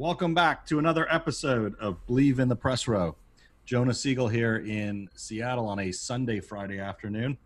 Welcome 0.00 0.32
back 0.32 0.64
to 0.68 0.78
another 0.78 1.06
episode 1.12 1.74
of 1.78 2.06
Believe 2.06 2.40
in 2.40 2.48
the 2.48 2.56
Press 2.56 2.88
Row. 2.88 3.16
Jonah 3.66 3.92
Siegel 3.92 4.28
here 4.28 4.56
in 4.56 5.10
Seattle 5.14 5.68
on 5.68 5.78
a 5.78 5.92
Sunday, 5.92 6.40
Friday 6.40 6.78
afternoon, 6.78 7.36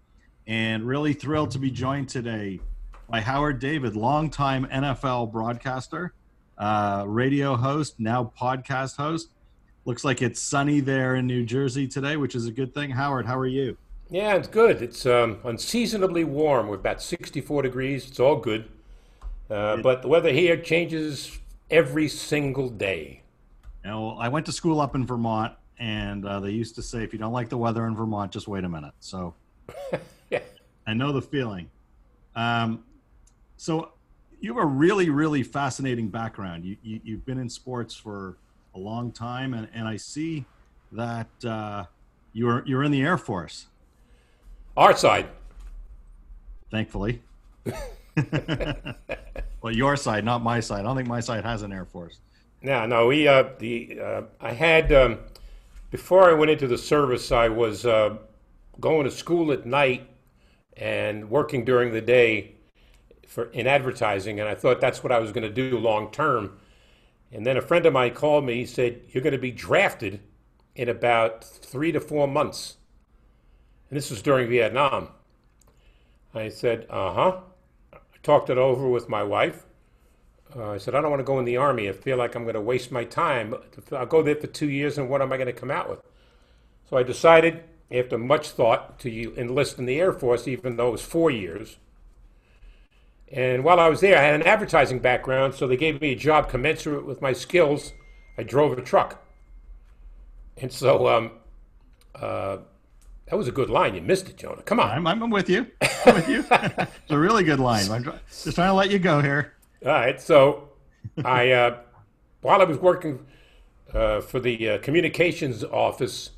and 0.46 0.87
really 0.87 1.14
thrilled 1.14 1.51
to 1.51 1.59
be 1.59 1.69
joined 1.69 2.09
today 2.09 2.61
by 3.11 3.21
Howard 3.21 3.59
David, 3.59 3.96
longtime 3.96 4.67
NFL 4.67 5.32
broadcaster, 5.32 6.14
uh, 6.56 7.04
radio 7.08 7.56
host, 7.56 7.98
now 7.98 8.32
podcast 8.40 8.98
host. 8.98 9.30
Looks 9.84 10.04
like 10.04 10.22
it's 10.22 10.40
sunny 10.40 10.78
there 10.78 11.16
in 11.16 11.26
New 11.26 11.44
Jersey 11.44 11.88
today, 11.88 12.16
which 12.16 12.36
is 12.36 12.46
a 12.46 12.52
good 12.52 12.72
thing. 12.72 12.90
Howard, 12.90 13.26
how 13.26 13.36
are 13.36 13.48
you? 13.48 13.76
Yeah, 14.10 14.36
it's 14.36 14.46
good. 14.46 14.80
It's 14.80 15.04
um, 15.06 15.38
unseasonably 15.42 16.23
warm. 16.23 16.68
We're 16.68 16.77
about 16.77 17.02
64 17.02 17.62
degrees. 17.62 18.06
It's 18.06 18.20
all 18.20 18.36
good. 18.36 18.70
Uh, 19.50 19.78
but 19.78 20.02
the 20.02 20.09
weather 20.09 20.30
here 20.30 20.56
changes 20.56 21.41
every 21.70 22.09
single 22.09 22.68
day. 22.68 23.23
Now, 23.84 24.16
I 24.18 24.28
went 24.28 24.46
to 24.46 24.52
school 24.52 24.80
up 24.80 24.95
in 24.95 25.06
Vermont, 25.06 25.54
and 25.78 26.24
uh, 26.24 26.40
they 26.40 26.50
used 26.50 26.74
to 26.77 26.82
say, 26.82 27.02
if 27.02 27.12
you 27.12 27.18
don't 27.18 27.32
like 27.32 27.48
the 27.48 27.59
weather 27.59 27.87
in 27.87 27.95
Vermont, 27.95 28.32
just 28.32 28.48
wait 28.48 28.64
a 28.64 28.68
minute. 28.68 28.95
So 29.00 29.34
yeah. 30.30 30.40
I 30.87 30.95
know 30.95 31.12
the 31.12 31.23
feeling. 31.23 31.70
Um, 32.34 32.84
so 33.56 33.92
you 34.40 34.54
have 34.54 34.62
a 34.62 34.66
really, 34.66 35.10
really 35.10 35.42
fascinating 35.42 36.09
background. 36.09 36.64
You, 36.64 36.77
you, 36.82 37.00
you've 37.04 37.27
been 37.27 37.38
in 37.38 37.48
sports 37.48 37.95
for 37.95 38.37
a 38.74 38.78
long 38.78 39.12
time, 39.12 39.54
and, 39.54 39.68
and 39.74 39.87
I 39.87 39.96
see 39.96 40.45
that 40.92 41.28
uh, 41.45 41.84
you're, 42.32 42.62
you're 42.66 42.84
in 42.84 42.92
the 42.92 43.02
Air 43.02 43.18
Force. 43.18 43.66
Our 44.76 44.96
side. 44.96 45.28
Thankfully. 46.70 47.23
well, 49.60 49.74
your 49.74 49.96
side, 49.96 50.24
not 50.24 50.42
my 50.42 50.60
side. 50.60 50.80
I 50.80 50.82
don't 50.82 50.96
think 50.96 51.09
my 51.09 51.20
side 51.20 51.45
has 51.45 51.62
an 51.62 51.73
Air 51.73 51.84
Force. 51.84 52.20
No, 52.62 52.87
no. 52.87 53.06
We 53.09 53.28
uh, 53.28 53.45
the 53.59 53.98
uh, 54.00 54.23
I 54.40 54.52
had 54.52 54.93
um, 54.93 55.18
before 55.90 56.30
I 56.30 56.32
went 56.32 56.51
into 56.51 56.66
the 56.66 56.79
service. 56.79 57.30
I 57.30 57.48
was 57.48 57.85
uh, 57.85 58.16
going 58.80 59.04
to 59.04 59.10
school 59.10 59.52
at 59.52 59.66
night 59.66 60.09
and 60.76 61.29
working 61.30 61.65
during 61.65 61.92
the 61.92 62.01
day 62.01 62.54
for 63.26 63.51
in 63.52 63.66
advertising, 63.66 64.41
and 64.41 64.48
I 64.48 64.55
thought 64.55 64.81
that's 64.81 65.03
what 65.03 65.12
I 65.12 65.19
was 65.19 65.33
going 65.33 65.42
to 65.42 65.53
do 65.53 65.79
long 65.79 66.11
term. 66.11 66.59
And 67.33 67.45
then 67.45 67.57
a 67.57 67.62
friend 67.62 67.85
of 67.85 67.92
mine 67.92 68.15
called 68.15 68.45
me. 68.45 68.55
He 68.55 68.67
said, 68.67 69.03
"You're 69.11 69.23
going 69.23 69.33
to 69.33 69.39
be 69.39 69.51
drafted 69.51 70.20
in 70.75 70.89
about 70.89 71.45
three 71.45 71.92
to 71.92 72.01
four 72.01 72.27
months." 72.29 72.77
And 73.91 73.97
this 73.97 74.11
was 74.11 74.23
during 74.23 74.48
Vietnam. 74.48 75.09
I 76.33 76.48
said, 76.48 76.87
"Uh 76.89 77.12
huh." 77.12 77.41
Talked 78.25 78.50
it 78.50 78.58
over 78.58 78.89
with 78.89 79.08
my 79.08 79.22
wife. 79.22 79.64
Uh, 80.56 80.70
I 80.70 80.78
said, 80.78 80.94
I 80.94 81.00
don't 81.00 81.11
want 81.11 81.20
to 81.20 81.25
go 81.25 81.39
in 81.39 81.44
the 81.44 81.56
army. 81.56 81.89
I 81.89 81.92
feel 81.92 82.17
like 82.17 82.34
I'm 82.34 82.42
going 82.42 82.55
to 82.55 82.61
waste 82.61 82.91
my 82.91 83.05
time. 83.05 83.55
I'll 83.92 84.06
go 84.06 84.22
there 84.22 84.36
for 84.36 84.47
two 84.47 84.70
years, 84.70 84.98
and 84.98 85.08
what 85.08 85.22
am 85.22 85.33
I 85.33 85.36
going 85.36 85.47
to 85.47 85.53
come 85.53 85.70
out 85.70 85.89
with? 85.89 86.00
So 86.89 86.97
I 86.97 87.02
decided, 87.02 87.64
after 87.91 88.19
much 88.19 88.50
thought, 88.50 88.98
to 89.00 89.34
enlist 89.36 89.78
in 89.78 89.86
the 89.86 90.00
Air 90.00 90.12
Force, 90.12 90.48
even 90.48 90.77
though 90.77 90.89
it 90.89 90.92
was 90.92 91.02
four 91.02 91.30
years. 91.30 91.77
And 93.33 93.64
while 93.64 93.80
I 93.80 93.89
was 93.89 94.00
there, 94.00 94.19
I 94.19 94.22
had 94.22 94.34
an 94.34 94.42
advertising 94.42 95.00
background, 95.00 95.55
so 95.55 95.67
they 95.67 95.77
gave 95.77 96.00
me 96.00 96.12
a 96.12 96.17
job 96.17 96.48
commensurate 96.48 97.05
with 97.05 97.20
my 97.20 97.33
skills. 97.33 97.92
I 98.39 98.42
drove 98.42 98.77
a 98.78 98.83
truck. 98.83 99.25
And 100.56 100.72
so 100.72 101.08
um, 101.08 101.30
uh, 102.14 102.58
that 103.27 103.36
was 103.36 103.48
a 103.48 103.53
good 103.53 103.70
line. 103.70 103.94
You 103.94 104.03
missed 104.03 104.28
it, 104.28 104.36
Jonah. 104.36 104.62
Come 104.62 104.80
on. 104.80 104.91
I'm, 104.91 105.06
I'm 105.22 105.30
with 105.30 105.48
you. 105.48 105.67
I'm 106.05 106.14
with 106.14 106.28
you. 106.28 106.44
it's 106.50 107.11
a 107.11 107.19
really 107.19 107.44
good 107.44 107.61
line. 107.61 107.91
I'm 107.91 108.05
just 108.28 108.55
trying 108.55 108.69
to 108.69 108.75
let 108.75 108.91
you 108.91 108.98
go 108.98 109.20
here. 109.20 109.55
All 109.84 109.92
right. 109.92 110.20
So, 110.20 110.69
I 111.25 111.50
uh, 111.52 111.78
while 112.42 112.61
I 112.61 112.64
was 112.64 112.78
working 112.78 113.25
uh, 113.92 114.20
for 114.20 114.41
the 114.41 114.69
uh, 114.69 114.78
communications 114.78 115.64
office, 115.64 116.30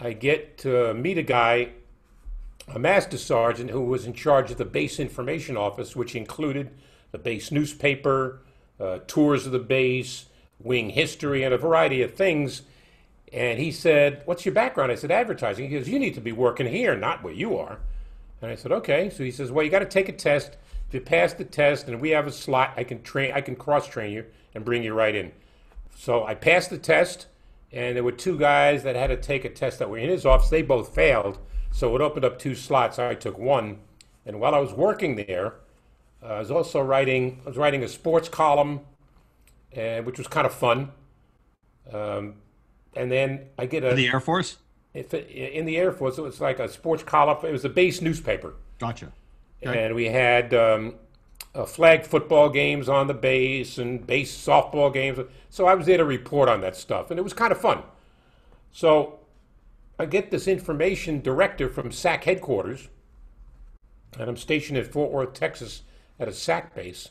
I 0.00 0.14
get 0.14 0.56
to 0.58 0.94
meet 0.94 1.18
a 1.18 1.22
guy, 1.22 1.70
a 2.68 2.78
master 2.78 3.18
sergeant, 3.18 3.70
who 3.70 3.82
was 3.82 4.06
in 4.06 4.14
charge 4.14 4.50
of 4.50 4.56
the 4.56 4.64
base 4.64 4.98
information 4.98 5.56
office, 5.56 5.94
which 5.94 6.14
included 6.14 6.70
the 7.12 7.18
base 7.18 7.52
newspaper, 7.52 8.40
uh, 8.80 9.00
tours 9.06 9.46
of 9.46 9.52
the 9.52 9.58
base, 9.58 10.26
wing 10.58 10.90
history, 10.90 11.42
and 11.42 11.52
a 11.52 11.58
variety 11.58 12.02
of 12.02 12.14
things 12.14 12.62
and 13.32 13.58
he 13.58 13.72
said, 13.72 14.22
What's 14.24 14.44
your 14.44 14.54
background? 14.54 14.92
I 14.92 14.94
said, 14.94 15.10
Advertising. 15.10 15.68
He 15.68 15.76
goes, 15.76 15.88
You 15.88 15.98
need 15.98 16.14
to 16.14 16.20
be 16.20 16.32
working 16.32 16.66
here, 16.66 16.96
not 16.96 17.22
where 17.22 17.32
you 17.32 17.56
are. 17.58 17.78
And 18.40 18.50
I 18.50 18.54
said, 18.54 18.72
Okay. 18.72 19.10
So 19.10 19.24
he 19.24 19.30
says, 19.30 19.50
Well, 19.50 19.64
you 19.64 19.70
got 19.70 19.80
to 19.80 19.86
take 19.86 20.08
a 20.08 20.12
test. 20.12 20.56
If 20.88 20.94
you 20.94 21.00
pass 21.00 21.32
the 21.32 21.44
test 21.44 21.88
and 21.88 22.00
we 22.00 22.10
have 22.10 22.26
a 22.26 22.32
slot, 22.32 22.74
I 22.76 22.84
can 22.84 23.02
train, 23.02 23.32
I 23.34 23.40
can 23.40 23.56
cross 23.56 23.88
train 23.88 24.12
you 24.12 24.24
and 24.54 24.64
bring 24.64 24.82
you 24.82 24.94
right 24.94 25.14
in. 25.14 25.32
So 25.96 26.24
I 26.24 26.34
passed 26.34 26.70
the 26.70 26.78
test, 26.78 27.26
and 27.72 27.96
there 27.96 28.04
were 28.04 28.12
two 28.12 28.38
guys 28.38 28.84
that 28.84 28.94
had 28.94 29.08
to 29.08 29.16
take 29.16 29.44
a 29.44 29.50
test 29.50 29.78
that 29.80 29.90
were 29.90 29.98
in 29.98 30.08
his 30.08 30.24
office. 30.24 30.48
They 30.48 30.62
both 30.62 30.94
failed. 30.94 31.38
So 31.72 31.94
it 31.96 32.00
opened 32.00 32.24
up 32.24 32.38
two 32.38 32.54
slots. 32.54 32.98
I 32.98 33.14
took 33.14 33.38
one. 33.38 33.78
And 34.24 34.40
while 34.40 34.54
I 34.54 34.58
was 34.58 34.72
working 34.72 35.16
there, 35.16 35.54
uh, 36.22 36.26
I 36.26 36.38
was 36.38 36.50
also 36.50 36.80
writing, 36.80 37.40
I 37.44 37.48
was 37.48 37.58
writing 37.58 37.82
a 37.82 37.88
sports 37.88 38.28
column, 38.28 38.80
and, 39.72 40.06
which 40.06 40.18
was 40.18 40.26
kind 40.26 40.46
of 40.46 40.54
fun. 40.54 40.90
Um, 41.92 42.34
and 42.96 43.10
then 43.12 43.46
I 43.58 43.66
get 43.66 43.84
a 43.84 43.90
in 43.90 43.96
the 43.96 44.08
Air 44.08 44.20
Force. 44.20 44.56
If 44.94 45.12
it, 45.12 45.28
in 45.28 45.66
the 45.66 45.76
Air 45.76 45.92
Force, 45.92 46.18
it 46.18 46.22
was 46.22 46.40
like 46.40 46.58
a 46.58 46.68
sports 46.68 47.02
column. 47.02 47.36
It 47.44 47.52
was 47.52 47.64
a 47.64 47.68
base 47.68 48.00
newspaper. 48.00 48.54
Gotcha. 48.78 49.12
Okay. 49.64 49.84
And 49.84 49.94
we 49.94 50.06
had 50.06 50.54
um, 50.54 50.94
uh, 51.54 51.64
flag 51.64 52.04
football 52.04 52.48
games 52.48 52.88
on 52.88 53.06
the 53.06 53.14
base 53.14 53.78
and 53.78 54.06
base 54.06 54.34
softball 54.34 54.92
games. 54.92 55.18
So 55.50 55.66
I 55.66 55.74
was 55.74 55.86
there 55.86 55.98
to 55.98 56.04
report 56.04 56.48
on 56.48 56.60
that 56.62 56.76
stuff, 56.76 57.10
and 57.10 57.18
it 57.18 57.22
was 57.22 57.32
kind 57.32 57.52
of 57.52 57.60
fun. 57.60 57.82
So 58.72 59.20
I 59.98 60.06
get 60.06 60.30
this 60.30 60.48
information 60.48 61.20
director 61.20 61.68
from 61.68 61.92
SAC 61.92 62.24
headquarters, 62.24 62.88
and 64.18 64.28
I'm 64.28 64.36
stationed 64.36 64.78
at 64.78 64.86
Fort 64.86 65.10
Worth, 65.10 65.34
Texas, 65.34 65.82
at 66.18 66.28
a 66.28 66.32
SAC 66.32 66.74
base 66.74 67.10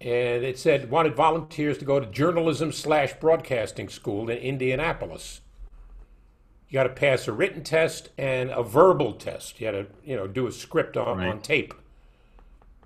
and 0.00 0.44
it 0.44 0.58
said 0.58 0.90
wanted 0.90 1.14
volunteers 1.16 1.78
to 1.78 1.84
go 1.84 1.98
to 1.98 2.06
journalism 2.06 2.70
slash 2.70 3.14
broadcasting 3.14 3.88
school 3.88 4.30
in 4.30 4.38
Indianapolis. 4.38 5.40
You 6.68 6.74
got 6.74 6.84
to 6.84 6.90
pass 6.90 7.26
a 7.26 7.32
written 7.32 7.64
test 7.64 8.10
and 8.18 8.50
a 8.50 8.62
verbal 8.62 9.14
test. 9.14 9.60
You 9.60 9.66
had 9.66 9.72
to, 9.72 9.86
you 10.04 10.16
know, 10.16 10.26
do 10.26 10.46
a 10.46 10.52
script 10.52 10.96
on, 10.96 11.18
right. 11.18 11.28
on 11.28 11.40
tape. 11.40 11.74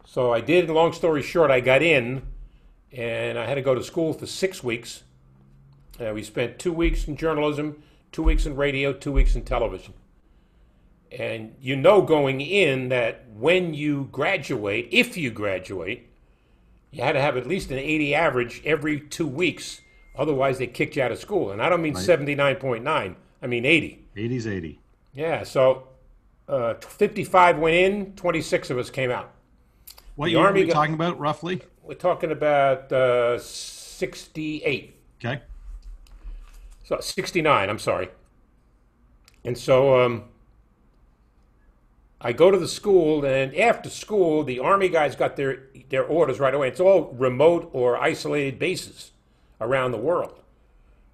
So 0.06 0.32
I 0.32 0.40
did. 0.40 0.70
Long 0.70 0.92
story 0.92 1.22
short, 1.22 1.50
I 1.50 1.60
got 1.60 1.82
in, 1.82 2.22
and 2.92 3.38
I 3.38 3.46
had 3.46 3.56
to 3.56 3.62
go 3.62 3.74
to 3.74 3.82
school 3.82 4.12
for 4.12 4.26
six 4.26 4.62
weeks. 4.62 5.02
Uh, 6.00 6.12
we 6.14 6.22
spent 6.22 6.58
two 6.58 6.72
weeks 6.72 7.08
in 7.08 7.16
journalism, 7.16 7.82
two 8.12 8.22
weeks 8.22 8.46
in 8.46 8.56
radio, 8.56 8.92
two 8.92 9.12
weeks 9.12 9.34
in 9.34 9.42
television. 9.42 9.94
And 11.10 11.56
you 11.60 11.76
know 11.76 12.02
going 12.02 12.40
in 12.40 12.88
that 12.88 13.26
when 13.34 13.74
you 13.74 14.08
graduate, 14.12 14.88
if 14.90 15.16
you 15.16 15.30
graduate, 15.30 16.11
you 16.92 17.02
had 17.02 17.12
to 17.12 17.20
have 17.20 17.36
at 17.36 17.46
least 17.46 17.70
an 17.70 17.78
80 17.78 18.14
average 18.14 18.62
every 18.64 19.00
two 19.00 19.26
weeks. 19.26 19.80
Otherwise, 20.14 20.58
they 20.58 20.66
kicked 20.66 20.94
you 20.96 21.02
out 21.02 21.10
of 21.10 21.18
school. 21.18 21.50
And 21.50 21.62
I 21.62 21.68
don't 21.70 21.80
mean 21.80 21.94
right. 21.94 22.04
79.9, 22.04 23.14
I 23.42 23.46
mean 23.46 23.64
80. 23.64 24.06
80's 24.14 24.46
80. 24.46 24.78
Yeah, 25.14 25.42
so 25.42 25.88
uh, 26.48 26.74
55 26.74 27.58
went 27.58 27.74
in, 27.74 28.12
26 28.12 28.70
of 28.70 28.78
us 28.78 28.90
came 28.90 29.10
out. 29.10 29.32
What 30.16 30.26
the 30.26 30.32
year 30.32 30.40
Army 30.40 30.60
are 30.60 30.64
we 30.64 30.68
got, 30.68 30.74
talking 30.74 30.94
about, 30.94 31.18
roughly? 31.18 31.62
We're 31.82 31.94
talking 31.94 32.30
about 32.30 32.92
uh, 32.92 33.38
68. 33.38 34.94
Okay. 35.24 35.42
So 36.84 37.00
69, 37.00 37.70
I'm 37.70 37.78
sorry. 37.78 38.10
And 39.44 39.56
so 39.56 40.04
um, 40.04 40.24
I 42.24 42.32
go 42.32 42.52
to 42.52 42.58
the 42.58 42.68
school, 42.68 43.24
and 43.24 43.54
after 43.56 43.90
school, 43.90 44.44
the 44.44 44.60
Army 44.60 44.88
guys 44.88 45.16
got 45.16 45.36
their, 45.36 45.64
their 45.88 46.04
orders 46.04 46.38
right 46.38 46.54
away. 46.54 46.68
It's 46.68 46.80
all 46.80 47.12
remote 47.18 47.68
or 47.72 47.98
isolated 47.98 48.60
bases 48.60 49.10
around 49.60 49.90
the 49.90 49.98
world. 49.98 50.38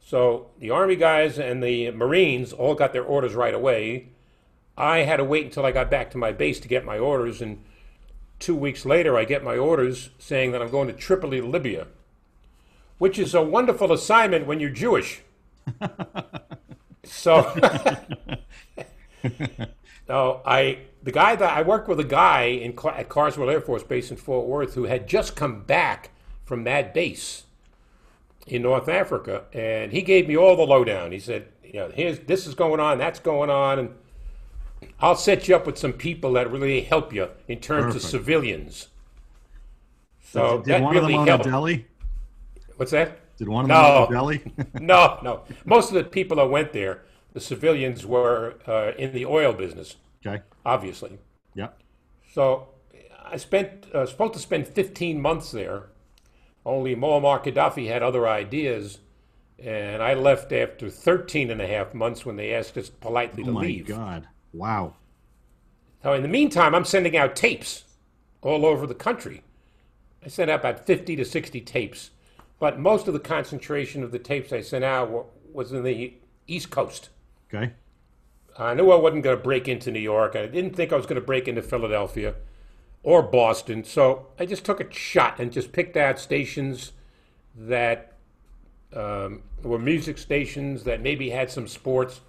So 0.05 0.50
the 0.58 0.70
Army 0.70 0.96
guys 0.96 1.38
and 1.38 1.62
the 1.62 1.90
Marines 1.93 2.52
all 2.52 2.75
got 2.75 2.93
their 2.93 3.05
orders 3.05 3.34
right 3.34 3.55
away. 3.55 4.08
I 4.76 4.99
had 4.99 5.16
to 5.16 5.25
wait 5.25 5.46
until 5.46 5.64
I 5.64 5.72
got 5.72 5.90
back 5.90 6.10
to 6.10 6.19
my 6.19 6.31
base 6.31 6.60
to 6.60 6.69
get 6.69 6.84
my 6.84 6.99
orders, 6.99 7.40
and 7.40 7.64
two 8.38 8.54
weeks 8.54 8.84
later, 8.84 9.16
I 9.16 9.25
get 9.25 9.43
my 9.43 9.56
orders 9.56 10.11
saying 10.19 10.52
that 10.52 10.62
I'm 10.62 10.70
going 10.70 10.88
to 10.88 10.94
Tripoli, 10.94 11.40
Libya, 11.40 11.87
which 12.99 13.19
is 13.19 13.34
a 13.34 13.43
wonderful 13.43 13.93
assignment 13.93 14.46
when 14.46 14.61
you're 14.61 14.70
Jewish. 14.70 15.22
so, 17.04 17.54
no, 20.08 20.40
I 20.44 20.78
the 21.03 21.12
guy 21.12 21.37
that 21.37 21.56
I 21.56 21.62
worked 21.62 21.89
with 21.89 22.00
a 22.00 22.05
guy 22.05 22.43
in 22.45 22.77
at 22.95 23.09
Carswell 23.09 23.50
Air 23.50 23.61
Force 23.61 23.83
Base 23.83 24.11
in 24.11 24.17
Fort 24.17 24.47
Worth 24.47 24.75
who 24.75 24.85
had 24.85 25.06
just 25.06 25.37
come 25.37 25.62
back 25.62 26.11
from 26.45 26.65
that 26.65 26.95
base 26.95 27.45
in 28.47 28.62
North 28.62 28.89
Africa, 28.89 29.45
and 29.53 29.93
he 29.93 30.03
gave 30.03 30.27
me 30.27 30.37
all 30.37 30.56
the 30.56 30.62
lowdown. 30.62 31.12
He 31.12 31.19
said, 31.19 31.49
"You 31.62 31.75
know, 31.75 31.91
here's 31.95 32.21
this 32.21 32.47
is 32.47 32.55
going 32.55 32.81
on, 32.81 32.99
that's 32.99 33.21
going 33.21 33.50
on, 33.50 33.79
and 33.79 33.91
I'll 35.00 35.17
set 35.17 35.49
you 35.49 35.55
up 35.56 35.67
with 35.67 35.77
some 35.79 35.93
people 35.93 36.33
that 36.33 36.50
really 36.50 36.81
help 36.81 37.12
you 37.12 37.29
in 37.47 37.61
terms 37.61 37.87
Perfect. 37.95 38.05
of 38.05 38.11
civilians." 38.11 38.89
So 40.23 40.59
did, 40.59 40.67
that 40.67 40.83
one 40.83 40.95
really 40.95 41.15
of 41.15 41.25
them 41.27 41.35
own 41.35 41.41
a 41.41 41.45
deli? 41.45 41.87
What's 42.77 42.93
that? 42.93 43.37
Did 43.39 43.49
one 43.49 43.65
of 43.65 43.69
them 43.69 43.77
No. 43.83 44.05
eat 44.05 44.11
belly? 44.11 44.43
No, 44.81 45.19
no. 45.23 45.43
Most 45.65 45.89
of 45.91 45.95
the 45.95 46.05
people 46.05 46.37
that 46.39 46.47
went 46.50 46.73
there, 46.73 47.03
the 47.33 47.41
civilians 47.41 48.05
were 48.05 48.55
uh, 48.67 48.93
in 48.99 49.12
the 49.12 49.25
oil 49.25 49.53
business, 49.53 49.97
okay. 50.26 50.43
obviously. 50.65 51.19
Yeah. 51.55 51.69
So 52.32 52.69
I 53.25 53.37
spent 53.37 53.87
uh, 53.94 54.06
supposed 54.06 54.35
to 54.35 54.38
spend 54.38 54.69
15 54.69 55.20
months 55.20 55.50
there. 55.50 55.91
Only 56.65 56.94
Muammar 56.94 57.43
Gaddafi 57.43 57.88
had 57.88 58.03
other 58.03 58.29
ideas, 58.29 58.99
and 59.59 60.03
I 60.03 60.15
left 60.15 60.53
after 60.53 60.91
13 60.91 61.50
and 61.50 61.61
a 61.61 61.67
half 61.67 61.94
months 61.94 62.26
when 62.26 62.37
they 62.37 62.53
asked 62.53 62.76
us 62.76 62.91
politely 62.91 63.43
Oh 63.44 63.47
to 63.47 63.53
my 63.53 63.61
leave. 63.62 63.87
God. 63.87 64.29
Wow. 64.53 64.94
So 66.03 66.12
in 66.12 66.23
the 66.23 66.29
meantime, 66.29 66.75
I'm 66.75 66.85
sending 66.85 67.17
out 67.17 67.35
tapes 67.35 67.85
all 68.43 68.64
over 68.64 68.87
the 68.87 68.94
country. 68.94 69.43
I 70.25 70.29
sent 70.29 70.50
out 70.50 70.61
about 70.61 70.87
50 70.87 71.17
to 71.17 71.25
60 71.25 71.61
tapes, 71.62 72.11
but 72.59 72.79
most 72.79 73.09
of 73.09 73.14
the 73.14 73.21
concentration 73.21 74.03
of 74.03 74.11
the 74.12 74.19
tapes 74.19 74.53
I 74.53 74.61
sent 74.61 74.85
out 74.85 75.26
was 75.53 75.73
in 75.73 75.82
the 75.82 76.14
East 76.47 76.71
Coast. 76.71 77.09
Okay. 77.53 77.73
I 78.58 78.75
knew 78.75 78.90
I 78.90 78.96
wasn't 78.96 79.22
going 79.22 79.37
to 79.37 79.43
break 79.43 79.69
into 79.69 79.90
New 79.90 80.00
York. 80.00 80.34
I 80.34 80.46
didn't 80.46 80.75
think 80.75 80.93
I 80.93 80.96
was 80.96 81.06
going 81.06 81.20
to 81.20 81.26
break 81.26 81.46
into 81.46 81.62
Philadelphia 81.62 82.34
or 83.02 83.22
Boston. 83.22 83.84
So 83.84 84.26
I 84.38 84.46
just 84.46 84.64
took 84.64 84.81
a 84.81 84.93
shot 84.93 85.38
and 85.38 85.52
just 85.52 85.72
picked 85.72 85.96
out 85.96 86.19
stations 86.19 86.93
that 87.56 88.14
um, 88.94 89.43
were 89.62 89.78
music 89.78 90.19
stations 90.19 90.84
that 90.84 91.00
maybe 91.00 91.31
had 91.31 91.50
some 91.50 91.69
sports. 91.69 92.20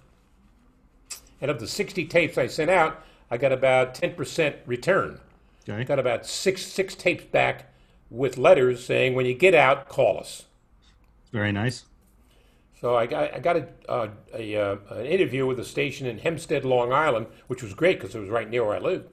And 1.40 1.50
of 1.50 1.58
the 1.58 1.66
60 1.66 2.06
tapes 2.06 2.38
I 2.38 2.46
sent 2.46 2.70
out, 2.70 3.02
I 3.30 3.36
got 3.36 3.52
about 3.52 3.94
10% 3.94 4.56
return. 4.66 5.20
Okay. 5.68 5.84
Got 5.84 5.98
about 5.98 6.26
six 6.26 6.62
six 6.62 6.94
tapes 6.94 7.24
back 7.24 7.72
with 8.08 8.38
letters 8.38 8.84
saying, 8.84 9.14
"When 9.14 9.26
you 9.26 9.34
get 9.34 9.54
out, 9.54 9.88
call 9.88 10.18
us." 10.18 10.46
Very 11.32 11.52
nice. 11.52 11.84
So 12.80 12.96
I 12.96 13.06
got 13.06 13.34
I 13.34 13.38
got 13.40 13.56
a, 13.56 13.68
uh, 13.88 14.08
a 14.34 14.56
uh, 14.56 14.76
an 14.90 15.06
interview 15.06 15.46
with 15.46 15.58
a 15.60 15.64
station 15.64 16.06
in 16.06 16.18
Hempstead, 16.18 16.64
Long 16.64 16.92
Island, 16.92 17.26
which 17.46 17.62
was 17.62 17.74
great 17.74 18.00
because 18.00 18.14
it 18.14 18.20
was 18.20 18.30
right 18.30 18.48
near 18.48 18.64
where 18.64 18.76
I 18.76 18.80
lived. 18.80 19.08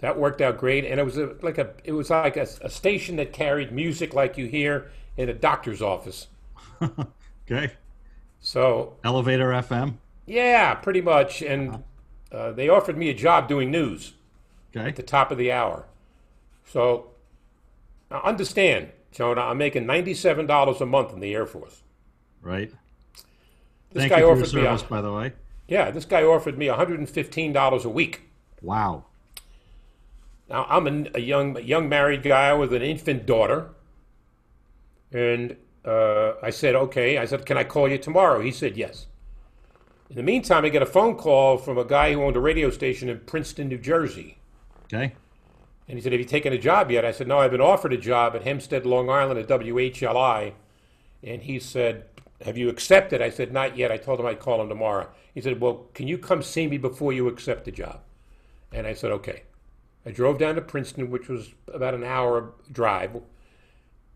That 0.00 0.18
worked 0.18 0.40
out 0.40 0.56
great, 0.56 0.84
and 0.84 0.98
it 1.00 1.02
was 1.02 1.18
a, 1.18 1.34
like 1.42 1.58
a 1.58 1.72
it 1.84 1.92
was 1.92 2.10
like 2.10 2.36
a, 2.36 2.46
a 2.62 2.70
station 2.70 3.16
that 3.16 3.32
carried 3.32 3.72
music 3.72 4.14
like 4.14 4.38
you 4.38 4.46
hear 4.46 4.90
in 5.16 5.28
a 5.28 5.34
doctor's 5.34 5.82
office. 5.82 6.28
Okay. 7.50 7.72
So 8.38 8.94
Elevator 9.02 9.48
FM. 9.48 9.94
yeah, 10.24 10.74
pretty 10.74 11.00
much, 11.00 11.42
and 11.42 11.82
uh, 12.30 12.52
they 12.52 12.68
offered 12.68 12.96
me 12.96 13.08
a 13.10 13.14
job 13.14 13.48
doing 13.48 13.72
news 13.72 14.12
Okay. 14.76 14.86
at 14.90 14.94
the 14.94 15.02
top 15.02 15.32
of 15.32 15.36
the 15.38 15.50
hour. 15.50 15.86
So 16.64 17.08
now 18.08 18.20
understand, 18.22 18.92
Jonah, 19.10 19.40
I'm 19.40 19.58
making 19.58 19.84
ninety 19.84 20.14
seven 20.14 20.46
dollars 20.46 20.80
a 20.80 20.86
month 20.86 21.12
in 21.12 21.18
the 21.18 21.34
Air 21.34 21.44
Force. 21.44 21.82
Right. 22.42 22.70
This 23.92 24.02
Thank 24.02 24.10
guy 24.12 24.18
you 24.18 24.24
for 24.24 24.28
your 24.28 24.32
offered 24.44 24.54
me 24.54 24.60
a, 24.62 24.64
service, 24.64 24.82
by 24.84 25.00
the 25.00 25.12
way. 25.12 25.32
yeah, 25.68 25.90
this 25.90 26.04
guy 26.04 26.22
offered 26.22 26.56
me 26.56 26.68
one 26.68 26.78
hundred 26.78 26.98
and 27.00 27.08
fifteen 27.08 27.52
dollars 27.52 27.84
a 27.84 27.88
week. 27.88 28.22
Wow. 28.62 29.04
Now 30.48 30.66
I'm 30.68 30.86
a, 30.86 31.10
a 31.16 31.20
young 31.20 31.56
a 31.56 31.60
young 31.60 31.88
married 31.88 32.22
guy 32.22 32.52
with 32.54 32.72
an 32.72 32.82
infant 32.82 33.26
daughter, 33.26 33.70
and 35.12 35.56
uh, 35.84 36.32
I 36.42 36.50
said, 36.50 36.74
okay. 36.74 37.18
I 37.18 37.24
said, 37.24 37.46
can 37.46 37.56
I 37.56 37.64
call 37.64 37.88
you 37.88 37.98
tomorrow? 37.98 38.40
He 38.40 38.50
said 38.52 38.76
yes. 38.76 39.06
In 40.08 40.16
the 40.16 40.22
meantime, 40.22 40.64
I 40.64 40.68
get 40.70 40.82
a 40.82 40.86
phone 40.86 41.14
call 41.16 41.56
from 41.56 41.78
a 41.78 41.84
guy 41.84 42.12
who 42.12 42.22
owned 42.22 42.36
a 42.36 42.40
radio 42.40 42.70
station 42.70 43.08
in 43.08 43.20
Princeton, 43.20 43.68
New 43.68 43.78
Jersey, 43.78 44.38
Okay. 44.92 45.12
and 45.88 45.96
he 45.98 46.02
said, 46.02 46.12
"Have 46.12 46.20
you 46.20 46.26
taken 46.26 46.52
a 46.52 46.58
job 46.58 46.90
yet?" 46.90 47.04
I 47.04 47.12
said, 47.12 47.28
"No, 47.28 47.38
I've 47.38 47.52
been 47.52 47.60
offered 47.60 47.92
a 47.92 47.96
job 47.96 48.34
at 48.34 48.42
Hempstead, 48.42 48.84
Long 48.86 49.08
Island, 49.08 49.38
at 49.38 49.46
WHLI," 49.48 50.52
and 51.22 51.42
he 51.42 51.60
said, 51.60 52.06
"Have 52.44 52.56
you 52.56 52.68
accepted?" 52.68 53.20
I 53.22 53.30
said, 53.30 53.52
"Not 53.52 53.76
yet." 53.76 53.92
I 53.92 53.96
told 53.96 54.20
him 54.20 54.26
I'd 54.26 54.40
call 54.40 54.60
him 54.60 54.68
tomorrow. 54.68 55.08
He 55.34 55.40
said, 55.40 55.60
"Well, 55.60 55.88
can 55.94 56.08
you 56.08 56.18
come 56.18 56.42
see 56.42 56.66
me 56.66 56.78
before 56.78 57.12
you 57.12 57.28
accept 57.28 57.64
the 57.64 57.70
job?" 57.72 58.00
And 58.72 58.86
I 58.86 58.94
said, 58.94 59.10
"Okay." 59.12 59.42
I 60.06 60.10
drove 60.10 60.38
down 60.38 60.54
to 60.54 60.62
Princeton, 60.62 61.10
which 61.10 61.28
was 61.28 61.52
about 61.72 61.94
an 61.94 62.04
hour 62.04 62.54
drive, 62.72 63.20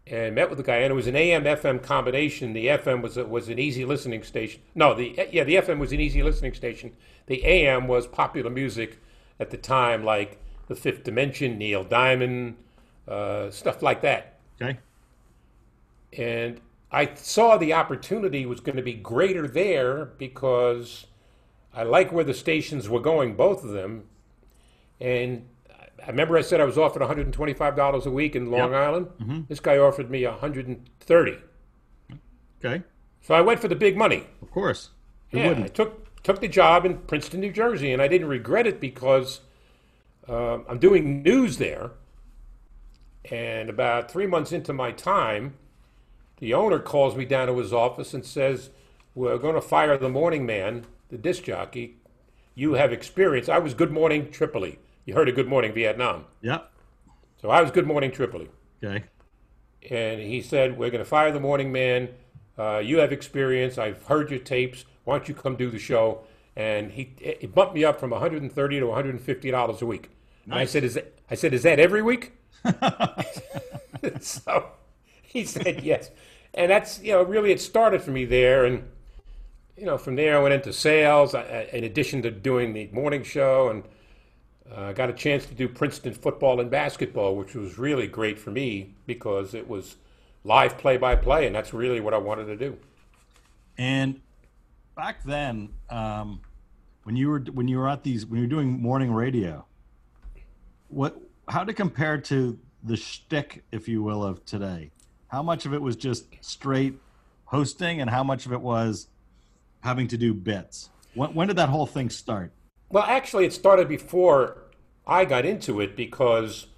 and 0.06 0.34
met 0.34 0.48
with 0.48 0.58
the 0.58 0.64
guy. 0.64 0.76
And 0.76 0.90
it 0.90 0.94
was 0.94 1.06
an 1.06 1.16
AM/FM 1.16 1.82
combination. 1.82 2.52
The 2.52 2.68
FM 2.68 3.02
was 3.02 3.16
a, 3.16 3.24
was 3.24 3.48
an 3.48 3.58
easy 3.58 3.84
listening 3.84 4.22
station. 4.22 4.62
No, 4.74 4.94
the 4.94 5.14
yeah, 5.30 5.44
the 5.44 5.56
FM 5.56 5.78
was 5.78 5.92
an 5.92 6.00
easy 6.00 6.22
listening 6.22 6.54
station. 6.54 6.92
The 7.26 7.44
AM 7.44 7.86
was 7.86 8.06
popular 8.06 8.50
music 8.50 8.98
at 9.38 9.50
the 9.50 9.56
time, 9.56 10.04
like 10.04 10.38
The 10.68 10.76
Fifth 10.76 11.04
Dimension, 11.04 11.58
Neil 11.58 11.84
Diamond, 11.84 12.56
uh, 13.08 13.50
stuff 13.50 13.82
like 13.82 14.00
that. 14.02 14.38
Okay. 14.60 14.78
And 16.16 16.60
I 16.94 17.12
saw 17.16 17.56
the 17.56 17.72
opportunity 17.72 18.46
was 18.46 18.60
going 18.60 18.76
to 18.76 18.82
be 18.82 18.94
greater 18.94 19.48
there 19.48 20.04
because 20.04 21.06
I 21.74 21.82
like 21.82 22.12
where 22.12 22.22
the 22.22 22.34
stations 22.34 22.88
were 22.88 23.00
going, 23.00 23.34
both 23.34 23.64
of 23.64 23.70
them. 23.70 24.04
And 25.00 25.48
I 26.00 26.06
remember 26.06 26.38
I 26.38 26.42
said 26.42 26.60
I 26.60 26.64
was 26.64 26.78
offered 26.78 27.02
$125 27.02 28.06
a 28.06 28.10
week 28.10 28.36
in 28.36 28.48
Long 28.48 28.70
Yep. 28.70 28.80
Island. 28.80 29.46
This 29.48 29.58
guy 29.58 29.76
offered 29.76 30.08
me 30.08 30.24
130. 30.24 31.38
Okay. 32.64 32.84
So 33.22 33.34
I 33.34 33.40
went 33.40 33.58
for 33.58 33.66
the 33.66 33.74
big 33.74 33.96
money. 33.96 34.28
Of 34.40 34.52
course. 34.52 34.90
Who 35.32 35.38
yeah, 35.38 35.44
I 35.44 35.48
wouldn't? 35.48 35.66
I 35.66 35.68
took 35.70 36.22
took 36.22 36.40
the 36.40 36.48
job 36.48 36.86
in 36.86 36.98
Princeton, 36.98 37.40
New 37.40 37.52
Jersey, 37.52 37.92
and 37.92 38.00
I 38.00 38.06
didn't 38.08 38.28
regret 38.28 38.66
it 38.68 38.80
because 38.80 39.40
um, 40.28 40.64
I'm 40.68 40.78
doing 40.78 41.22
news 41.22 41.58
there. 41.58 41.90
And 43.30 43.68
about 43.68 44.10
three 44.10 44.26
months 44.26 44.52
into 44.52 44.72
my 44.72 44.92
time, 44.92 45.54
the 46.38 46.54
owner 46.54 46.78
calls 46.78 47.16
me 47.16 47.24
down 47.24 47.46
to 47.48 47.58
his 47.58 47.72
office 47.72 48.14
and 48.14 48.24
says, 48.24 48.70
"We're 49.14 49.38
going 49.38 49.54
to 49.54 49.60
fire 49.60 49.96
the 49.96 50.08
morning 50.08 50.44
man, 50.46 50.84
the 51.08 51.18
disc 51.18 51.44
jockey. 51.44 51.96
You 52.54 52.74
have 52.74 52.92
experience. 52.92 53.48
I 53.48 53.58
was 53.58 53.74
Good 53.74 53.90
Morning 53.90 54.30
Tripoli. 54.30 54.78
You 55.06 55.14
heard 55.14 55.28
of 55.28 55.34
Good 55.34 55.48
Morning 55.48 55.72
Vietnam, 55.72 56.24
Yep. 56.42 56.70
so 57.40 57.50
I 57.50 57.60
was 57.60 57.70
Good 57.70 57.86
Morning 57.86 58.10
Tripoli." 58.10 58.48
Okay. 58.82 59.04
and 59.90 60.20
he 60.20 60.40
said, 60.40 60.78
"We're 60.78 60.90
going 60.90 61.04
to 61.04 61.08
fire 61.08 61.30
the 61.32 61.40
morning 61.40 61.70
man. 61.72 62.08
Uh, 62.58 62.78
you 62.78 62.98
have 62.98 63.12
experience. 63.12 63.76
I've 63.78 64.02
heard 64.04 64.30
your 64.30 64.38
tapes. 64.40 64.84
Why 65.04 65.18
don't 65.18 65.28
you 65.28 65.34
come 65.34 65.56
do 65.56 65.70
the 65.70 65.78
show?" 65.78 66.20
And 66.56 66.92
he 66.92 67.12
it 67.20 67.52
bumped 67.54 67.74
me 67.74 67.84
up 67.84 67.98
from 68.00 68.10
130 68.10 68.80
to 68.80 68.86
150 68.86 69.50
dollars 69.50 69.82
a 69.82 69.86
week. 69.86 70.10
And 70.44 70.54
I 70.54 70.58
Nice. 70.58 70.70
said, 70.70 70.84
"Is 70.84 70.94
that, 70.94 71.12
I 71.30 71.34
said, 71.34 71.52
is 71.54 71.62
that 71.64 71.78
every 71.80 72.00
week?" 72.02 72.32
so 74.20 74.66
he 75.22 75.44
said 75.44 75.82
yes, 75.82 76.10
and 76.54 76.70
that's 76.70 77.00
you 77.02 77.12
know 77.12 77.22
really 77.22 77.52
it 77.52 77.60
started 77.60 78.02
for 78.02 78.10
me 78.10 78.24
there, 78.24 78.64
and 78.64 78.84
you 79.76 79.84
know 79.84 79.98
from 79.98 80.16
there 80.16 80.38
I 80.38 80.42
went 80.42 80.54
into 80.54 80.72
sales. 80.72 81.34
I, 81.34 81.68
in 81.72 81.84
addition 81.84 82.22
to 82.22 82.30
doing 82.30 82.72
the 82.72 82.88
morning 82.92 83.22
show, 83.22 83.68
and 83.68 83.84
I 84.70 84.90
uh, 84.90 84.92
got 84.92 85.10
a 85.10 85.12
chance 85.12 85.44
to 85.46 85.54
do 85.54 85.68
Princeton 85.68 86.14
football 86.14 86.60
and 86.60 86.70
basketball, 86.70 87.36
which 87.36 87.54
was 87.54 87.78
really 87.78 88.06
great 88.06 88.38
for 88.38 88.50
me 88.50 88.94
because 89.06 89.54
it 89.54 89.68
was 89.68 89.96
live 90.44 90.78
play 90.78 90.96
by 90.96 91.16
play, 91.16 91.46
and 91.46 91.54
that's 91.54 91.74
really 91.74 92.00
what 92.00 92.14
I 92.14 92.18
wanted 92.18 92.46
to 92.46 92.56
do. 92.56 92.78
And 93.76 94.20
back 94.96 95.22
then, 95.24 95.70
um, 95.90 96.40
when 97.02 97.16
you 97.16 97.28
were 97.28 97.40
when 97.40 97.68
you 97.68 97.78
were 97.78 97.88
at 97.88 98.02
these 98.02 98.26
when 98.26 98.40
you 98.40 98.46
were 98.46 98.50
doing 98.50 98.80
morning 98.80 99.12
radio, 99.12 99.66
what 100.88 101.20
how 101.48 101.64
to 101.64 101.72
compare 101.72 102.18
to 102.18 102.58
the 102.82 102.96
shtick, 102.96 103.64
if 103.72 103.88
you 103.88 104.02
will, 104.02 104.22
of 104.24 104.44
today? 104.44 104.90
How 105.34 105.42
much 105.42 105.66
of 105.66 105.74
it 105.74 105.82
was 105.82 105.96
just 105.96 106.26
straight 106.42 106.94
hosting, 107.46 108.00
and 108.00 108.08
how 108.08 108.22
much 108.22 108.46
of 108.46 108.52
it 108.52 108.60
was 108.60 109.08
having 109.80 110.06
to 110.06 110.16
do 110.16 110.32
bits? 110.32 110.90
When, 111.14 111.34
when 111.34 111.48
did 111.48 111.56
that 111.56 111.70
whole 111.70 111.86
thing 111.86 112.08
start? 112.08 112.52
Well, 112.88 113.02
actually, 113.02 113.44
it 113.44 113.52
started 113.52 113.88
before 113.88 114.58
I 115.08 115.24
got 115.24 115.44
into 115.44 115.80
it 115.80 115.96
because 115.96 116.68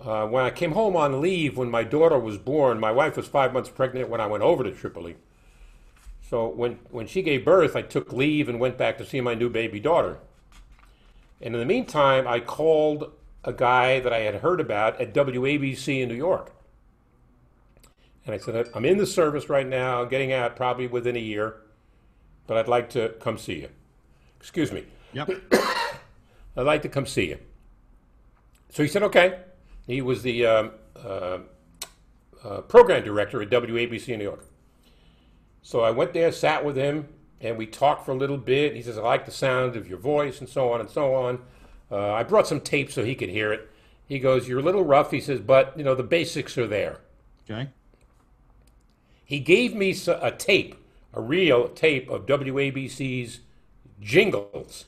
uh, 0.00 0.26
when 0.26 0.44
I 0.44 0.50
came 0.50 0.72
home 0.72 0.96
on 0.96 1.20
leave 1.20 1.56
when 1.56 1.70
my 1.70 1.84
daughter 1.84 2.18
was 2.18 2.36
born, 2.36 2.80
my 2.80 2.90
wife 2.90 3.16
was 3.16 3.28
five 3.28 3.52
months 3.52 3.70
pregnant 3.70 4.08
when 4.08 4.20
I 4.20 4.26
went 4.26 4.42
over 4.42 4.64
to 4.64 4.72
Tripoli. 4.72 5.14
So 6.28 6.48
when, 6.48 6.80
when 6.90 7.06
she 7.06 7.22
gave 7.22 7.44
birth, 7.44 7.76
I 7.76 7.82
took 7.82 8.12
leave 8.12 8.48
and 8.48 8.58
went 8.58 8.76
back 8.76 8.98
to 8.98 9.06
see 9.06 9.20
my 9.20 9.34
new 9.34 9.48
baby 9.48 9.78
daughter. 9.78 10.18
And 11.40 11.54
in 11.54 11.60
the 11.60 11.64
meantime, 11.64 12.26
I 12.26 12.40
called 12.40 13.12
a 13.44 13.52
guy 13.52 14.00
that 14.00 14.12
I 14.12 14.22
had 14.22 14.34
heard 14.36 14.60
about 14.60 15.00
at 15.00 15.14
WABC 15.14 16.02
in 16.02 16.08
New 16.08 16.16
York. 16.16 16.54
And 18.28 18.34
I 18.34 18.38
said, 18.38 18.68
I'm 18.74 18.84
in 18.84 18.98
the 18.98 19.06
service 19.06 19.48
right 19.48 19.66
now, 19.66 20.04
getting 20.04 20.34
out 20.34 20.54
probably 20.54 20.86
within 20.86 21.16
a 21.16 21.18
year, 21.18 21.62
but 22.46 22.58
I'd 22.58 22.68
like 22.68 22.90
to 22.90 23.14
come 23.20 23.38
see 23.38 23.60
you. 23.60 23.70
Excuse 24.38 24.70
me. 24.70 24.84
Yep. 25.14 25.30
I'd 26.56 26.66
like 26.66 26.82
to 26.82 26.90
come 26.90 27.06
see 27.06 27.28
you. 27.28 27.38
So 28.68 28.82
he 28.82 28.88
said, 28.90 29.02
okay. 29.04 29.38
He 29.86 30.02
was 30.02 30.22
the 30.22 30.44
um, 30.44 30.72
uh, 31.02 31.38
uh, 32.44 32.60
program 32.60 33.02
director 33.02 33.40
at 33.40 33.48
WABC 33.48 34.08
in 34.08 34.18
New 34.18 34.26
York. 34.26 34.44
So 35.62 35.80
I 35.80 35.90
went 35.90 36.12
there, 36.12 36.30
sat 36.30 36.62
with 36.62 36.76
him, 36.76 37.08
and 37.40 37.56
we 37.56 37.66
talked 37.66 38.04
for 38.04 38.10
a 38.10 38.16
little 38.16 38.36
bit. 38.36 38.76
He 38.76 38.82
says, 38.82 38.98
I 38.98 39.00
like 39.00 39.24
the 39.24 39.32
sound 39.32 39.74
of 39.74 39.88
your 39.88 39.98
voice, 39.98 40.40
and 40.40 40.50
so 40.50 40.70
on 40.70 40.80
and 40.80 40.90
so 40.90 41.14
on. 41.14 41.40
Uh, 41.90 42.12
I 42.12 42.24
brought 42.24 42.46
some 42.46 42.60
tape 42.60 42.92
so 42.92 43.06
he 43.06 43.14
could 43.14 43.30
hear 43.30 43.54
it. 43.54 43.70
He 44.06 44.18
goes, 44.18 44.46
You're 44.46 44.60
a 44.60 44.62
little 44.62 44.84
rough. 44.84 45.12
He 45.12 45.20
says, 45.22 45.40
But, 45.40 45.72
you 45.78 45.82
know, 45.82 45.94
the 45.94 46.02
basics 46.02 46.58
are 46.58 46.66
there. 46.66 47.00
Okay. 47.50 47.70
He 49.28 49.40
gave 49.40 49.74
me 49.74 49.94
a 50.06 50.30
tape, 50.30 50.74
a 51.12 51.20
real 51.20 51.68
tape 51.68 52.08
of 52.08 52.24
WABC's 52.24 53.40
jingles. 54.00 54.86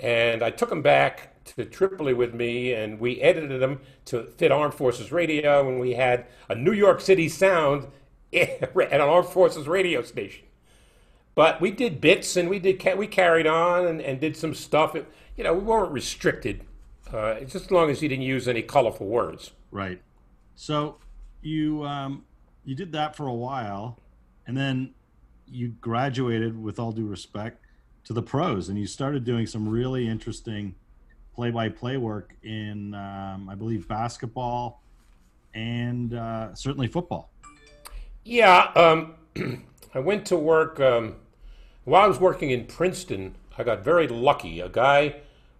And 0.00 0.42
I 0.42 0.50
took 0.50 0.70
them 0.70 0.82
back 0.82 1.44
to 1.44 1.64
Tripoli 1.64 2.14
with 2.14 2.34
me, 2.34 2.72
and 2.72 2.98
we 2.98 3.20
edited 3.20 3.60
them 3.60 3.78
to 4.06 4.24
fit 4.24 4.50
Armed 4.50 4.74
Forces 4.74 5.12
Radio, 5.12 5.68
and 5.68 5.78
we 5.78 5.92
had 5.94 6.26
a 6.48 6.56
New 6.56 6.72
York 6.72 7.00
City 7.00 7.28
sound 7.28 7.86
at 8.32 8.74
an 8.74 9.00
Armed 9.00 9.28
Forces 9.28 9.68
radio 9.68 10.02
station. 10.02 10.44
But 11.36 11.60
we 11.60 11.70
did 11.70 12.00
bits, 12.00 12.36
and 12.36 12.50
we 12.50 12.58
did 12.58 12.82
we 12.98 13.06
carried 13.06 13.46
on 13.46 13.86
and, 13.86 14.00
and 14.00 14.18
did 14.18 14.36
some 14.36 14.52
stuff. 14.52 14.96
It, 14.96 15.06
you 15.36 15.44
know, 15.44 15.54
we 15.54 15.62
weren't 15.62 15.92
restricted, 15.92 16.64
uh, 17.12 17.38
just 17.42 17.66
as 17.66 17.70
long 17.70 17.88
as 17.88 18.02
you 18.02 18.08
didn't 18.08 18.24
use 18.24 18.48
any 18.48 18.62
colorful 18.62 19.06
words. 19.06 19.52
Right. 19.70 20.02
So 20.56 20.96
you 21.40 21.84
um, 21.84 22.24
you 22.64 22.74
did 22.74 22.92
that 22.92 23.16
for 23.16 23.26
a 23.26 23.34
while, 23.34 23.98
and 24.46 24.56
then 24.56 24.94
you 25.46 25.68
graduated, 25.80 26.60
with 26.60 26.78
all 26.78 26.92
due 26.92 27.06
respect, 27.06 27.64
to 28.04 28.12
the 28.12 28.22
pros, 28.22 28.68
and 28.68 28.78
you 28.78 28.86
started 28.86 29.24
doing 29.24 29.46
some 29.46 29.68
really 29.68 30.08
interesting 30.08 30.74
play-by-play 31.34 31.96
work 31.96 32.34
in, 32.42 32.94
um, 32.94 33.48
I 33.48 33.54
believe, 33.54 33.88
basketball 33.88 34.82
and 35.54 36.14
uh, 36.14 36.54
certainly 36.54 36.88
football. 36.88 37.30
Yeah, 38.24 38.70
um, 38.74 39.14
I 39.94 40.00
went 40.00 40.26
to 40.26 40.36
work 40.36 40.80
um, 40.80 41.16
while 41.84 42.04
I 42.04 42.06
was 42.06 42.20
working 42.20 42.50
in 42.50 42.66
Princeton. 42.66 43.36
I 43.56 43.64
got 43.64 43.84
very 43.84 44.08
lucky. 44.08 44.60
A 44.60 44.68
guy 44.68 45.16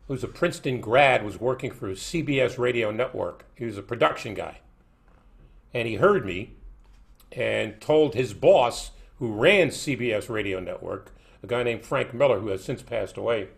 who's 0.09 0.25
a 0.25 0.29
Princeton 0.29 0.81
grad 0.81 1.25
was 1.25 1.41
working 1.41 1.71
for 1.71 1.91
CBS 1.91 2.59
Radio 2.59 2.91
Network. 2.91 3.47
He 3.55 3.65
was 3.65 3.79
a 3.79 3.83
production 3.83 4.35
guy, 4.35 4.59
and 5.73 5.89
he 5.89 5.95
heard 5.95 6.27
me 6.27 6.55
and 7.35 7.81
told 7.81 8.15
his 8.15 8.35
boss, 8.35 8.91
who 9.19 9.33
ran 9.33 9.69
CBS 9.69 10.29
Radio 10.29 10.61
Network, 10.61 11.13
a 11.43 11.47
guy 11.47 11.63
named 11.63 11.85
Frank 11.85 12.13
Miller, 12.15 12.41
who 12.41 12.49
has 12.49 12.65
since 12.65 12.83
passed 12.83 13.17
away. 13.17 13.49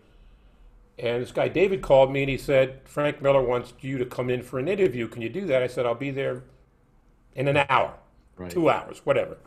And 0.99 1.21
this 1.21 1.31
guy 1.31 1.47
David 1.47 1.81
called 1.81 2.11
me 2.11 2.21
and 2.23 2.29
he 2.29 2.37
said, 2.37 2.79
Frank 2.85 3.21
Miller 3.21 3.41
wants 3.41 3.73
you 3.81 3.97
to 3.97 4.05
come 4.05 4.29
in 4.29 4.41
for 4.41 4.59
an 4.59 4.67
interview. 4.67 5.07
Can 5.07 5.21
you 5.21 5.29
do 5.29 5.45
that? 5.45 5.61
I 5.61 5.67
said, 5.67 5.85
I'll 5.85 5.95
be 5.95 6.11
there 6.11 6.43
in 7.35 7.47
an 7.47 7.65
hour 7.69 7.93
Right. 8.35 8.51
two 8.51 8.69
hours, 8.69 9.01
whatever. 9.03 9.37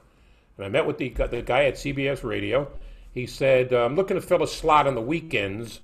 And 0.57 0.67
I 0.67 0.69
met 0.69 0.87
with 0.87 0.99
the, 0.99 1.09
the 1.11 1.43
guy 1.43 1.65
at 1.65 1.75
CBS 1.75 2.23
Radio. 2.25 2.71
He 3.13 3.27
said, 3.27 3.73
uh, 3.73 3.85
I'm 3.85 3.97
looking 3.97 4.17
to 4.17 4.21
fill 4.21 4.43
a 4.43 4.49
slot 4.49 4.87
on 4.87 4.95
the 4.95 5.01
weekends 5.01 5.81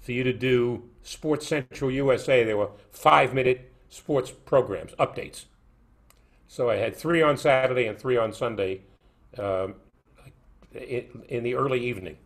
for 0.00 0.12
you 0.12 0.24
to 0.24 0.32
do 0.32 0.84
Sports 1.02 1.46
Central 1.46 1.90
USA. 1.90 2.44
There 2.44 2.56
were 2.56 2.70
five 2.90 3.34
minute 3.34 3.72
sports 3.88 4.30
programs, 4.30 4.92
updates. 4.92 5.44
So 6.50 6.68
I 6.68 6.74
had 6.74 6.96
three 6.96 7.22
on 7.22 7.36
Saturday 7.36 7.86
and 7.86 7.96
three 7.96 8.16
on 8.16 8.32
Sunday 8.32 8.80
um, 9.38 9.76
in, 10.74 11.06
in 11.28 11.44
the 11.44 11.54
early 11.54 11.78
evening. 11.78 12.16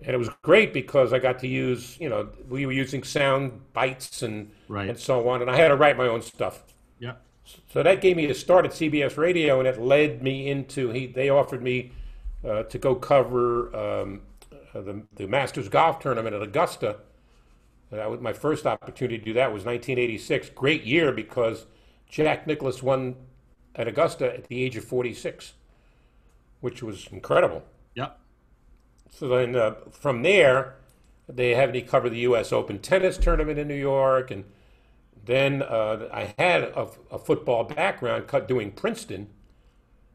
And 0.00 0.12
it 0.12 0.16
was 0.18 0.28
great 0.42 0.72
because 0.72 1.12
I 1.12 1.20
got 1.20 1.38
to 1.38 1.46
use, 1.46 1.96
you 2.00 2.08
know, 2.08 2.28
we 2.48 2.66
were 2.66 2.72
using 2.72 3.04
sound 3.04 3.52
bites 3.72 4.22
and, 4.22 4.50
Right. 4.66 4.88
and 4.88 4.98
so 4.98 5.28
on. 5.28 5.42
And 5.42 5.48
I 5.48 5.56
had 5.56 5.68
to 5.68 5.76
write 5.76 5.96
my 5.96 6.08
own 6.08 6.22
stuff. 6.22 6.64
Yeah. 6.98 7.12
So 7.72 7.84
that 7.84 8.00
gave 8.00 8.16
me 8.16 8.24
a 8.26 8.34
start 8.34 8.64
at 8.64 8.72
CBS 8.72 9.16
Radio, 9.16 9.60
and 9.60 9.68
it 9.68 9.80
led 9.80 10.20
me 10.20 10.48
into 10.48 10.90
he. 10.90 11.06
They 11.06 11.28
offered 11.28 11.62
me 11.62 11.92
uh, 12.44 12.64
to 12.64 12.78
go 12.78 12.96
cover 12.96 13.74
um, 13.76 14.22
uh, 14.74 14.80
the 14.80 15.02
the 15.14 15.28
Masters 15.28 15.68
golf 15.68 16.00
tournament 16.00 16.34
at 16.34 16.42
Augusta. 16.42 16.96
And 17.92 18.00
That 18.00 18.10
was 18.10 18.20
my 18.20 18.32
first 18.32 18.66
opportunity 18.66 19.18
to 19.18 19.24
do 19.24 19.32
that. 19.34 19.52
Was 19.52 19.64
1986. 19.64 20.50
Great 20.50 20.82
year 20.82 21.12
because 21.12 21.66
Jack 22.12 22.46
Nicklaus 22.46 22.82
won 22.82 23.16
at 23.74 23.88
Augusta 23.88 24.32
at 24.32 24.46
the 24.48 24.62
age 24.62 24.76
of 24.76 24.84
46, 24.84 25.54
which 26.60 26.82
was 26.82 27.08
incredible. 27.10 27.64
Yeah. 27.94 28.10
So 29.10 29.28
then 29.28 29.56
uh, 29.56 29.74
from 29.90 30.22
there, 30.22 30.76
they 31.26 31.54
had 31.54 31.72
me 31.72 31.80
cover 31.80 32.10
the 32.10 32.18
U.S. 32.20 32.52
Open 32.52 32.78
tennis 32.78 33.16
tournament 33.16 33.58
in 33.58 33.66
New 33.66 33.74
York, 33.74 34.30
and 34.30 34.44
then 35.24 35.62
uh, 35.62 36.08
I 36.12 36.34
had 36.38 36.64
a, 36.64 36.88
a 37.10 37.18
football 37.18 37.64
background 37.64 38.26
cut 38.26 38.46
doing 38.46 38.72
Princeton, 38.72 39.30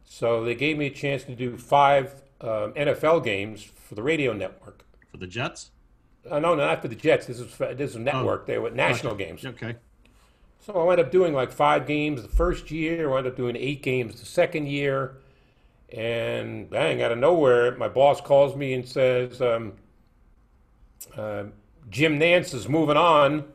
so 0.04 0.44
they 0.44 0.54
gave 0.54 0.78
me 0.78 0.86
a 0.86 0.92
chance 0.92 1.24
to 1.24 1.36
do 1.36 1.58
five 1.58 2.22
um, 2.42 2.74
NFL 2.74 3.24
games 3.24 3.64
for 3.64 3.96
the 3.96 4.04
radio 4.04 4.34
network. 4.34 4.86
For 5.10 5.18
the 5.18 5.28
Jets. 5.28 5.72
Uh, 6.30 6.40
no, 6.40 6.54
not 6.54 6.82
for 6.84 6.90
the 6.90 6.96
Jets. 6.96 7.26
This 7.26 7.40
is 7.40 7.52
for- 7.52 7.74
this 7.74 7.92
is 7.92 7.98
network. 7.98 8.42
Oh. 8.44 8.46
They 8.46 8.58
were 8.60 8.70
national 8.70 9.16
games. 9.16 9.44
Okay. 9.44 9.78
So 10.68 10.74
I 10.74 10.84
wound 10.84 11.00
up 11.00 11.12
doing 11.12 11.34
like 11.34 11.50
five 11.54 11.88
games 11.88 12.22
the 12.22 12.28
first 12.28 12.72
year. 12.72 13.08
I 13.08 13.12
wound 13.14 13.26
up 13.26 13.38
doing 13.38 13.56
eight 13.56 13.82
games 13.82 14.20
the 14.20 14.26
second 14.26 14.68
year. 14.68 15.16
And 15.94 16.70
bang, 16.70 17.02
out 17.02 17.14
of 17.14 17.20
nowhere, 17.20 17.78
my 17.78 17.88
boss 17.88 18.20
calls 18.20 18.54
me 18.54 18.74
and 18.74 18.86
says, 18.86 19.42
um, 19.42 19.76
uh, 21.16 21.46
Jim 21.90 22.20
Nantz 22.20 22.54
is 22.54 22.68
moving 22.68 22.98
on 22.98 23.46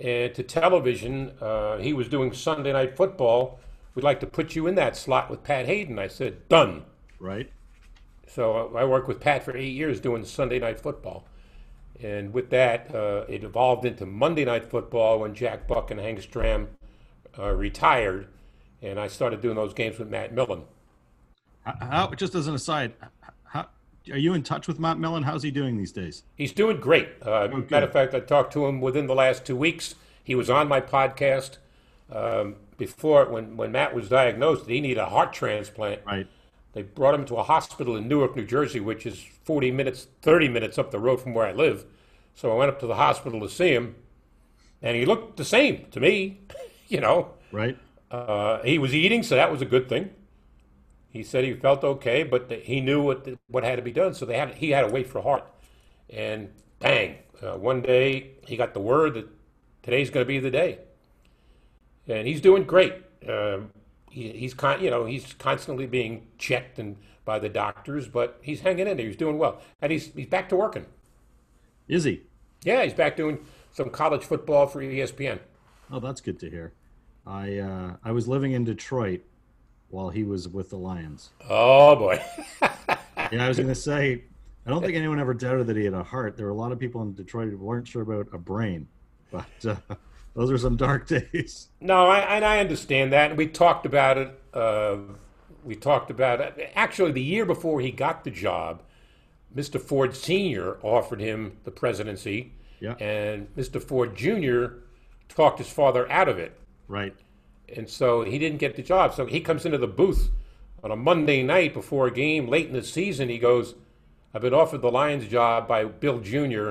uh, 0.00 0.32
to 0.32 0.42
television. 0.42 1.32
Uh, 1.38 1.76
he 1.76 1.92
was 1.92 2.08
doing 2.08 2.32
Sunday 2.32 2.72
Night 2.72 2.96
Football. 2.96 3.60
We'd 3.94 4.02
like 4.02 4.20
to 4.20 4.26
put 4.26 4.56
you 4.56 4.66
in 4.66 4.74
that 4.76 4.96
slot 4.96 5.28
with 5.28 5.44
Pat 5.44 5.66
Haden. 5.66 5.98
I 5.98 6.08
said, 6.08 6.48
done. 6.48 6.86
Right. 7.20 7.52
So 8.26 8.74
I 8.74 8.86
worked 8.86 9.06
with 9.06 9.20
Pat 9.20 9.42
for 9.42 9.54
eight 9.54 9.74
years 9.74 10.00
doing 10.00 10.24
Sunday 10.24 10.60
Night 10.60 10.80
Football. 10.80 11.26
And 12.02 12.32
with 12.32 12.50
that, 12.50 12.94
uh, 12.94 13.24
it 13.28 13.42
evolved 13.42 13.84
into 13.84 14.06
Monday 14.06 14.44
Night 14.44 14.64
Football 14.64 15.20
when 15.20 15.34
Jack 15.34 15.66
Buck 15.66 15.90
and 15.90 15.98
Hank 15.98 16.20
Stram 16.20 16.68
uh, 17.38 17.52
retired. 17.52 18.28
And 18.80 19.00
I 19.00 19.08
started 19.08 19.40
doing 19.40 19.56
those 19.56 19.74
games 19.74 19.98
with 19.98 20.08
Matt 20.08 20.32
Millen. 20.32 20.62
How, 21.64 22.12
just 22.14 22.34
as 22.34 22.46
an 22.46 22.54
aside, 22.54 22.92
how, 23.44 23.66
are 24.10 24.16
you 24.16 24.32
in 24.34 24.42
touch 24.42 24.68
with 24.68 24.78
Matt 24.78 24.98
Millen? 24.98 25.24
How's 25.24 25.42
he 25.42 25.50
doing 25.50 25.76
these 25.76 25.92
days? 25.92 26.22
He's 26.36 26.52
doing 26.52 26.80
great. 26.80 27.08
Uh, 27.20 27.48
Matter 27.68 27.86
of 27.86 27.92
fact, 27.92 28.14
I 28.14 28.20
talked 28.20 28.52
to 28.54 28.66
him 28.66 28.80
within 28.80 29.06
the 29.06 29.14
last 29.14 29.44
two 29.44 29.56
weeks. 29.56 29.96
He 30.22 30.34
was 30.34 30.48
on 30.48 30.68
my 30.68 30.80
podcast 30.80 31.58
um, 32.10 32.56
before 32.76 33.28
when, 33.28 33.56
when 33.56 33.72
Matt 33.72 33.94
was 33.94 34.08
diagnosed. 34.08 34.66
He 34.68 34.80
needed 34.80 34.98
a 34.98 35.06
heart 35.06 35.32
transplant. 35.32 36.02
Right. 36.06 36.26
They 36.72 36.82
brought 36.82 37.14
him 37.14 37.24
to 37.26 37.36
a 37.36 37.42
hospital 37.42 37.96
in 37.96 38.08
Newark, 38.08 38.36
New 38.36 38.44
Jersey, 38.44 38.80
which 38.80 39.06
is 39.06 39.20
40 39.44 39.70
minutes, 39.70 40.06
30 40.22 40.48
minutes 40.48 40.78
up 40.78 40.90
the 40.90 40.98
road 40.98 41.20
from 41.20 41.34
where 41.34 41.46
I 41.46 41.52
live. 41.52 41.84
So 42.34 42.52
I 42.52 42.54
went 42.54 42.70
up 42.70 42.78
to 42.80 42.86
the 42.86 42.94
hospital 42.94 43.40
to 43.40 43.48
see 43.48 43.70
him, 43.72 43.96
and 44.82 44.96
he 44.96 45.04
looked 45.06 45.36
the 45.36 45.44
same 45.44 45.86
to 45.90 46.00
me. 46.00 46.40
you 46.88 47.00
know, 47.00 47.30
Right. 47.50 47.76
uh, 48.10 48.62
he 48.62 48.78
was 48.78 48.94
eating, 48.94 49.22
so 49.22 49.34
that 49.34 49.50
was 49.50 49.62
a 49.62 49.66
good 49.66 49.88
thing. 49.88 50.10
He 51.10 51.22
said 51.22 51.42
he 51.44 51.54
felt 51.54 51.82
okay, 51.84 52.22
but 52.22 52.50
he 52.52 52.80
knew 52.80 53.02
what 53.02 53.26
what 53.48 53.64
had 53.64 53.76
to 53.76 53.82
be 53.82 53.92
done. 53.92 54.14
So 54.14 54.26
they 54.26 54.36
had 54.36 54.54
he 54.54 54.70
had 54.70 54.82
to 54.82 54.92
wait 54.92 55.06
for 55.06 55.22
heart, 55.22 55.44
and 56.10 56.50
bang! 56.80 57.16
Uh, 57.42 57.56
one 57.56 57.80
day 57.80 58.32
he 58.46 58.56
got 58.56 58.74
the 58.74 58.80
word 58.80 59.14
that 59.14 59.26
today's 59.82 60.10
going 60.10 60.24
to 60.24 60.28
be 60.28 60.38
the 60.38 60.50
day, 60.50 60.78
and 62.06 62.28
he's 62.28 62.40
doing 62.42 62.64
great. 62.64 62.92
Um, 63.26 63.70
he, 64.10 64.30
he's 64.30 64.54
con- 64.54 64.82
you 64.82 64.90
know 64.90 65.04
he's 65.04 65.32
constantly 65.34 65.86
being 65.86 66.26
checked 66.38 66.78
and 66.78 66.96
by 67.24 67.38
the 67.38 67.48
doctors, 67.48 68.08
but 68.08 68.38
he's 68.42 68.60
hanging 68.60 68.86
in 68.86 68.96
there. 68.96 69.06
He's 69.06 69.16
doing 69.16 69.38
well, 69.38 69.60
and 69.82 69.92
he's 69.92 70.12
he's 70.14 70.26
back 70.26 70.48
to 70.50 70.56
working. 70.56 70.86
Is 71.86 72.04
he? 72.04 72.22
Yeah, 72.64 72.84
he's 72.84 72.94
back 72.94 73.16
doing 73.16 73.44
some 73.72 73.90
college 73.90 74.24
football 74.24 74.66
for 74.66 74.80
ESPN. 74.82 75.38
Oh, 75.90 76.00
that's 76.00 76.20
good 76.20 76.38
to 76.40 76.50
hear. 76.50 76.72
I 77.26 77.58
uh, 77.58 77.96
I 78.02 78.12
was 78.12 78.28
living 78.28 78.52
in 78.52 78.64
Detroit 78.64 79.20
while 79.90 80.10
he 80.10 80.24
was 80.24 80.48
with 80.48 80.70
the 80.70 80.78
Lions. 80.78 81.30
Oh 81.48 81.96
boy. 81.96 82.22
Yeah, 83.32 83.44
I 83.44 83.48
was 83.48 83.58
going 83.58 83.68
to 83.68 83.74
say, 83.74 84.24
I 84.66 84.70
don't 84.70 84.82
think 84.82 84.96
anyone 84.96 85.20
ever 85.20 85.34
doubted 85.34 85.66
that 85.66 85.76
he 85.76 85.84
had 85.84 85.92
a 85.92 86.02
heart. 86.02 86.36
There 86.36 86.46
were 86.46 86.52
a 86.52 86.56
lot 86.56 86.72
of 86.72 86.78
people 86.78 87.02
in 87.02 87.12
Detroit 87.12 87.50
who 87.50 87.58
weren't 87.58 87.86
sure 87.86 88.02
about 88.02 88.28
a 88.32 88.38
brain, 88.38 88.88
but 89.30 89.44
uh, 89.66 89.76
those 90.38 90.50
are 90.50 90.58
some 90.58 90.76
dark 90.76 91.06
days. 91.32 91.68
No, 91.80 92.06
I, 92.06 92.20
and 92.20 92.44
I 92.44 92.60
understand 92.60 93.12
that. 93.12 93.30
And 93.30 93.38
we 93.38 93.46
talked 93.48 93.84
about 93.84 94.16
it. 94.18 94.40
Uh, 94.54 94.96
we 95.64 95.74
talked 95.74 96.10
about 96.10 96.40
it. 96.40 96.70
Actually, 96.74 97.12
the 97.12 97.22
year 97.22 97.44
before 97.44 97.80
he 97.80 97.90
got 97.90 98.24
the 98.24 98.30
job, 98.30 98.82
Mr. 99.54 99.80
Ford 99.80 100.14
Sr. 100.14 100.78
offered 100.82 101.20
him 101.20 101.56
the 101.64 101.70
presidency, 101.70 102.52
Yeah. 102.80 102.94
and 103.00 103.48
Mr. 103.56 103.82
Ford 103.82 104.14
Jr. 104.16 104.78
talked 105.28 105.58
his 105.58 105.68
father 105.68 106.10
out 106.10 106.28
of 106.28 106.38
it. 106.38 106.56
Right. 106.86 107.14
And 107.74 107.88
so 107.90 108.22
he 108.22 108.38
didn't 108.38 108.58
get 108.58 108.76
the 108.76 108.82
job. 108.82 109.14
So 109.14 109.26
he 109.26 109.40
comes 109.40 109.66
into 109.66 109.78
the 109.78 109.86
booth 109.88 110.30
on 110.82 110.90
a 110.90 110.96
Monday 110.96 111.42
night 111.42 111.74
before 111.74 112.06
a 112.06 112.10
game 112.12 112.46
late 112.48 112.68
in 112.68 112.72
the 112.72 112.82
season. 112.82 113.28
He 113.28 113.38
goes, 113.38 113.74
I've 114.32 114.42
been 114.42 114.54
offered 114.54 114.80
the 114.82 114.90
Lions 114.90 115.26
job 115.26 115.66
by 115.66 115.84
Bill 115.84 116.20
Jr., 116.20 116.70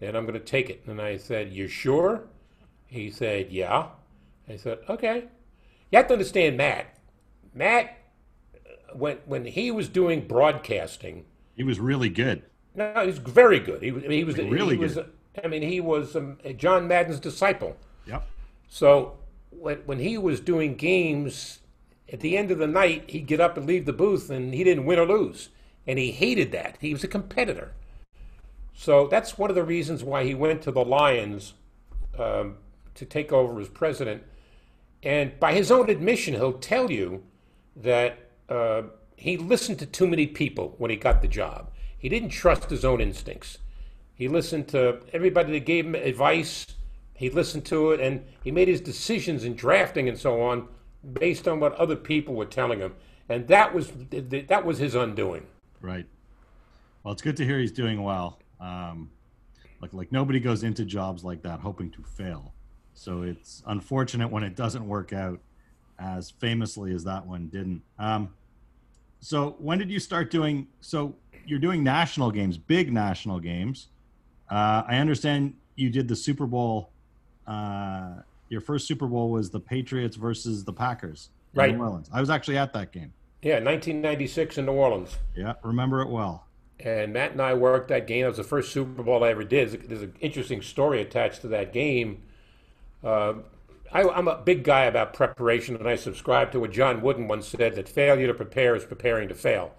and 0.00 0.16
I'm 0.16 0.24
going 0.24 0.34
to 0.34 0.40
take 0.40 0.70
it. 0.70 0.84
And 0.86 1.00
I 1.02 1.16
said, 1.16 1.52
You 1.52 1.66
sure? 1.66 2.22
He 2.88 3.10
said, 3.10 3.50
Yeah. 3.50 3.88
I 4.48 4.56
said, 4.56 4.78
Okay. 4.88 5.24
You 5.90 5.98
have 5.98 6.08
to 6.08 6.14
understand 6.14 6.56
Matt. 6.56 6.98
Matt, 7.54 7.96
when, 8.92 9.18
when 9.26 9.44
he 9.44 9.70
was 9.70 9.88
doing 9.88 10.26
broadcasting, 10.26 11.24
He 11.54 11.62
was 11.62 11.78
really 11.78 12.08
good. 12.08 12.42
no, 12.74 13.06
he's 13.06 13.18
very 13.18 13.60
good. 13.60 13.82
He 13.82 13.92
was, 13.92 14.02
he 14.04 14.24
was 14.24 14.36
really 14.36 14.76
he 14.76 14.82
was, 14.82 14.94
good. 14.94 15.10
I 15.42 15.48
mean, 15.48 15.62
he 15.62 15.80
was 15.80 16.16
um, 16.16 16.38
John 16.56 16.88
Madden's 16.88 17.20
disciple. 17.20 17.76
Yep. 18.06 18.26
So 18.68 19.18
when, 19.50 19.78
when 19.86 19.98
he 19.98 20.18
was 20.18 20.40
doing 20.40 20.74
games, 20.74 21.60
at 22.12 22.20
the 22.20 22.36
end 22.36 22.50
of 22.50 22.58
the 22.58 22.66
night, 22.66 23.10
he'd 23.10 23.26
get 23.26 23.40
up 23.40 23.56
and 23.56 23.66
leave 23.66 23.86
the 23.86 23.92
booth, 23.92 24.30
and 24.30 24.54
he 24.54 24.64
didn't 24.64 24.84
win 24.86 24.98
or 24.98 25.06
lose. 25.06 25.50
And 25.86 25.98
he 25.98 26.10
hated 26.10 26.52
that. 26.52 26.76
He 26.80 26.92
was 26.92 27.04
a 27.04 27.08
competitor. 27.08 27.72
So 28.74 29.06
that's 29.08 29.36
one 29.38 29.50
of 29.50 29.56
the 29.56 29.64
reasons 29.64 30.04
why 30.04 30.24
he 30.24 30.34
went 30.34 30.62
to 30.62 30.70
the 30.70 30.84
Lions 30.84 31.54
um, 32.18 32.56
to 32.98 33.06
take 33.06 33.32
over 33.32 33.60
as 33.60 33.68
president. 33.68 34.22
And 35.02 35.38
by 35.38 35.52
his 35.54 35.70
own 35.70 35.88
admission, 35.88 36.34
he'll 36.34 36.58
tell 36.58 36.90
you 36.90 37.22
that 37.76 38.18
uh, 38.48 38.82
he 39.16 39.36
listened 39.36 39.78
to 39.78 39.86
too 39.86 40.06
many 40.06 40.26
people 40.26 40.74
when 40.78 40.90
he 40.90 40.96
got 40.96 41.22
the 41.22 41.28
job. 41.28 41.70
He 41.96 42.08
didn't 42.08 42.30
trust 42.30 42.70
his 42.70 42.84
own 42.84 43.00
instincts. 43.00 43.58
He 44.14 44.28
listened 44.28 44.68
to 44.68 45.00
everybody 45.12 45.52
that 45.52 45.64
gave 45.64 45.86
him 45.86 45.94
advice. 45.94 46.66
He 47.14 47.30
listened 47.30 47.64
to 47.66 47.92
it, 47.92 48.00
and 48.00 48.24
he 48.42 48.50
made 48.50 48.68
his 48.68 48.80
decisions 48.80 49.44
in 49.44 49.54
drafting 49.54 50.08
and 50.08 50.18
so 50.18 50.42
on 50.42 50.68
based 51.12 51.46
on 51.46 51.60
what 51.60 51.74
other 51.74 51.96
people 51.96 52.34
were 52.34 52.44
telling 52.44 52.80
him. 52.80 52.94
And 53.28 53.46
that 53.48 53.74
was 53.74 53.92
that 54.10 54.64
was 54.64 54.78
his 54.78 54.94
undoing. 54.94 55.46
Right. 55.80 56.06
Well, 57.02 57.12
it's 57.12 57.22
good 57.22 57.36
to 57.36 57.44
hear 57.44 57.58
he's 57.58 57.72
doing 57.72 58.02
well. 58.02 58.40
Um, 58.60 59.10
like 59.80 59.92
like 59.92 60.10
nobody 60.10 60.40
goes 60.40 60.64
into 60.64 60.84
jobs 60.84 61.24
like 61.24 61.42
that 61.42 61.60
hoping 61.60 61.90
to 61.92 62.02
fail. 62.02 62.54
So 62.98 63.22
it's 63.22 63.62
unfortunate 63.66 64.28
when 64.28 64.42
it 64.42 64.56
doesn't 64.56 64.86
work 64.86 65.12
out 65.12 65.38
as 66.00 66.30
famously 66.30 66.92
as 66.92 67.04
that 67.04 67.24
one 67.24 67.46
didn't. 67.46 67.82
Um, 67.96 68.30
so 69.20 69.54
when 69.60 69.78
did 69.78 69.88
you 69.88 70.00
start 70.00 70.32
doing? 70.32 70.66
So 70.80 71.14
you're 71.46 71.60
doing 71.60 71.84
national 71.84 72.32
games, 72.32 72.58
big 72.58 72.92
national 72.92 73.38
games. 73.38 73.86
Uh, 74.50 74.82
I 74.86 74.96
understand 74.96 75.54
you 75.76 75.90
did 75.90 76.08
the 76.08 76.16
Super 76.16 76.46
Bowl. 76.46 76.90
Uh, 77.46 78.16
your 78.48 78.60
first 78.60 78.88
Super 78.88 79.06
Bowl 79.06 79.30
was 79.30 79.48
the 79.50 79.60
Patriots 79.60 80.16
versus 80.16 80.64
the 80.64 80.72
Packers 80.72 81.30
in 81.54 81.60
Right. 81.60 81.76
New 81.76 81.82
Orleans. 81.82 82.10
I 82.12 82.18
was 82.20 82.30
actually 82.30 82.58
at 82.58 82.72
that 82.72 82.90
game. 82.90 83.12
Yeah, 83.42 83.54
1996 83.60 84.58
in 84.58 84.66
New 84.66 84.72
Orleans. 84.72 85.16
Yeah, 85.36 85.54
remember 85.62 86.02
it 86.02 86.08
well. 86.08 86.46
And 86.80 87.12
Matt 87.12 87.32
and 87.32 87.42
I 87.42 87.54
worked 87.54 87.88
that 87.88 88.08
game. 88.08 88.22
That 88.22 88.28
was 88.28 88.38
the 88.38 88.44
first 88.44 88.72
Super 88.72 89.04
Bowl 89.04 89.22
I 89.22 89.28
ever 89.28 89.44
did. 89.44 89.88
There's 89.88 90.02
an 90.02 90.14
interesting 90.20 90.62
story 90.62 91.00
attached 91.00 91.42
to 91.42 91.48
that 91.48 91.72
game. 91.72 92.22
Uh, 93.02 93.34
I, 93.92 94.02
I'm 94.02 94.28
a 94.28 94.36
big 94.36 94.64
guy 94.64 94.84
about 94.84 95.14
preparation, 95.14 95.76
and 95.76 95.88
I 95.88 95.96
subscribe 95.96 96.52
to 96.52 96.60
what 96.60 96.72
John 96.72 97.00
Wooden 97.00 97.28
once 97.28 97.48
said 97.48 97.74
that 97.74 97.88
failure 97.88 98.26
to 98.26 98.34
prepare 98.34 98.74
is 98.74 98.84
preparing 98.84 99.28
to 99.28 99.34
fail. 99.34 99.72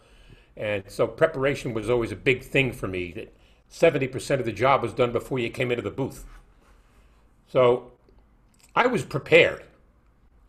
And 0.57 0.83
so 0.88 1.07
preparation 1.07 1.73
was 1.73 1.89
always 1.89 2.11
a 2.11 2.15
big 2.15 2.43
thing 2.43 2.71
for 2.71 2.88
me. 2.88 3.11
That 3.11 3.33
70% 3.71 4.39
of 4.39 4.45
the 4.45 4.51
job 4.51 4.81
was 4.81 4.93
done 4.93 5.11
before 5.11 5.39
you 5.39 5.49
came 5.49 5.71
into 5.71 5.83
the 5.83 5.91
booth. 5.91 6.25
So 7.47 7.91
I 8.75 8.88
was 8.88 9.03
prepared. 9.03 9.63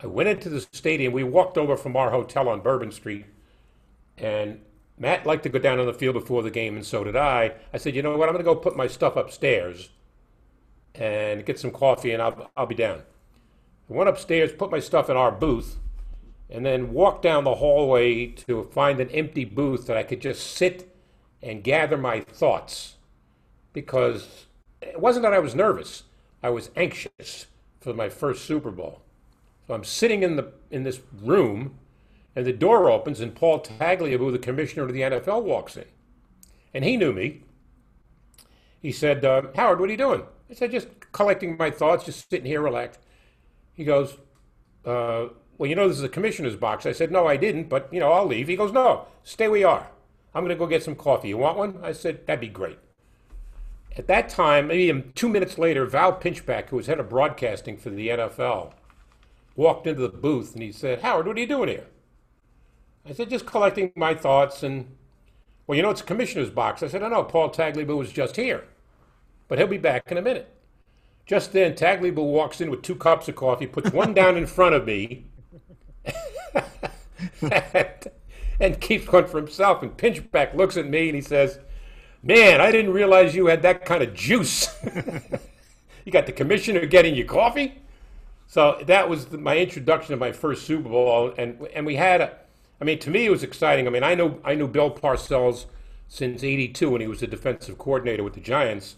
I 0.03 0.07
went 0.07 0.29
into 0.29 0.49
the 0.49 0.61
stadium. 0.71 1.13
We 1.13 1.23
walked 1.23 1.57
over 1.57 1.77
from 1.77 1.95
our 1.95 2.09
hotel 2.09 2.49
on 2.49 2.61
Bourbon 2.61 2.91
Street, 2.91 3.25
and 4.17 4.59
Matt 4.97 5.25
liked 5.25 5.43
to 5.43 5.49
go 5.49 5.59
down 5.59 5.79
on 5.79 5.85
the 5.85 5.93
field 5.93 6.15
before 6.15 6.41
the 6.41 6.51
game, 6.51 6.75
and 6.75 6.85
so 6.85 7.03
did 7.03 7.15
I. 7.15 7.53
I 7.71 7.77
said, 7.77 7.95
you 7.95 8.01
know 8.01 8.17
what? 8.17 8.27
I'm 8.27 8.33
going 8.33 8.43
to 8.43 8.51
go 8.51 8.55
put 8.55 8.75
my 8.75 8.87
stuff 8.87 9.15
upstairs 9.15 9.89
and 10.95 11.45
get 11.45 11.59
some 11.59 11.71
coffee, 11.71 12.11
and 12.11 12.21
I'll, 12.21 12.51
I'll 12.55 12.65
be 12.65 12.75
down. 12.75 13.03
I 13.89 13.93
went 13.93 14.09
upstairs, 14.09 14.51
put 14.51 14.71
my 14.71 14.79
stuff 14.79 15.09
in 15.09 15.17
our 15.17 15.31
booth, 15.31 15.77
and 16.49 16.65
then 16.65 16.93
walked 16.93 17.21
down 17.21 17.43
the 17.43 17.55
hallway 17.55 18.27
to 18.27 18.63
find 18.63 18.99
an 18.99 19.09
empty 19.09 19.45
booth 19.45 19.87
that 19.87 19.97
I 19.97 20.03
could 20.03 20.21
just 20.21 20.51
sit 20.55 20.93
and 21.41 21.63
gather 21.63 21.97
my 21.97 22.21
thoughts. 22.21 22.95
Because 23.73 24.45
it 24.81 24.99
wasn't 24.99 25.23
that 25.23 25.33
I 25.33 25.39
was 25.39 25.55
nervous, 25.55 26.03
I 26.43 26.49
was 26.49 26.71
anxious 26.75 27.47
for 27.79 27.93
my 27.93 28.09
first 28.09 28.45
Super 28.45 28.71
Bowl. 28.71 29.01
So 29.67 29.73
I'm 29.73 29.83
sitting 29.83 30.23
in 30.23 30.35
the 30.35 30.51
in 30.69 30.83
this 30.83 30.99
room, 31.21 31.75
and 32.35 32.45
the 32.45 32.53
door 32.53 32.89
opens, 32.89 33.19
and 33.19 33.33
Paul 33.33 33.61
Tagliabue, 33.61 34.31
the 34.31 34.39
commissioner 34.39 34.83
of 34.83 34.93
the 34.93 35.01
NFL, 35.01 35.43
walks 35.43 35.77
in, 35.77 35.85
and 36.73 36.83
he 36.83 36.97
knew 36.97 37.13
me. 37.13 37.41
He 38.81 38.91
said, 38.91 39.23
uh, 39.23 39.43
"Howard, 39.55 39.79
what 39.79 39.87
are 39.87 39.91
you 39.91 39.97
doing?" 39.97 40.23
I 40.51 40.53
said, 40.53 40.71
"Just 40.71 40.87
collecting 41.11 41.57
my 41.57 41.71
thoughts, 41.71 42.05
just 42.05 42.29
sitting 42.29 42.45
here, 42.45 42.61
relaxed." 42.61 42.99
He 43.73 43.83
goes, 43.83 44.17
uh, 44.85 45.27
"Well, 45.57 45.69
you 45.69 45.75
know 45.75 45.87
this 45.87 45.97
is 45.97 46.03
a 46.03 46.09
commissioner's 46.09 46.55
box." 46.55 46.85
I 46.85 46.91
said, 46.91 47.11
"No, 47.11 47.25
I 47.27 47.37
didn't, 47.37 47.69
but 47.69 47.87
you 47.91 47.99
know 47.99 48.11
I'll 48.11 48.27
leave." 48.27 48.47
He 48.47 48.55
goes, 48.55 48.71
"No, 48.71 49.07
stay 49.23 49.47
where 49.47 49.59
you 49.59 49.67
are. 49.67 49.87
I'm 50.35 50.43
going 50.43 50.55
to 50.55 50.59
go 50.59 50.67
get 50.67 50.83
some 50.83 50.95
coffee. 50.95 51.29
You 51.29 51.37
want 51.37 51.57
one?" 51.57 51.79
I 51.81 51.93
said, 51.93 52.27
"That'd 52.27 52.41
be 52.41 52.47
great." 52.47 52.79
At 53.97 54.07
that 54.07 54.29
time, 54.29 54.67
maybe 54.67 55.03
two 55.15 55.27
minutes 55.27 55.57
later, 55.57 55.85
Val 55.85 56.13
Pinchbeck, 56.13 56.69
who 56.69 56.77
was 56.77 56.87
head 56.87 56.99
of 56.99 57.09
broadcasting 57.09 57.77
for 57.77 57.89
the 57.89 58.09
NFL, 58.09 58.73
walked 59.55 59.85
into 59.85 60.01
the 60.01 60.09
booth 60.09 60.53
and 60.53 60.63
he 60.63 60.71
said, 60.71 61.01
Howard, 61.01 61.27
what 61.27 61.37
are 61.37 61.39
you 61.39 61.47
doing 61.47 61.69
here? 61.69 61.87
I 63.07 63.13
said, 63.13 63.29
just 63.29 63.45
collecting 63.45 63.91
my 63.95 64.13
thoughts. 64.13 64.63
And, 64.63 64.95
well, 65.67 65.75
you 65.75 65.81
know, 65.81 65.89
it's 65.89 66.01
a 66.01 66.05
commissioner's 66.05 66.49
box. 66.49 66.83
I 66.83 66.87
said, 66.87 67.03
I 67.03 67.09
know, 67.09 67.23
Paul 67.23 67.49
Tagliabue 67.49 67.97
was 67.97 68.11
just 68.11 68.37
here, 68.37 68.63
but 69.51 69.59
he'll 69.59 69.67
be 69.67 69.77
back 69.77 70.09
in 70.09 70.17
a 70.17 70.21
minute. 70.21 70.49
Just 71.25 71.51
then, 71.51 71.73
Tagliabue 71.73 72.15
walks 72.15 72.61
in 72.61 72.71
with 72.71 72.83
two 72.83 72.95
cups 72.95 73.27
of 73.27 73.35
coffee, 73.35 73.67
puts 73.67 73.91
one 73.91 74.13
down 74.13 74.37
in 74.37 74.47
front 74.47 74.75
of 74.75 74.85
me, 74.85 75.25
and, 77.41 78.07
and 78.61 78.79
keeps 78.79 79.11
one 79.11 79.27
for 79.27 79.39
himself. 79.39 79.83
And 79.83 79.97
Pinchbeck 79.97 80.55
looks 80.55 80.77
at 80.77 80.87
me 80.87 81.09
and 81.09 81.17
he 81.17 81.21
says, 81.21 81.59
Man, 82.23 82.61
I 82.61 82.71
didn't 82.71 82.93
realize 82.93 83.35
you 83.35 83.47
had 83.47 83.61
that 83.63 83.83
kind 83.83 84.01
of 84.01 84.13
juice. 84.13 84.73
you 86.05 86.13
got 86.13 86.27
the 86.27 86.31
commissioner 86.31 86.85
getting 86.85 87.13
you 87.13 87.25
coffee? 87.25 87.81
So 88.47 88.81
that 88.87 89.09
was 89.09 89.25
the, 89.25 89.37
my 89.37 89.57
introduction 89.57 90.11
to 90.11 90.17
my 90.17 90.31
first 90.31 90.65
Super 90.65 90.87
Bowl, 90.87 91.33
and 91.37 91.67
and 91.75 91.85
we 91.85 91.97
had 91.97 92.21
a, 92.21 92.37
I 92.79 92.85
mean, 92.85 92.99
to 92.99 93.09
me 93.09 93.25
it 93.25 93.29
was 93.29 93.43
exciting. 93.43 93.85
I 93.85 93.89
mean, 93.89 94.05
I 94.05 94.15
knew 94.15 94.39
I 94.45 94.55
knew 94.55 94.69
Bill 94.69 94.91
Parcells 94.91 95.65
since 96.07 96.41
'82 96.41 96.89
when 96.89 97.01
he 97.01 97.07
was 97.07 97.19
the 97.19 97.27
defensive 97.27 97.77
coordinator 97.77 98.23
with 98.23 98.35
the 98.35 98.39
Giants. 98.39 98.95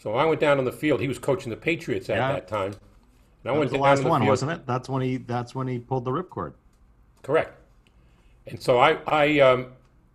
So 0.00 0.14
I 0.14 0.24
went 0.24 0.40
down 0.40 0.58
on 0.58 0.64
the 0.64 0.72
field. 0.72 1.00
He 1.00 1.08
was 1.08 1.18
coaching 1.18 1.50
the 1.50 1.56
Patriots 1.56 2.08
at 2.08 2.16
Yeah. 2.16 2.32
that 2.32 2.48
time. 2.48 2.72
And 2.72 2.74
I 2.74 2.78
That 3.44 3.50
went 3.52 3.60
was 3.64 3.70
the 3.72 3.78
last 3.78 4.02
the 4.02 4.08
one, 4.08 4.22
field. 4.22 4.28
wasn't 4.30 4.52
it? 4.52 4.66
That's 4.66 4.88
when 4.88 5.02
he. 5.02 5.18
That's 5.18 5.54
when 5.54 5.68
he 5.68 5.78
pulled 5.78 6.04
the 6.04 6.10
ripcord. 6.10 6.54
Correct. 7.22 7.52
And 8.46 8.60
so 8.62 8.78
I 8.78 8.98
I 9.06 9.38
um, 9.40 9.66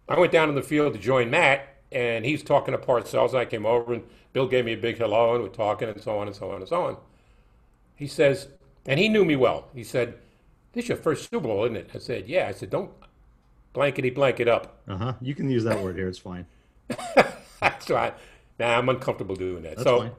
I 0.10 0.17
went 0.19 0.32
down 0.32 0.50
on 0.50 0.56
the 0.56 0.63
field 0.63 0.93
to 0.93 1.00
join 1.00 1.30
Matt, 1.30 1.67
and 1.91 2.26
he's 2.26 2.41
talking 2.43 2.71
to 2.71 2.78
Parcells. 2.80 3.30
And 3.30 3.38
I 3.38 3.45
came 3.45 3.65
over, 3.65 3.93
and 3.93 4.04
Bill 4.34 4.48
gave 4.48 4.65
me 4.65 4.74
a 4.74 4.78
big 4.78 4.98
hello, 4.98 5.36
and 5.36 5.43
we're 5.43 5.50
talking, 5.50 5.88
and 5.88 6.02
so 6.02 6.17
on 6.17 6.28
and 6.28 6.36
so 6.36 6.50
on 6.50 6.58
and 6.58 6.67
so 6.67 6.84
on. 6.84 6.98
He 7.95 8.08
says, 8.08 8.48
and 8.88 9.00
he 9.00 9.08
knew 9.08 9.24
me 9.24 9.36
well. 9.36 9.67
He 9.76 9.84
said, 9.84 10.15
"This 10.74 10.86
is 10.86 10.89
your 10.89 10.98
first 10.98 11.30
Super 11.30 11.48
Bowl, 11.48 11.63
isn't 11.65 11.78
it?" 11.78 11.91
I 11.93 12.00
said, 12.00 12.28
"Yeah." 12.28 12.48
I 12.48 12.52
said, 12.54 12.71
"Don't 12.71 12.89
blankety 13.74 14.10
blank 14.10 14.39
it 14.39 14.48
up." 14.48 14.80
Uh 14.88 14.98
huh. 14.98 15.13
You 15.21 15.36
can 15.36 15.48
use 15.50 15.63
that 15.63 15.80
word 15.82 15.95
here. 15.95 16.08
It's 16.10 16.17
fine. 16.17 16.48
That's 17.62 17.89
I, 17.89 18.13
nah, 18.60 18.78
I'm 18.78 18.89
uncomfortable 18.89 19.36
doing 19.36 19.63
that. 19.63 19.78
That's 19.78 19.84
so 19.84 20.00
fine. 20.00 20.12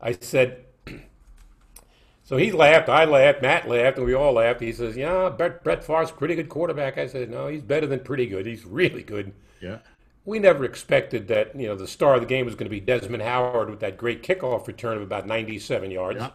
I 0.00 0.12
said, 0.12 0.64
so 2.24 2.36
he 2.36 2.52
laughed, 2.52 2.88
I 2.88 3.04
laughed, 3.04 3.42
Matt 3.42 3.68
laughed, 3.68 3.98
and 3.98 4.06
we 4.06 4.14
all 4.14 4.34
laughed. 4.34 4.60
He 4.60 4.72
says, 4.72 4.96
yeah, 4.96 5.28
Brett, 5.30 5.64
Brett 5.64 5.84
Favre's 5.84 6.10
pretty 6.10 6.34
good 6.34 6.48
quarterback. 6.48 6.98
I 6.98 7.06
said, 7.06 7.30
no, 7.30 7.48
he's 7.48 7.62
better 7.62 7.86
than 7.86 8.00
pretty 8.00 8.26
good. 8.26 8.46
He's 8.46 8.64
really 8.64 9.02
good. 9.02 9.32
Yeah. 9.60 9.78
We 10.24 10.38
never 10.38 10.64
expected 10.64 11.28
that, 11.28 11.58
you 11.58 11.66
know, 11.66 11.74
the 11.74 11.88
star 11.88 12.14
of 12.14 12.20
the 12.20 12.26
game 12.26 12.44
was 12.44 12.54
going 12.54 12.66
to 12.66 12.70
be 12.70 12.80
Desmond 12.80 13.22
Howard 13.22 13.70
with 13.70 13.80
that 13.80 13.96
great 13.96 14.22
kickoff 14.22 14.66
return 14.66 14.96
of 14.96 15.02
about 15.02 15.26
97 15.26 15.90
yards. 15.90 16.20
Yeah. 16.20 16.30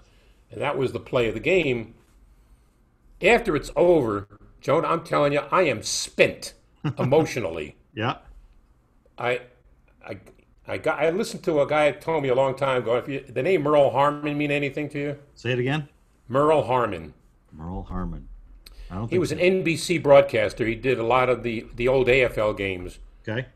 And 0.52 0.62
that 0.62 0.78
was 0.78 0.92
the 0.92 1.00
play 1.00 1.28
of 1.28 1.36
the 1.36 1.39
game. 1.39 1.94
After 3.22 3.56
it's 3.56 3.72
over, 3.76 4.28
Joan, 4.62 4.84
I'm 4.84 5.04
telling 5.04 5.34
you, 5.34 5.42
I 5.52 5.63
am 5.63 5.84
spent 5.84 6.54
emotionally. 6.98 7.76
Yeah. 7.94 8.18
I, 9.18 9.42
I, 10.06 10.18
I 10.67 10.78
got. 10.78 10.99
I 10.99 11.10
listened 11.10 11.43
to 11.43 11.62
a 11.62 11.67
guy 11.67 11.91
told 11.91 12.23
me 12.23 12.30
a 12.30 12.36
long 12.36 12.56
time 12.56 12.84
ago. 12.84 12.95
If 12.97 13.08
you, 13.10 13.21
the 13.21 13.43
name 13.43 13.63
Merle 13.63 13.91
Harmon 13.91 14.38
mean 14.38 14.52
anything 14.52 14.89
to 14.89 14.99
you? 14.99 15.19
Say 15.36 15.52
it 15.52 15.60
again. 15.60 15.89
Merle 16.28 16.63
Harmon. 16.63 17.13
Merle 17.52 17.84
Harmon. 17.84 18.28
I 18.89 18.95
don't 18.95 19.10
think 19.10 19.12
He 19.12 19.17
was 19.19 19.30
so. 19.30 19.36
an 19.36 19.39
NBC 19.39 20.02
broadcaster. 20.02 20.65
He 20.65 20.76
did 20.76 20.99
a 20.99 21.04
lot 21.04 21.30
of 21.30 21.43
the 21.43 21.67
the 21.76 21.88
old 21.88 22.08
AFL 22.08 22.56
games. 22.58 22.99
Okay. 23.28 23.47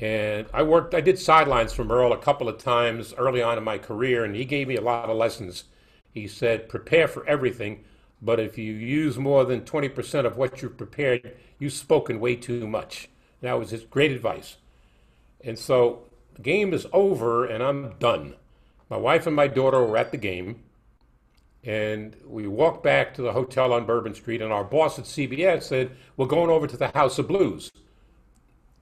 And 0.00 0.46
I 0.52 0.62
worked. 0.62 0.94
I 0.94 1.00
did 1.00 1.18
sidelines 1.18 1.72
for 1.72 1.84
Merle 1.84 2.12
a 2.12 2.18
couple 2.18 2.48
of 2.48 2.58
times 2.58 3.14
early 3.16 3.42
on 3.42 3.58
in 3.58 3.64
my 3.64 3.78
career, 3.78 4.24
and 4.24 4.34
he 4.36 4.44
gave 4.44 4.68
me 4.68 4.76
a 4.76 4.80
lot 4.80 5.10
of 5.10 5.16
lessons. 5.16 5.64
He 6.12 6.28
said, 6.28 6.68
"Prepare 6.68 7.08
for 7.08 7.26
everything, 7.26 7.84
but 8.22 8.38
if 8.38 8.56
you 8.58 8.72
use 8.72 9.18
more 9.18 9.44
than 9.44 9.64
twenty 9.64 9.88
percent 9.88 10.26
of 10.26 10.36
what 10.36 10.62
you 10.62 10.68
prepared, 10.70 11.32
you've 11.58 11.72
spoken 11.72 12.20
way 12.20 12.36
too 12.36 12.66
much." 12.68 13.08
That 13.40 13.58
was 13.58 13.70
his 13.70 13.84
great 13.84 14.12
advice. 14.12 14.56
And 15.44 15.58
so 15.58 16.02
the 16.38 16.42
game 16.42 16.72
is 16.72 16.86
over, 16.92 17.44
and 17.44 17.62
I'm 17.62 17.94
done. 17.98 18.34
My 18.88 18.96
wife 18.96 19.26
and 19.26 19.36
my 19.36 19.48
daughter 19.48 19.84
were 19.84 19.98
at 19.98 20.12
the 20.12 20.16
game, 20.16 20.62
and 21.64 22.16
we 22.26 22.46
walked 22.46 22.82
back 22.82 23.12
to 23.14 23.22
the 23.22 23.32
hotel 23.32 23.72
on 23.72 23.84
Bourbon 23.84 24.14
Street, 24.14 24.40
and 24.40 24.52
our 24.52 24.64
boss 24.64 24.98
at 24.98 25.04
CBS 25.04 25.64
said, 25.64 25.90
"We're 26.16 26.26
going 26.26 26.48
over 26.50 26.66
to 26.66 26.76
the 26.76 26.88
House 26.88 27.18
of 27.18 27.28
Blues 27.28 27.70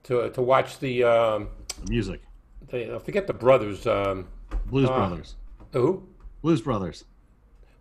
to 0.04 0.30
to 0.30 0.42
watch 0.42 0.78
the." 0.78 1.02
Um, 1.04 1.48
The 1.84 1.90
music. 1.90 2.20
the 2.68 2.94
I 2.94 2.98
forget 2.98 3.26
the 3.26 3.32
brothers. 3.34 3.86
Um, 3.86 4.28
Blues 4.66 4.88
Ah. 4.88 5.08
Brothers. 5.08 5.34
who? 5.72 6.06
Blues 6.42 6.60
Brothers. 6.62 7.04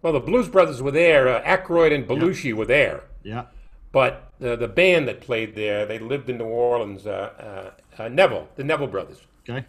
Well, 0.01 0.13
the 0.13 0.19
Blues 0.19 0.47
Brothers 0.49 0.81
were 0.81 0.91
there. 0.91 1.27
Uh, 1.27 1.41
Aykroyd 1.43 1.93
and 1.93 2.07
Belushi 2.07 2.53
were 2.53 2.65
there. 2.65 3.03
Yeah. 3.23 3.45
But 3.95 4.33
uh, 4.43 4.57
the 4.57 4.67
band 4.67 5.07
that 5.07 5.21
played 5.21 5.55
there, 5.55 5.85
they 5.85 5.99
lived 5.99 6.29
in 6.29 6.39
New 6.39 6.43
Orleans, 6.43 7.07
uh, 7.07 7.71
uh, 7.97 8.01
uh, 8.03 8.09
Neville, 8.09 8.49
the 8.57 8.63
Neville 8.65 8.87
brothers. 8.87 9.21
Okay. 9.47 9.65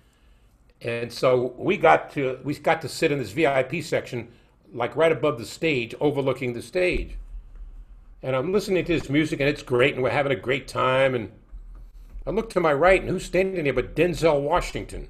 And 0.83 1.13
so 1.13 1.55
we 1.57 1.77
got 1.77 2.11
to 2.15 2.41
we 2.43 2.57
got 2.57 2.83
to 2.83 2.89
sit 2.89 3.13
in 3.13 3.21
this 3.21 3.31
VIP 3.31 3.85
section, 3.85 4.33
like 4.75 4.97
right 4.97 5.13
above 5.13 5.39
the 5.39 5.47
stage, 5.47 5.95
overlooking 6.01 6.55
the 6.55 6.63
stage. 6.63 7.17
And 8.21 8.35
I'm 8.35 8.53
listening 8.53 8.85
to 8.87 8.99
this 8.99 9.09
music, 9.09 9.39
and 9.39 9.49
it's 9.49 9.63
great, 9.63 9.95
and 9.95 10.03
we're 10.03 10.11
having 10.11 10.33
a 10.33 10.41
great 10.41 10.67
time. 10.67 11.15
And 11.15 11.31
I 12.27 12.31
look 12.31 12.51
to 12.51 12.61
my 12.61 12.73
right, 12.73 13.01
and 13.01 13.09
who's 13.09 13.25
standing 13.25 13.63
there 13.63 13.73
but 13.73 13.95
Denzel 13.95 14.41
Washington? 14.41 15.07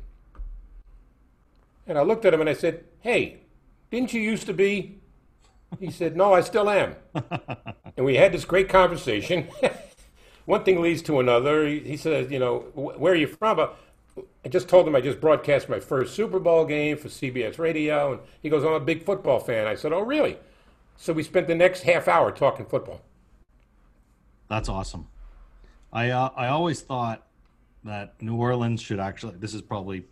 And 1.87 1.97
I 1.97 2.03
looked 2.03 2.27
at 2.27 2.35
him 2.35 2.43
and 2.43 2.51
I 2.51 2.53
said, 2.53 2.85
"Hey, 3.01 3.39
didn't 3.91 4.13
you 4.13 4.21
used 4.21 4.45
to 4.45 4.53
be?" 4.53 4.99
He 5.79 5.91
said, 5.91 6.17
"No, 6.17 6.33
I 6.33 6.41
still 6.41 6.69
am." 6.71 6.97
and 7.97 8.07
we 8.07 8.17
had 8.17 8.33
this 8.33 8.45
great 8.45 8.69
conversation. 8.69 9.49
One 10.45 10.63
thing 10.65 10.81
leads 10.81 11.03
to 11.03 11.19
another. 11.19 11.67
He, 11.67 11.81
he 11.81 11.97
says, 11.97 12.31
"You 12.31 12.39
know, 12.39 12.61
"Wh- 12.75 13.01
where 13.01 13.13
are 13.13 13.17
you 13.17 13.27
from?" 13.27 13.59
Uh, 13.59 13.69
I 14.45 14.49
just 14.49 14.69
told 14.69 14.87
him 14.87 14.97
I 14.97 15.01
just 15.01 15.21
broadcast 15.21 15.69
my 15.69 15.81
first 15.81 16.15
Super 16.15 16.39
Bowl 16.39 16.65
game 16.65 16.97
for 16.97 17.09
CBS 17.09 17.59
Radio, 17.59 18.13
and 18.13 18.21
he 18.43 18.49
goes, 18.49 18.65
"I'm 18.65 18.73
a 18.73 18.81
big 18.81 19.05
football 19.05 19.41
fan." 19.41 19.67
I 19.67 19.75
said, 19.75 19.93
"Oh, 19.93 20.01
really?" 20.01 20.39
So 20.97 21.13
we 21.13 21.23
spent 21.23 21.47
the 21.47 21.55
next 21.55 21.83
half 21.83 22.09
hour 22.09 22.31
talking 22.31 22.65
football. 22.67 23.03
That's 24.49 24.69
awesome. 24.69 25.09
I 25.93 26.11
uh, 26.11 26.31
I 26.37 26.47
always 26.49 26.81
thought 26.81 27.27
that 27.85 28.21
New 28.23 28.37
Orleans 28.37 28.81
should 28.81 29.01
actually. 29.01 29.35
This 29.37 29.53
is 29.53 29.63
probably 29.63 30.05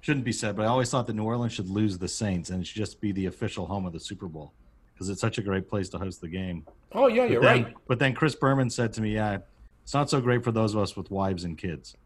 shouldn't 0.00 0.24
be 0.24 0.32
said, 0.32 0.56
but 0.56 0.64
I 0.64 0.68
always 0.68 0.90
thought 0.90 1.06
that 1.08 1.14
New 1.14 1.24
Orleans 1.24 1.52
should 1.52 1.68
lose 1.68 1.98
the 1.98 2.08
Saints 2.08 2.48
and 2.48 2.62
it 2.62 2.66
should 2.66 2.78
just 2.78 3.00
be 3.00 3.12
the 3.12 3.26
official 3.26 3.66
home 3.66 3.84
of 3.84 3.92
the 3.92 4.00
Super 4.00 4.26
Bowl 4.28 4.54
because 5.00 5.08
it's 5.08 5.22
such 5.22 5.38
a 5.38 5.42
great 5.42 5.66
place 5.66 5.88
to 5.88 5.96
host 5.96 6.20
the 6.20 6.28
game. 6.28 6.66
Oh, 6.92 7.06
yeah, 7.06 7.24
you're 7.24 7.40
But 7.40 7.54
then, 7.54 7.64
right. 7.64 7.76
But 7.88 7.98
then 7.98 8.14
Chris 8.14 8.34
Berman 8.34 8.68
said 8.68 8.92
to 8.92 9.00
me, 9.00 9.14
"Yeah, 9.14 9.38
it's 9.82 9.94
not 9.94 10.10
so 10.10 10.20
great 10.20 10.44
for 10.44 10.52
those 10.52 10.74
of 10.74 10.82
us 10.82 10.94
with 10.94 11.10
wives 11.10 11.42
and 11.42 11.56
kids." 11.56 11.96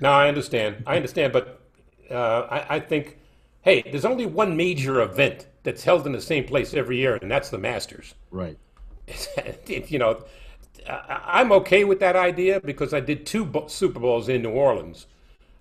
No, 0.00 0.10
I 0.10 0.28
understand. 0.28 0.82
I 0.86 0.96
understand, 0.96 1.34
but 1.34 1.60
uh, 2.10 2.46
I, 2.50 2.76
I 2.76 2.80
think, 2.80 3.18
hey, 3.60 3.82
there's 3.82 4.06
only 4.06 4.24
one 4.24 4.56
major 4.56 5.02
event 5.02 5.46
that's 5.62 5.84
held 5.84 6.06
in 6.06 6.12
the 6.12 6.22
same 6.22 6.44
place 6.44 6.72
every 6.72 6.96
year, 6.96 7.16
and 7.16 7.30
that's 7.30 7.50
the 7.50 7.58
Masters. 7.58 8.14
Right. 8.30 8.56
you 9.66 9.98
know, 9.98 10.24
I'm 10.88 11.52
okay 11.52 11.84
with 11.84 12.00
that 12.00 12.16
idea 12.16 12.60
because 12.60 12.94
I 12.94 13.00
did 13.00 13.26
two 13.26 13.46
Super 13.66 14.00
Bowls 14.00 14.30
in 14.30 14.40
New 14.40 14.52
Orleans, 14.52 15.06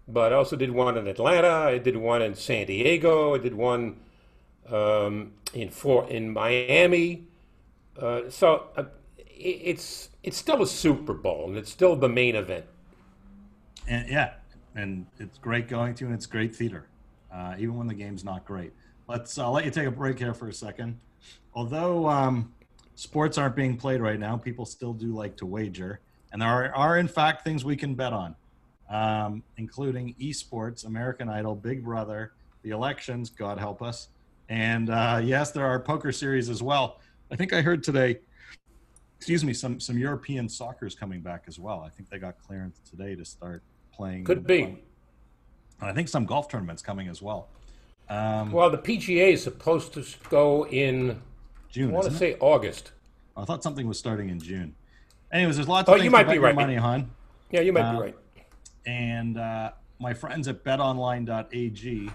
but 0.07 0.31
I 0.31 0.37
also 0.37 0.55
did 0.55 0.71
one 0.71 0.97
in 0.97 1.05
Atlanta. 1.05 1.49
I 1.49 1.79
did 1.79 1.97
one 1.97 2.21
in 2.21 2.33
San 2.33 2.67
Diego. 2.67 3.35
I 3.35 3.39
did 3.39 3.55
one 3.55 3.97
um, 4.71 5.31
in 5.53 5.69
for 5.69 6.07
in 6.09 6.31
Miami. 6.31 7.23
Uh, 7.99 8.29
so 8.29 8.67
uh, 8.77 8.83
it- 9.17 9.61
it's 9.63 10.09
it's 10.23 10.37
still 10.37 10.61
a 10.61 10.67
Super 10.67 11.13
Bowl, 11.13 11.45
and 11.47 11.57
it's 11.57 11.71
still 11.71 11.95
the 11.95 12.09
main 12.09 12.35
event. 12.35 12.65
And 13.87 14.09
yeah, 14.09 14.33
and 14.75 15.05
it's 15.19 15.37
great 15.37 15.67
going 15.67 15.93
to, 15.95 16.05
and 16.05 16.13
it's 16.13 16.25
great 16.25 16.55
theater, 16.55 16.87
uh, 17.31 17.55
even 17.57 17.75
when 17.77 17.87
the 17.87 17.93
game's 17.93 18.23
not 18.23 18.45
great. 18.45 18.71
Let's 19.07 19.37
I'll 19.37 19.51
let 19.51 19.65
you 19.65 19.71
take 19.71 19.87
a 19.87 19.91
break 19.91 20.17
here 20.19 20.33
for 20.33 20.47
a 20.47 20.53
second. 20.53 20.97
Although 21.53 22.07
um, 22.09 22.53
sports 22.95 23.37
aren't 23.37 23.55
being 23.55 23.77
played 23.77 24.01
right 24.01 24.19
now, 24.19 24.37
people 24.37 24.65
still 24.65 24.93
do 24.93 25.07
like 25.13 25.35
to 25.37 25.45
wager, 25.45 25.99
and 26.31 26.41
there 26.41 26.49
are, 26.49 26.73
are 26.75 26.97
in 26.97 27.07
fact 27.07 27.43
things 27.43 27.63
we 27.65 27.75
can 27.75 27.93
bet 27.95 28.13
on, 28.13 28.35
um, 28.89 29.43
including 29.57 30.15
esports, 30.19 30.85
American 30.85 31.29
Idol, 31.29 31.53
Big 31.55 31.83
Brother, 31.83 32.31
the 32.63 32.69
elections, 32.71 33.29
God 33.29 33.59
help 33.59 33.81
us, 33.81 34.07
and 34.49 34.89
uh, 34.89 35.21
yes, 35.23 35.51
there 35.51 35.65
are 35.65 35.79
poker 35.79 36.11
series 36.11 36.49
as 36.49 36.61
well. 36.63 36.99
I 37.31 37.35
think 37.35 37.53
I 37.53 37.61
heard 37.61 37.83
today 37.83 38.19
excuse 39.17 39.45
me, 39.45 39.53
some 39.53 39.79
some 39.79 39.97
European 39.97 40.49
soccer's 40.49 40.95
coming 40.95 41.21
back 41.21 41.45
as 41.47 41.57
well. 41.57 41.79
I 41.79 41.89
think 41.89 42.09
they 42.09 42.17
got 42.19 42.35
clearance 42.45 42.81
today 42.89 43.15
to 43.15 43.23
start 43.23 43.63
playing. 43.93 44.25
Could 44.25 44.45
be. 44.45 44.63
And 44.63 45.89
I 45.89 45.93
think 45.93 46.09
some 46.09 46.25
golf 46.25 46.49
tournaments 46.49 46.81
coming 46.81 47.07
as 47.07 47.21
well. 47.21 47.47
Um, 48.09 48.51
Well, 48.51 48.69
the 48.69 48.77
PGA 48.77 49.31
is 49.31 49.41
supposed 49.43 49.93
to 49.93 50.03
go 50.29 50.67
in. 50.67 51.21
June. 51.69 51.89
I 51.91 51.93
want 51.93 52.07
to 52.07 52.13
it? 52.13 52.17
say 52.17 52.35
August. 52.41 52.91
I 53.37 53.45
thought 53.45 53.63
something 53.63 53.87
was 53.87 53.97
starting 53.97 54.29
in 54.29 54.39
June. 54.41 54.75
Anyways, 55.31 55.55
there's 55.55 55.67
lots 55.69 55.87
of 55.87 55.93
Oh, 55.93 55.95
things 55.95 56.03
you 56.05 56.11
might 56.11 56.27
be 56.29 56.37
right. 56.37 56.53
money 56.53 56.75
on. 56.77 57.09
Yeah, 57.49 57.61
you 57.61 57.71
might 57.73 57.81
Uh, 57.85 57.93
be 57.93 57.99
right. 57.99 58.17
And 58.85 59.37
uh, 59.39 59.71
my 59.99 60.13
friends 60.13 60.47
at 60.49 60.63
betonline.ag 60.65 62.11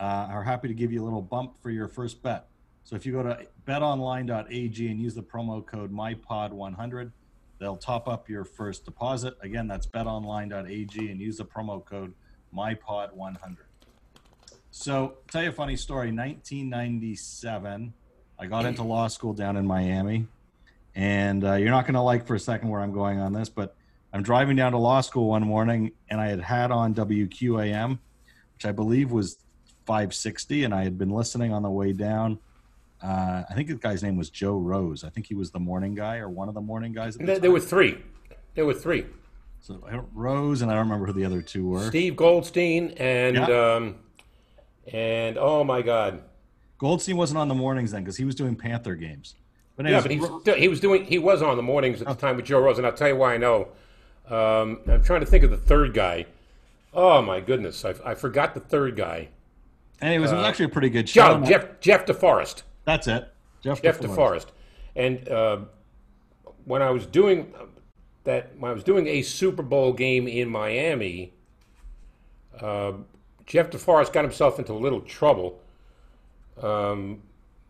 uh, 0.00 0.28
are 0.30 0.42
happy 0.42 0.66
to 0.66 0.74
give 0.74 0.90
you 0.90 1.02
a 1.02 1.04
little 1.04 1.22
bump 1.22 1.60
for 1.62 1.70
your 1.70 1.86
first 1.86 2.22
bet. 2.22 2.46
So 2.84 2.96
if 2.96 3.04
you 3.04 3.12
go 3.12 3.22
to 3.22 3.46
betonline.ag 3.66 4.88
and 4.88 5.00
use 5.00 5.14
the 5.14 5.22
promo 5.22 5.64
code 5.64 5.92
MyPod100, 5.92 7.12
they'll 7.58 7.76
top 7.76 8.08
up 8.08 8.28
your 8.28 8.44
first 8.44 8.86
deposit. 8.86 9.36
Again, 9.42 9.68
that's 9.68 9.86
betonline.ag 9.86 11.10
and 11.10 11.20
use 11.20 11.36
the 11.36 11.44
promo 11.44 11.84
code 11.84 12.14
MyPod100. 12.54 13.58
So, 14.72 15.18
tell 15.30 15.42
you 15.42 15.48
a 15.50 15.52
funny 15.52 15.76
story. 15.76 16.12
1997, 16.12 17.92
I 18.38 18.46
got 18.46 18.64
into 18.64 18.84
law 18.84 19.08
school 19.08 19.34
down 19.34 19.56
in 19.56 19.66
Miami, 19.66 20.26
and 20.94 21.44
uh, 21.44 21.54
you're 21.54 21.70
not 21.70 21.84
going 21.84 21.94
to 21.94 22.00
like 22.00 22.24
for 22.24 22.36
a 22.36 22.40
second 22.40 22.68
where 22.68 22.80
I'm 22.80 22.92
going 22.92 23.18
on 23.18 23.32
this, 23.32 23.48
but 23.48 23.74
I'm 24.12 24.22
driving 24.22 24.56
down 24.56 24.72
to 24.72 24.78
law 24.78 25.00
school 25.00 25.28
one 25.28 25.42
morning, 25.42 25.90
and 26.08 26.20
I 26.20 26.28
had 26.28 26.40
had 26.40 26.70
on 26.70 26.94
WQAM, 26.94 27.98
which 28.54 28.64
I 28.64 28.70
believe 28.70 29.10
was 29.10 29.38
560, 29.86 30.64
and 30.64 30.74
I 30.74 30.84
had 30.84 30.98
been 30.98 31.10
listening 31.10 31.52
on 31.52 31.62
the 31.62 31.70
way 31.70 31.92
down. 31.92 32.38
Uh, 33.02 33.42
I 33.48 33.54
think 33.54 33.68
the 33.68 33.74
guy's 33.74 34.02
name 34.02 34.16
was 34.16 34.28
Joe 34.30 34.58
Rose. 34.58 35.04
I 35.04 35.08
think 35.10 35.26
he 35.26 35.34
was 35.34 35.50
the 35.50 35.58
morning 35.60 35.94
guy 35.94 36.18
or 36.18 36.28
one 36.28 36.48
of 36.48 36.54
the 36.54 36.60
morning 36.60 36.92
guys. 36.92 37.16
The 37.16 37.24
There, 37.24 37.38
there 37.38 37.50
were 37.50 37.60
three. 37.60 37.98
There 38.54 38.66
were 38.66 38.74
three. 38.74 39.06
So 39.60 39.82
I 39.86 39.92
don't- 39.92 40.08
Rose, 40.14 40.62
and 40.62 40.70
I 40.70 40.74
don't 40.74 40.84
remember 40.84 41.06
who 41.06 41.12
the 41.12 41.24
other 41.24 41.40
two 41.42 41.66
were. 41.66 41.86
Steve 41.88 42.16
Goldstein 42.16 42.90
and 42.98 43.36
Yeah. 43.36 43.74
um, 43.74 43.96
and 44.92 45.38
oh 45.38 45.64
my 45.64 45.82
God, 45.82 46.22
Goldstein 46.78 47.16
wasn't 47.16 47.38
on 47.38 47.48
the 47.48 47.54
mornings 47.54 47.92
then 47.92 48.02
because 48.02 48.16
he 48.16 48.24
was 48.24 48.34
doing 48.34 48.56
Panther 48.56 48.94
games. 48.94 49.34
But 49.76 49.86
yeah, 49.86 50.00
but 50.02 50.10
he 50.10 50.18
was, 50.18 50.30
still, 50.42 50.56
he 50.56 50.68
was 50.68 50.80
doing 50.80 51.04
he 51.04 51.18
was 51.18 51.42
on 51.42 51.56
the 51.56 51.62
mornings 51.62 52.00
at 52.02 52.08
the 52.08 52.14
time 52.14 52.36
with 52.36 52.44
Joe 52.46 52.60
Rose, 52.60 52.76
and 52.78 52.86
I'll 52.86 52.92
tell 52.92 53.08
you 53.08 53.16
why 53.16 53.34
I 53.34 53.36
know. 53.38 53.68
Um, 54.28 54.80
I'm 54.86 55.02
trying 55.02 55.20
to 55.20 55.26
think 55.26 55.42
of 55.44 55.50
the 55.50 55.56
third 55.56 55.94
guy. 55.94 56.26
Oh 56.92 57.22
my 57.22 57.40
goodness, 57.40 57.84
I, 57.84 57.94
I 58.04 58.14
forgot 58.14 58.54
the 58.54 58.60
third 58.60 58.96
guy. 58.96 59.28
Anyways, 60.00 60.32
it 60.32 60.36
was 60.36 60.44
actually 60.44 60.66
a 60.66 60.70
pretty 60.70 60.90
good 60.90 61.08
show. 61.08 61.40
Joe, 61.40 61.46
Jeff 61.46 61.80
Jeff 61.80 62.06
DeForest. 62.06 62.62
That's 62.84 63.06
it. 63.06 63.32
Jeff, 63.62 63.82
Jeff 63.82 64.00
DeForest. 64.00 64.16
DeForest. 64.16 64.46
And 64.96 65.28
uh, 65.28 65.58
when 66.64 66.82
I 66.82 66.90
was 66.90 67.06
doing 67.06 67.52
that, 68.24 68.52
when 68.58 68.70
I 68.70 68.74
was 68.74 68.84
doing 68.84 69.06
a 69.06 69.22
Super 69.22 69.62
Bowl 69.62 69.92
game 69.92 70.26
in 70.26 70.48
Miami, 70.48 71.32
uh, 72.60 72.92
Jeff 73.46 73.70
DeForest 73.70 74.12
got 74.12 74.24
himself 74.24 74.58
into 74.58 74.72
a 74.72 74.74
little 74.74 75.00
trouble 75.00 75.60
um, 76.62 77.22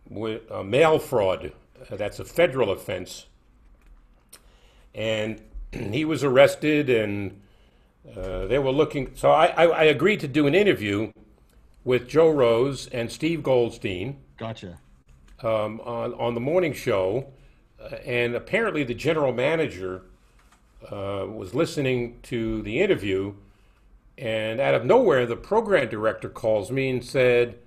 with 0.08 0.42
uh, 0.50 0.62
mail 0.62 0.98
fraud. 0.98 1.52
Uh, 1.90 1.96
that's 1.96 2.20
a 2.20 2.24
federal 2.24 2.70
offense, 2.70 3.26
and 4.94 5.40
he 5.72 6.04
was 6.04 6.22
arrested, 6.22 6.90
and 6.90 7.40
uh, 8.16 8.46
they 8.46 8.58
were 8.58 8.70
looking. 8.70 9.12
So 9.14 9.30
I, 9.30 9.46
I, 9.46 9.64
I 9.64 9.82
agreed 9.84 10.20
to 10.20 10.28
do 10.28 10.46
an 10.46 10.54
interview 10.54 11.12
with 11.84 12.08
Joe 12.08 12.30
Rose 12.30 12.86
and 12.88 13.10
Steve 13.10 13.42
Goldstein 13.42 14.18
Gotcha. 14.36 14.78
um, 15.42 15.80
on, 15.80 16.14
on 16.14 16.34
the 16.34 16.40
morning 16.40 16.72
show, 16.72 17.26
uh, 17.80 17.96
and 18.04 18.34
apparently 18.34 18.84
the 18.84 18.94
general 18.94 19.32
manager 19.32 20.02
uh, 20.90 21.26
was 21.28 21.54
listening 21.54 22.18
to 22.22 22.62
the 22.62 22.80
interview, 22.80 23.34
and 24.18 24.60
out 24.60 24.74
of 24.74 24.84
nowhere, 24.84 25.26
the 25.26 25.36
program 25.36 25.88
director 25.88 26.28
calls 26.28 26.70
me 26.70 26.90
and 26.90 27.04
said, 27.04 27.58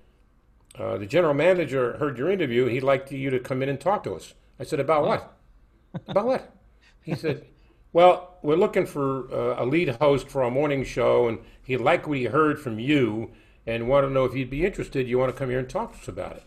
uh, 0.78 0.98
"The 0.98 1.06
general 1.06 1.34
manager 1.34 1.98
heard 1.98 2.18
your 2.18 2.30
interview. 2.30 2.66
He'd 2.66 2.84
like 2.84 3.12
you 3.12 3.30
to 3.30 3.40
come 3.40 3.62
in 3.64 3.70
and 3.70 3.80
talk 3.80 4.04
to 4.04 4.14
us." 4.14 4.34
I 4.60 4.64
said, 4.64 4.80
"About 4.80 5.06
what? 5.06 5.38
About 6.08 6.26
what?" 6.26 6.56
He 7.02 7.16
said, 7.16 7.46
"Well, 7.92 8.38
we're 8.44 8.56
looking 8.56 8.86
for 8.86 9.32
uh, 9.34 9.64
a 9.64 9.66
lead 9.66 9.90
host 9.90 10.28
for 10.28 10.44
our 10.44 10.52
morning 10.52 10.84
show, 10.84 11.28
and 11.28 11.40
he 11.64 11.78
liked 11.78 12.08
what 12.08 12.18
he 12.18 12.26
heard 12.26 12.60
from 12.60 12.80
you, 12.80 13.32
and 13.66 13.88
want 13.88 14.06
to 14.06 14.12
know 14.12 14.26
if 14.26 14.36
you'd 14.36 14.50
be 14.50 14.66
interested. 14.66 15.08
You 15.08 15.18
want 15.18 15.34
to 15.34 15.38
come 15.38 15.50
here 15.50 15.60
and 15.60 15.70
talk 15.70 15.94
to 15.94 16.00
us 16.00 16.08
about 16.08 16.38
it?" 16.38 16.44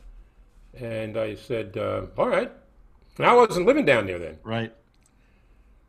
And 0.79 1.17
I 1.17 1.35
said, 1.35 1.77
uh, 1.77 2.07
all 2.19 2.29
right. 2.29 2.53
And 3.17 3.27
I 3.27 3.33
wasn't 3.33 3.67
living 3.67 3.87
down 3.87 4.07
there 4.07 4.19
then. 4.19 4.39
Right. 4.45 4.73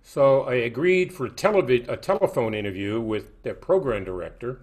So 0.01 0.43
I 0.43 0.55
agreed 0.55 1.13
for 1.13 1.25
a, 1.25 1.29
televi- 1.29 1.89
a 1.89 1.97
telephone 1.97 2.53
interview 2.53 3.01
with 3.01 3.43
their 3.43 3.53
program 3.53 4.05
director. 4.05 4.61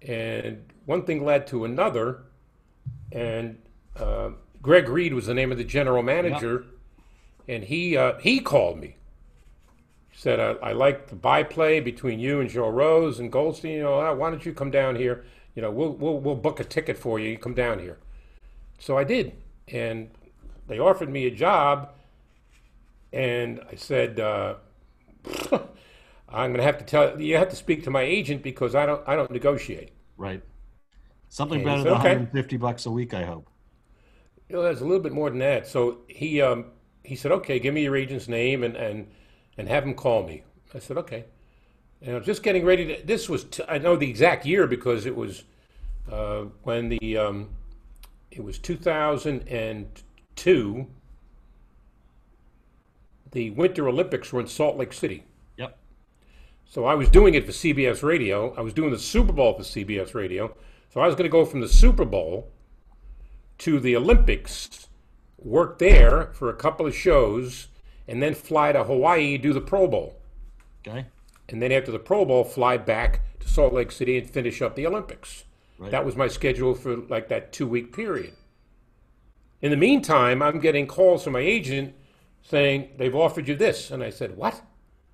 And 0.00 0.64
one 0.86 1.04
thing 1.04 1.24
led 1.24 1.46
to 1.48 1.66
another. 1.66 2.22
And 3.12 3.58
uh, 3.96 4.30
Greg 4.62 4.88
Reed 4.88 5.12
was 5.12 5.26
the 5.26 5.34
name 5.34 5.52
of 5.52 5.58
the 5.58 5.64
general 5.64 6.02
manager. 6.02 6.64
And 7.46 7.64
he, 7.64 7.96
uh, 7.98 8.18
he 8.20 8.40
called 8.40 8.78
me. 8.78 8.96
He 10.08 10.18
said, 10.18 10.40
I, 10.40 10.68
I 10.68 10.72
like 10.72 11.08
the 11.08 11.16
byplay 11.16 11.80
between 11.80 12.18
you 12.20 12.40
and 12.40 12.48
Joe 12.48 12.70
Rose 12.70 13.18
and 13.18 13.30
Goldstein. 13.30 13.72
You 13.72 13.82
know, 13.82 14.14
why 14.14 14.30
don't 14.30 14.46
you 14.46 14.54
come 14.54 14.70
down 14.70 14.96
here? 14.96 15.26
You 15.60 15.66
know, 15.66 15.72
we'll, 15.72 15.92
we'll, 15.92 16.18
we'll 16.18 16.36
book 16.36 16.58
a 16.58 16.64
ticket 16.64 16.96
for 16.96 17.18
you. 17.18 17.28
You 17.28 17.36
come 17.36 17.52
down 17.52 17.80
here. 17.80 17.98
So 18.78 18.96
I 18.96 19.04
did. 19.04 19.34
And 19.68 20.10
they 20.66 20.78
offered 20.78 21.10
me 21.10 21.26
a 21.26 21.30
job 21.30 21.90
and 23.12 23.60
I 23.70 23.74
said, 23.74 24.18
uh, 24.18 24.54
"I'm 26.30 26.48
going 26.52 26.54
to 26.54 26.62
have 26.62 26.78
to 26.78 26.84
tell 26.86 27.20
you 27.20 27.36
have 27.36 27.50
to 27.50 27.56
speak 27.56 27.84
to 27.84 27.90
my 27.90 28.00
agent 28.00 28.42
because 28.42 28.74
I 28.74 28.86
don't 28.86 29.06
I 29.06 29.16
don't 29.16 29.30
negotiate." 29.30 29.90
Right. 30.16 30.42
Something 31.28 31.58
And 31.58 31.66
better 31.66 31.82
said, 31.82 31.90
than 31.90 31.98
"Okay." 31.98 32.14
150 32.14 32.56
bucks 32.56 32.86
a 32.86 32.90
week, 32.90 33.12
I 33.12 33.24
hope. 33.24 33.46
You 34.48 34.56
know, 34.56 34.62
there's 34.62 34.80
a 34.80 34.86
little 34.86 35.02
bit 35.02 35.12
more 35.12 35.28
than 35.28 35.40
that. 35.40 35.66
So 35.66 35.98
he 36.08 36.40
um, 36.40 36.66
he 37.04 37.16
said, 37.16 37.32
"Okay, 37.32 37.58
give 37.58 37.74
me 37.74 37.82
your 37.82 37.96
agent's 37.96 38.28
name 38.28 38.62
and 38.64 38.76
and 38.76 39.08
and 39.58 39.68
have 39.68 39.84
him 39.84 39.92
call 39.92 40.22
me." 40.22 40.42
I 40.72 40.78
said, 40.78 40.96
"Okay." 40.96 41.26
And 42.00 42.12
I 42.14 42.16
was 42.16 42.24
just 42.24 42.42
getting 42.42 42.64
ready 42.64 42.86
to. 42.96 43.06
This 43.06 43.28
was 43.28 43.44
t- 43.44 43.64
I 43.68 43.76
know 43.76 43.94
the 43.94 44.08
exact 44.08 44.46
year 44.46 44.66
because 44.66 45.04
it 45.04 45.14
was 45.14 45.44
uh, 46.10 46.44
when 46.62 46.88
the 46.88 47.16
um, 47.16 47.48
it 48.30 48.44
was 48.44 48.58
2002. 48.58 50.86
The 53.32 53.50
Winter 53.50 53.88
Olympics 53.88 54.32
were 54.32 54.40
in 54.40 54.48
Salt 54.48 54.76
Lake 54.76 54.92
City. 54.92 55.22
Yep. 55.56 55.78
So 56.64 56.84
I 56.84 56.94
was 56.94 57.08
doing 57.08 57.34
it 57.34 57.46
for 57.46 57.52
CBS 57.52 58.02
Radio. 58.02 58.52
I 58.56 58.60
was 58.60 58.74
doing 58.74 58.90
the 58.90 58.98
Super 58.98 59.32
Bowl 59.32 59.54
for 59.54 59.62
CBS 59.62 60.14
Radio. 60.14 60.56
So 60.92 61.00
I 61.00 61.06
was 61.06 61.14
going 61.14 61.24
to 61.24 61.30
go 61.30 61.44
from 61.44 61.60
the 61.60 61.68
Super 61.68 62.04
Bowl 62.04 62.50
to 63.58 63.78
the 63.78 63.94
Olympics, 63.94 64.88
work 65.38 65.78
there 65.78 66.30
for 66.32 66.48
a 66.48 66.54
couple 66.54 66.86
of 66.86 66.96
shows, 66.96 67.68
and 68.08 68.20
then 68.20 68.34
fly 68.34 68.72
to 68.72 68.82
Hawaii, 68.82 69.38
do 69.38 69.52
the 69.52 69.60
Pro 69.60 69.86
Bowl. 69.86 70.16
Okay. 70.84 71.06
And 71.48 71.62
then 71.62 71.70
after 71.70 71.92
the 71.92 72.00
Pro 72.00 72.24
Bowl, 72.24 72.42
fly 72.42 72.76
back 72.76 73.20
to 73.40 73.48
Salt 73.48 73.72
Lake 73.72 73.92
City 73.92 74.18
and 74.18 74.28
finish 74.28 74.60
up 74.60 74.74
the 74.74 74.86
Olympics. 74.86 75.44
Right. 75.80 75.90
That 75.90 76.04
was 76.04 76.14
my 76.14 76.28
schedule 76.28 76.74
for 76.74 76.94
like 76.96 77.28
that 77.28 77.54
two 77.54 77.66
week 77.66 77.96
period. 77.96 78.34
In 79.62 79.70
the 79.70 79.78
meantime, 79.78 80.42
I'm 80.42 80.60
getting 80.60 80.86
calls 80.86 81.24
from 81.24 81.32
my 81.32 81.40
agent 81.40 81.94
saying, 82.42 82.90
they've 82.98 83.14
offered 83.14 83.48
you 83.48 83.56
this. 83.56 83.90
And 83.90 84.02
I 84.02 84.10
said, 84.10 84.36
what? 84.36 84.60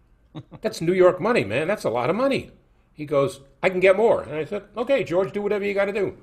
That's 0.63 0.81
New 0.81 0.93
York 0.93 1.21
money, 1.21 1.45
man. 1.45 1.69
That's 1.69 1.85
a 1.85 1.91
lot 1.91 2.11
of 2.11 2.17
money. 2.17 2.51
He 2.93 3.07
goes, 3.07 3.41
I 3.63 3.71
can 3.71 3.79
get 3.79 3.97
more. 3.97 4.23
And 4.23 4.35
I 4.35 4.45
said, 4.45 4.65
okay, 4.77 5.05
George, 5.05 5.33
do 5.33 5.41
whatever 5.41 5.65
you 5.65 5.73
got 5.73 5.85
to 5.85 5.93
do. 5.93 6.17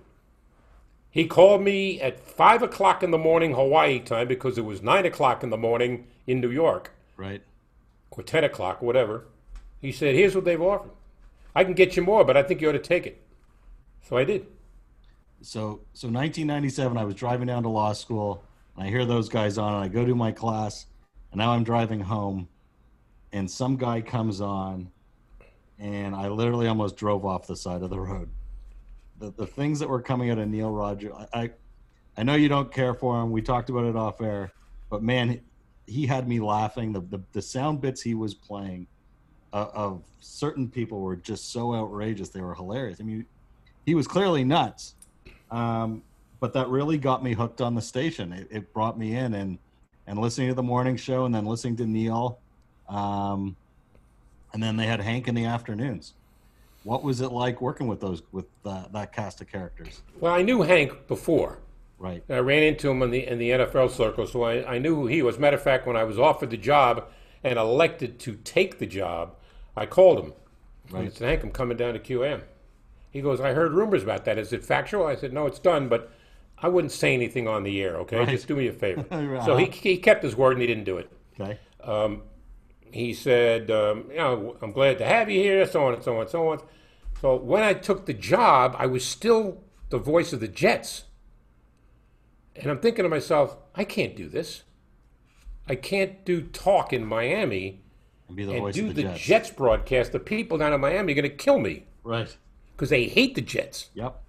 He 1.09 1.25
called 1.25 1.61
me 1.61 2.01
at 2.01 2.19
5 2.19 2.63
o'clock 2.63 3.01
in 3.01 3.11
the 3.11 3.17
morning 3.17 3.53
Hawaii 3.53 3.99
time 3.99 4.27
because 4.27 4.57
it 4.57 4.65
was 4.65 4.81
9 4.81 5.05
o'clock 5.05 5.41
in 5.43 5.51
the 5.51 5.57
morning 5.57 6.07
in 6.27 6.41
New 6.41 6.51
York 6.51 6.91
Right. 7.15 7.43
or 8.11 8.23
10 8.23 8.43
o'clock, 8.43 8.81
whatever. 8.81 9.25
He 9.79 9.91
said, 9.93 10.15
Here's 10.15 10.35
what 10.35 10.43
they've 10.43 10.61
offered. 10.61 10.91
I 11.55 11.63
can 11.63 11.75
get 11.75 11.95
you 11.95 12.03
more, 12.03 12.25
but 12.25 12.35
I 12.35 12.43
think 12.43 12.59
you 12.59 12.69
ought 12.69 12.73
to 12.73 12.79
take 12.79 13.05
it. 13.05 13.22
So 14.03 14.17
I 14.17 14.25
did. 14.25 14.45
So 15.41 15.81
so 15.93 16.07
1997, 16.07 16.97
I 16.97 17.03
was 17.05 17.15
driving 17.15 17.47
down 17.47 17.63
to 17.63 17.69
law 17.69 17.93
school, 17.93 18.43
and 18.75 18.85
I 18.85 18.89
hear 18.89 19.05
those 19.05 19.29
guys 19.29 19.57
on, 19.57 19.73
and 19.73 19.83
I 19.83 19.87
go 19.87 20.05
to 20.05 20.13
my 20.13 20.31
class, 20.31 20.85
and 21.31 21.39
now 21.39 21.51
I'm 21.51 21.63
driving 21.63 22.01
home, 22.01 22.49
and 23.31 23.49
some 23.49 23.77
guy 23.77 24.01
comes 24.01 24.41
on, 24.41 24.91
and 25.79 26.15
I 26.15 26.27
literally 26.27 26.67
almost 26.67 26.97
drove 26.97 27.25
off 27.25 27.47
the 27.47 27.55
side 27.55 27.81
of 27.81 27.89
the 27.89 27.99
road. 27.99 28.29
The 29.19 29.31
the 29.31 29.47
things 29.47 29.79
that 29.79 29.89
were 29.89 30.01
coming 30.01 30.29
out 30.29 30.37
of 30.37 30.49
Neil 30.49 30.69
Roger, 30.69 31.13
I 31.13 31.27
I, 31.33 31.49
I 32.17 32.23
know 32.23 32.35
you 32.35 32.49
don't 32.49 32.71
care 32.71 32.93
for 32.93 33.21
him. 33.21 33.31
We 33.31 33.41
talked 33.41 33.69
about 33.69 33.85
it 33.85 33.95
off 33.95 34.21
air, 34.21 34.51
but 34.89 35.01
man, 35.01 35.41
he 35.87 36.05
had 36.05 36.27
me 36.27 36.41
laughing. 36.41 36.91
The 36.91 37.01
the, 37.01 37.21
the 37.31 37.41
sound 37.41 37.79
bits 37.79 38.01
he 38.01 38.15
was 38.15 38.33
playing 38.33 38.87
uh, 39.53 39.67
of 39.73 40.03
certain 40.19 40.69
people 40.69 40.99
were 40.99 41.15
just 41.15 41.53
so 41.53 41.73
outrageous. 41.73 42.29
They 42.29 42.41
were 42.41 42.55
hilarious. 42.55 42.99
I 42.99 43.03
mean, 43.03 43.25
he 43.85 43.95
was 43.95 44.07
clearly 44.07 44.43
nuts. 44.43 44.95
Um, 45.51 46.03
but 46.39 46.53
that 46.53 46.67
really 46.67 46.97
got 46.97 47.23
me 47.23 47.33
hooked 47.33 47.61
on 47.61 47.75
the 47.75 47.81
station. 47.81 48.33
It, 48.33 48.47
it 48.51 48.73
brought 48.73 48.97
me 48.97 49.15
in 49.15 49.33
and 49.33 49.57
and 50.07 50.19
listening 50.19 50.49
to 50.49 50.53
the 50.53 50.63
morning 50.63 50.97
show 50.97 51.23
and 51.25 51.33
then 51.33 51.45
listening 51.45 51.77
to 51.77 51.85
Neil. 51.85 52.39
Um, 52.89 53.55
and 54.51 54.61
then 54.61 54.75
they 54.75 54.85
had 54.85 54.99
Hank 54.99 55.29
in 55.29 55.35
the 55.35 55.45
afternoons. 55.45 56.13
What 56.83 57.01
was 57.01 57.21
it 57.21 57.31
like 57.31 57.61
working 57.61 57.87
with 57.87 58.01
those 58.01 58.23
with 58.31 58.45
uh, 58.65 58.85
that 58.91 59.13
cast 59.13 59.39
of 59.39 59.49
characters? 59.49 60.01
Well, 60.19 60.33
I 60.33 60.41
knew 60.41 60.61
Hank 60.61 61.07
before. 61.07 61.59
Right. 61.97 62.21
I 62.29 62.39
ran 62.39 62.63
into 62.63 62.89
him 62.89 63.01
in 63.01 63.11
the 63.11 63.25
in 63.25 63.37
the 63.37 63.51
NFL 63.51 63.91
circle, 63.91 64.27
so 64.27 64.43
I, 64.43 64.73
I 64.73 64.77
knew 64.79 64.95
who 64.95 65.07
he 65.07 65.21
was. 65.21 65.39
Matter 65.39 65.55
of 65.55 65.63
fact, 65.63 65.87
when 65.87 65.95
I 65.95 66.03
was 66.03 66.19
offered 66.19 66.49
the 66.49 66.57
job 66.57 67.05
and 67.43 67.57
elected 67.57 68.19
to 68.19 68.35
take 68.43 68.79
the 68.79 68.85
job, 68.85 69.35
I 69.77 69.85
called 69.85 70.25
him. 70.25 70.33
And 70.89 71.07
I 71.07 71.09
said, 71.09 71.29
Hank, 71.29 71.43
I'm 71.43 71.51
coming 71.51 71.77
down 71.77 71.93
to 71.93 71.99
QM. 71.99 72.41
He 73.13 73.21
goes, 73.21 73.39
I 73.39 73.53
heard 73.53 73.73
rumors 73.73 74.01
about 74.01 74.25
that. 74.25 74.39
Is 74.39 74.51
it 74.53 74.65
factual? 74.65 75.05
I 75.05 75.15
said, 75.15 75.31
No, 75.33 75.45
it's 75.45 75.59
done, 75.59 75.87
but 75.87 76.11
I 76.57 76.67
wouldn't 76.67 76.91
say 76.91 77.13
anything 77.13 77.47
on 77.47 77.61
the 77.63 77.79
air, 77.81 77.95
okay? 77.97 78.17
Right. 78.17 78.27
Just 78.29 78.47
do 78.47 78.55
me 78.55 78.67
a 78.67 78.73
favor. 78.73 79.05
Right. 79.11 79.45
So 79.45 79.55
he, 79.55 79.65
he 79.65 79.97
kept 79.97 80.23
his 80.23 80.35
word 80.35 80.53
and 80.53 80.61
he 80.61 80.67
didn't 80.67 80.85
do 80.85 80.97
it. 80.97 81.11
Okay. 81.39 81.59
he 82.91 83.13
said, 83.13 83.69
um, 83.69 84.05
you 84.09 84.17
know, 84.17 84.57
I'm 84.61 84.71
glad 84.71 84.97
to 84.97 85.05
have 85.05 85.29
you 85.29 85.39
here, 85.41 85.65
so 85.67 85.85
on 85.85 85.93
and 85.93 86.03
so 86.03 86.15
on 86.15 86.21
and 86.21 86.29
so 86.29 86.47
on. 86.49 86.59
So 87.21 87.35
when 87.35 87.61
I 87.63 87.73
took 87.73 88.05
the 88.07 88.13
job, 88.13 88.75
I 88.79 88.87
was 88.87 89.05
still 89.05 89.61
the 89.89 89.99
voice 89.99 90.33
of 90.33 90.39
the 90.39 90.47
Jets. 90.47 91.03
And 92.55 92.69
I'm 92.71 92.79
thinking 92.79 93.03
to 93.03 93.09
myself, 93.09 93.57
I 93.75 93.83
can't 93.83 94.15
do 94.15 94.27
this. 94.27 94.63
I 95.67 95.75
can't 95.75 96.25
do 96.25 96.41
talk 96.41 96.91
in 96.93 97.05
Miami 97.05 97.81
And 98.27 98.35
be 98.37 98.43
the 98.45 98.51
and 98.53 98.61
voice 98.61 98.75
do 98.75 98.87
of 98.87 98.95
the 98.95 99.03
the 99.03 99.09
Jets. 99.09 99.21
Jets. 99.21 99.49
broadcast. 99.51 100.11
The 100.11 100.19
people 100.19 100.57
down 100.57 100.73
in 100.73 100.81
Miami 100.81 101.13
are 101.13 101.15
going 101.15 101.29
to 101.29 101.35
kill 101.35 101.59
me 101.59 101.85
Right. 102.03 102.35
Because 102.75 102.89
they 102.89 103.05
hate 103.05 103.35
the 103.35 103.41
Jets. 103.41 103.89
Yep. 103.93 104.19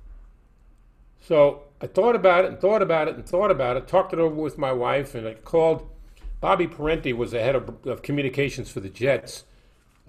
So 1.21 1.63
I 1.81 1.87
thought 1.87 2.15
about 2.17 2.45
it 2.45 2.51
and 2.51 2.61
thought 2.61 2.83
about 2.83 3.09
it 3.09 3.15
and 3.15 3.27
thought 3.27 3.51
about 3.51 3.77
it, 3.77 3.89
talked 3.89 4.13
it 4.13 4.19
over 4.19 4.35
with 4.35 4.59
my 4.59 4.73
wife, 4.73 5.15
and 5.15 5.27
I 5.27 5.35
called 5.35 5.89
Bobby 6.41 6.67
Parenti 6.67 7.13
was 7.15 7.31
the 7.31 7.41
head 7.41 7.55
of, 7.55 7.87
of 7.87 8.03
communications 8.03 8.71
for 8.71 8.81
the 8.81 8.91
Jets. 8.91 9.45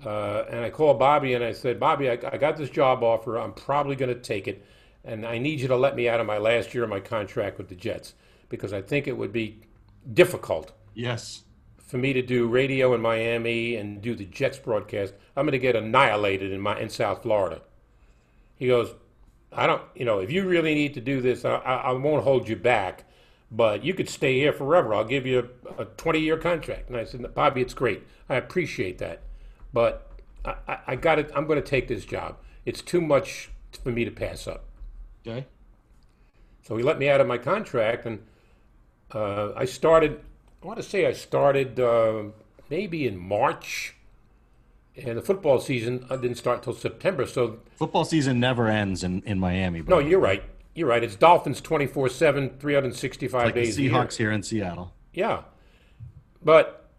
Uh, 0.05 0.43
and 0.49 0.59
I 0.59 0.69
called 0.69 0.99
Bobby 0.99 1.33
and 1.33 1.41
I 1.43 1.53
said, 1.53 1.79
Bobby, 1.79 2.09
I, 2.09 2.19
I 2.29 2.37
got 2.37 2.57
this 2.57 2.69
job 2.69 3.01
offer. 3.01 3.37
I'm 3.37 3.53
probably 3.53 3.95
going 3.95 4.13
to 4.13 4.19
take 4.19 4.45
it. 4.47 4.65
And 5.05 5.25
I 5.25 5.37
need 5.37 5.61
you 5.61 5.69
to 5.69 5.77
let 5.77 5.95
me 5.95 6.09
out 6.09 6.19
of 6.19 6.25
my 6.25 6.37
last 6.37 6.73
year 6.73 6.83
of 6.83 6.89
my 6.89 6.99
contract 6.99 7.57
with 7.57 7.69
the 7.69 7.75
Jets 7.75 8.13
because 8.49 8.73
I 8.73 8.81
think 8.81 9.07
it 9.07 9.17
would 9.17 9.31
be 9.31 9.61
difficult 10.13 10.73
Yes. 10.93 11.43
for 11.77 11.97
me 11.97 12.11
to 12.11 12.21
do 12.21 12.47
radio 12.47 12.93
in 12.93 12.99
Miami 13.01 13.77
and 13.77 14.01
do 14.01 14.15
the 14.15 14.25
Jets 14.25 14.57
broadcast. 14.59 15.13
I'm 15.37 15.45
going 15.45 15.53
to 15.53 15.59
get 15.59 15.77
annihilated 15.77 16.51
in 16.51 16.59
my 16.59 16.77
in 16.77 16.89
South 16.89 17.21
Florida. 17.21 17.61
He 18.57 18.67
goes, 18.67 18.93
I 19.51 19.67
don't, 19.67 19.81
you 19.95 20.05
know, 20.05 20.19
if 20.19 20.31
you 20.31 20.47
really 20.47 20.73
need 20.73 20.93
to 20.95 21.01
do 21.01 21.21
this, 21.21 21.45
I, 21.45 21.55
I, 21.55 21.91
won't 21.93 22.23
hold 22.23 22.49
you 22.49 22.55
back, 22.55 23.05
but 23.51 23.83
you 23.83 23.93
could 23.93 24.09
stay 24.09 24.37
here 24.37 24.51
forever. 24.51 24.93
I'll 24.93 25.05
give 25.05 25.25
you 25.25 25.49
a, 25.77 25.83
a 25.83 25.85
20 25.85 26.19
year 26.19 26.37
contract. 26.37 26.89
And 26.89 26.97
I 26.97 27.05
said, 27.05 27.33
Bobby, 27.33 27.61
it's 27.61 27.73
great. 27.73 28.03
I 28.29 28.35
appreciate 28.35 28.97
that, 28.97 29.21
but 29.71 30.11
I, 30.43 30.55
I, 30.67 30.77
I 30.87 30.95
got 30.95 31.19
it. 31.19 31.31
I'm 31.35 31.47
going 31.47 31.61
to 31.61 31.67
take 31.67 31.87
this 31.87 32.05
job. 32.05 32.37
It's 32.65 32.81
too 32.81 33.01
much 33.01 33.49
for 33.83 33.91
me 33.91 34.03
to 34.05 34.11
pass 34.11 34.47
up. 34.47 34.65
Okay. 35.25 35.45
So 36.63 36.75
he 36.77 36.83
let 36.83 36.97
me 36.97 37.09
out 37.09 37.21
of 37.21 37.27
my 37.27 37.37
contract, 37.37 38.05
and 38.05 38.25
uh, 39.11 39.51
I 39.55 39.65
started. 39.65 40.21
I 40.63 40.67
want 40.67 40.77
to 40.77 40.83
say 40.83 41.05
I 41.05 41.13
started 41.13 41.79
uh, 41.79 42.23
maybe 42.69 43.07
in 43.07 43.17
March, 43.17 43.95
and 44.97 45.17
the 45.17 45.21
football 45.21 45.59
season 45.59 46.05
uh, 46.09 46.15
didn't 46.17 46.37
start 46.37 46.59
until 46.59 46.73
September. 46.73 47.25
So 47.25 47.59
Football 47.75 48.05
season 48.05 48.39
never 48.39 48.67
ends 48.67 49.03
in, 49.03 49.21
in 49.23 49.39
Miami. 49.39 49.81
no, 49.81 49.99
you're 49.99 50.19
right. 50.19 50.43
You're 50.73 50.87
right. 50.87 51.03
It's 51.03 51.15
Dolphins 51.15 51.61
24 51.61 52.09
7, 52.09 52.49
365 52.59 53.45
like 53.45 53.53
the 53.53 53.61
days 53.61 53.77
a 53.77 53.83
year. 53.83 53.91
Seahawks 53.91 54.17
here 54.17 54.31
in 54.31 54.43
Seattle. 54.43 54.93
Yeah. 55.13 55.43
But 56.43 56.89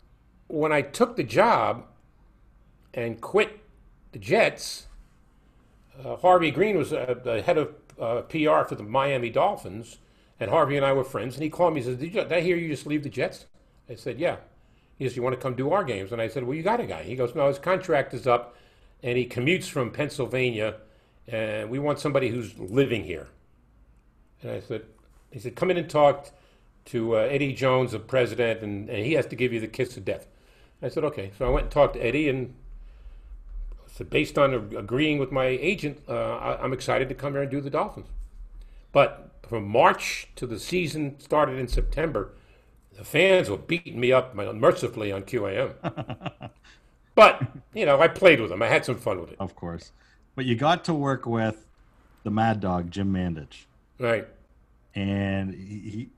when 0.49 0.73
I 0.73 0.83
took 0.83 1.17
the 1.17 1.25
job 1.25 1.85
and 2.95 3.21
quit 3.21 3.61
the 4.13 4.19
Jets, 4.19 4.87
uh, 6.03 6.17
Harvey 6.17 6.51
Greene 6.51 6.77
was 6.79 6.93
uh, 6.93 7.15
the 7.23 7.43
head 7.43 7.59
of 7.59 7.75
uh, 8.01 8.23
PR 8.23 8.67
for 8.67 8.75
the 8.77 8.83
Miami 8.83 9.31
Dolphins, 9.31 9.99
and 10.41 10.51
Harvey 10.51 10.77
and 10.77 10.85
I 10.85 10.93
were 10.93 11.05
friends. 11.05 11.35
And 11.35 11.43
he 11.43 11.51
called 11.51 11.75
me 11.75 11.81
and 11.81 11.91
said, 11.91 12.01
did, 12.01 12.15
you, 12.15 12.23
did 12.23 12.33
I 12.33 12.41
hear 12.41 12.57
you 12.57 12.69
just 12.69 12.87
leave 12.87 13.03
the 13.03 13.09
Jets? 13.09 13.47
I 13.89 13.95
said, 13.95 14.19
Yeah. 14.19 14.37
He 14.99 15.07
says, 15.07 15.17
You 15.17 15.23
want 15.23 15.35
to 15.35 15.41
come 15.41 15.55
do 15.55 15.73
our 15.73 15.85
games? 15.85 16.13
And 16.13 16.21
I 16.21 16.29
said, 16.29 16.45
Well, 16.45 16.57
you 16.57 16.63
got 16.63 16.81
a 16.81 16.87
guy. 16.87 17.03
He 17.03 17.17
goes, 17.17 17.35
No, 17.35 17.49
his 17.49 17.59
contract 17.59 18.15
is 18.15 18.27
up, 18.27 18.57
and 19.03 19.19
he 19.19 19.27
commutes 19.27 19.69
from 19.69 19.91
Pennsylvania, 19.91 20.77
and 21.29 21.71
we 21.71 21.79
want 21.79 21.99
somebody 21.99 22.29
who's 22.29 22.59
living 22.59 23.05
here. 23.05 23.29
And 24.43 24.53
I 24.53 24.61
said, 24.61 24.83
He 25.31 25.39
said, 25.39 25.57
Come 25.57 25.71
in 25.71 25.77
and 25.77 25.89
talk 25.89 26.31
to 26.87 27.17
uh, 27.17 27.21
Eddie 27.21 27.53
Jones, 27.53 27.93
the 27.93 27.99
president, 27.99 28.63
and, 28.63 28.89
and 28.89 29.05
he 29.05 29.13
has 29.15 29.27
to 29.27 29.37
give 29.37 29.53
you 29.53 29.61
the 29.61 29.69
kiss 29.69 29.97
of 29.97 30.05
death. 30.05 30.27
I 30.83 30.89
said, 30.89 31.05
Okay. 31.05 31.33
So 31.39 31.47
I 31.47 31.51
went 31.51 31.65
and 31.65 31.73
talked 31.73 31.95
to 31.95 32.01
Eddie, 32.01 32.29
and 32.29 32.55
so 33.93 34.05
based 34.05 34.39
on 34.39 34.55
agreeing 34.77 35.19
with 35.19 35.33
my 35.33 35.47
agent, 35.47 36.03
uh, 36.09 36.37
I, 36.37 36.63
I'm 36.63 36.73
excited 36.73 37.09
to 37.09 37.15
come 37.15 37.33
here 37.33 37.43
and 37.43 37.51
do 37.51 37.61
the 37.61 37.71
Dolphins. 37.71 38.09
But 38.93 39.31
from 39.49 39.69
March 39.69 40.29
to 40.37 40.47
the 40.47 40.59
season 40.59 41.19
started 41.21 41.59
in 41.59 41.69
September, 41.69 42.33
the 42.97 43.05
fans 43.05 43.51
were 43.51 43.59
beating 43.59 44.01
me 44.01 44.13
up 44.13 44.35
mercifully 44.35 45.13
on 45.13 45.23
QAM. 45.23 45.75
but, 47.15 47.43
you 47.75 47.85
know, 47.85 48.01
I 48.01 48.09
played 48.09 48.41
with 48.41 48.51
them. 48.51 48.63
I 48.63 48.69
had 48.69 48.85
some 48.85 48.97
fun 48.97 49.21
with 49.21 49.33
it. 49.33 49.37
Of 49.39 49.55
course. 49.55 49.93
But 50.35 50.45
you 50.45 50.55
got 50.55 50.85
to 50.85 50.95
work 50.95 51.27
with 51.27 51.67
the 52.25 52.31
Mad 52.31 52.61
Dog, 52.61 52.91
Jim 52.91 53.13
Mandich. 53.13 53.65
Right. 53.99 54.27
And 54.95 55.55
he, 55.55 55.91
he 55.91 56.11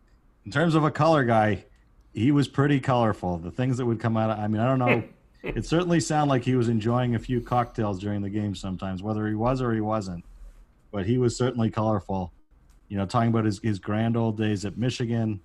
in 0.44 0.52
terms 0.52 0.74
of 0.74 0.84
a 0.84 0.90
color 0.90 1.24
guy, 1.24 1.64
he 2.14 2.30
was 2.30 2.48
pretty 2.48 2.80
colorful. 2.80 3.38
The 3.38 3.50
things 3.50 3.76
that 3.76 3.86
would 3.86 4.00
come 4.00 4.16
out. 4.16 4.30
Of, 4.30 4.38
I 4.38 4.46
mean, 4.46 4.60
I 4.60 4.66
don't 4.66 4.78
know. 4.78 5.02
it 5.42 5.66
certainly 5.66 6.00
sounded 6.00 6.30
like 6.30 6.44
he 6.44 6.54
was 6.54 6.68
enjoying 6.68 7.14
a 7.14 7.18
few 7.18 7.40
cocktails 7.40 7.98
during 7.98 8.22
the 8.22 8.30
game 8.30 8.54
sometimes, 8.54 9.02
whether 9.02 9.26
he 9.26 9.34
was 9.34 9.60
or 9.60 9.72
he 9.72 9.80
wasn't. 9.80 10.24
But 10.90 11.06
he 11.06 11.18
was 11.18 11.36
certainly 11.36 11.70
colorful. 11.70 12.32
You 12.88 12.96
know, 12.96 13.04
talking 13.04 13.28
about 13.28 13.44
his, 13.44 13.60
his 13.62 13.78
grand 13.78 14.16
old 14.16 14.38
days 14.38 14.64
at 14.64 14.78
Michigan, 14.78 15.40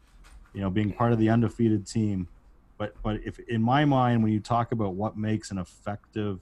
you 0.53 0.61
know, 0.61 0.69
being 0.69 0.91
part 0.91 1.13
of 1.13 1.19
the 1.19 1.29
undefeated 1.29 1.85
team. 1.85 2.27
But 2.77 2.95
but 3.03 3.21
if 3.25 3.39
in 3.39 3.61
my 3.61 3.85
mind, 3.85 4.23
when 4.23 4.31
you 4.31 4.39
talk 4.39 4.71
about 4.71 4.95
what 4.95 5.17
makes 5.17 5.51
an 5.51 5.57
effective 5.57 6.39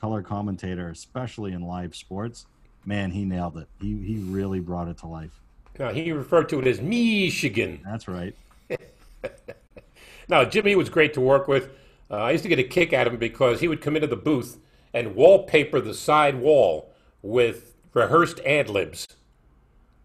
color 0.00 0.22
commentator, 0.22 0.90
especially 0.90 1.52
in 1.52 1.62
live 1.62 1.94
sports, 1.94 2.46
man, 2.84 3.10
he 3.10 3.24
nailed 3.24 3.56
it. 3.56 3.68
He 3.80 3.96
he 3.98 4.18
really 4.18 4.60
brought 4.60 4.88
it 4.88 4.98
to 4.98 5.06
life. 5.06 5.40
Now, 5.78 5.92
he 5.92 6.12
referred 6.12 6.48
to 6.50 6.60
it 6.60 6.66
as 6.66 6.80
Michigan. 6.80 7.80
That's 7.84 8.08
right. 8.08 8.34
now, 10.28 10.44
Jimmy 10.44 10.74
was 10.74 10.88
great 10.88 11.12
to 11.14 11.20
work 11.20 11.48
with. 11.48 11.70
Uh, 12.10 12.16
I 12.16 12.30
used 12.30 12.44
to 12.44 12.48
get 12.48 12.58
a 12.58 12.64
kick 12.64 12.92
at 12.92 13.06
him 13.06 13.16
because 13.16 13.60
he 13.60 13.68
would 13.68 13.80
come 13.80 13.96
into 13.96 14.08
the 14.08 14.16
booth 14.16 14.58
and 14.94 15.14
wallpaper 15.14 15.80
the 15.80 15.92
side 15.92 16.40
wall 16.40 16.92
with 17.20 17.74
rehearsed 17.92 18.40
ad 18.46 18.70
libs. 18.70 19.06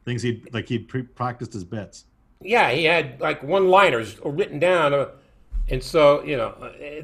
Things 0.04 0.24
he'd 0.24 0.54
like 0.54 0.68
he'd 0.68 0.90
pre- 0.90 1.04
practiced 1.04 1.54
his 1.54 1.64
bits. 1.64 2.06
Yeah, 2.42 2.72
he 2.72 2.86
had 2.86 3.20
like 3.22 3.44
one-liners 3.44 4.18
written 4.24 4.60
down, 4.60 4.94
uh, 4.94 5.10
and 5.70 5.84
so 5.84 6.24
you 6.24 6.38
know 6.38 6.56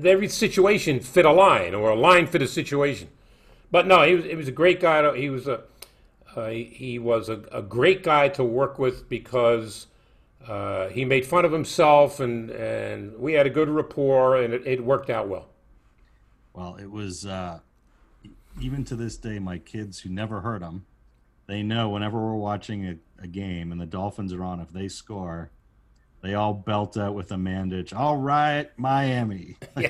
every 0.03 0.27
situation 0.27 0.99
fit 0.99 1.25
a 1.25 1.31
line 1.31 1.73
or 1.73 1.91
a 1.91 1.95
line 1.95 2.27
fit 2.27 2.41
a 2.41 2.47
situation. 2.47 3.09
But 3.69 3.87
no, 3.87 4.03
he 4.03 4.15
was 4.15 4.25
he 4.25 4.35
was 4.35 4.47
a 4.47 4.53
great 4.53 4.79
guy. 4.79 5.01
To, 5.01 5.13
he 5.13 5.29
was 5.29 5.47
a 5.47 5.63
uh, 6.37 6.49
he, 6.49 6.99
was 6.99 7.29
a, 7.29 7.41
a, 7.51 7.63
great 7.63 8.03
guy 8.03 8.29
to 8.29 8.43
work 8.43 8.77
with 8.77 9.09
because 9.09 9.87
uh, 10.47 10.87
he 10.89 11.03
made 11.03 11.25
fun 11.25 11.43
of 11.45 11.51
himself 11.51 12.19
and 12.19 12.51
and 12.51 13.17
we 13.17 13.33
had 13.33 13.47
a 13.47 13.49
good 13.49 13.67
rapport 13.67 14.37
and 14.37 14.53
it, 14.53 14.67
it 14.67 14.83
worked 14.83 15.09
out 15.09 15.27
well. 15.27 15.47
Well, 16.53 16.75
it 16.75 16.91
was 16.91 17.25
uh, 17.25 17.59
even 18.61 18.83
to 18.85 18.95
this 18.95 19.17
day, 19.17 19.39
my 19.39 19.57
kids 19.57 20.01
who 20.01 20.09
never 20.09 20.41
heard 20.41 20.61
him, 20.61 20.85
they 21.47 21.63
know 21.63 21.89
whenever 21.89 22.19
we're 22.19 22.35
watching 22.35 22.85
a, 22.85 22.95
a 23.23 23.27
game 23.27 23.71
and 23.71 23.79
the 23.79 23.85
Dolphins 23.85 24.33
are 24.33 24.43
on, 24.43 24.59
if 24.59 24.69
they 24.69 24.87
score, 24.87 25.49
they 26.21 26.33
all 26.33 26.53
belt 26.53 26.97
out 26.97 27.15
with 27.15 27.31
a 27.31 27.35
Mandich. 27.35 27.95
All 27.95 28.17
right, 28.17 28.69
Miami. 28.77 29.57
yeah. 29.77 29.89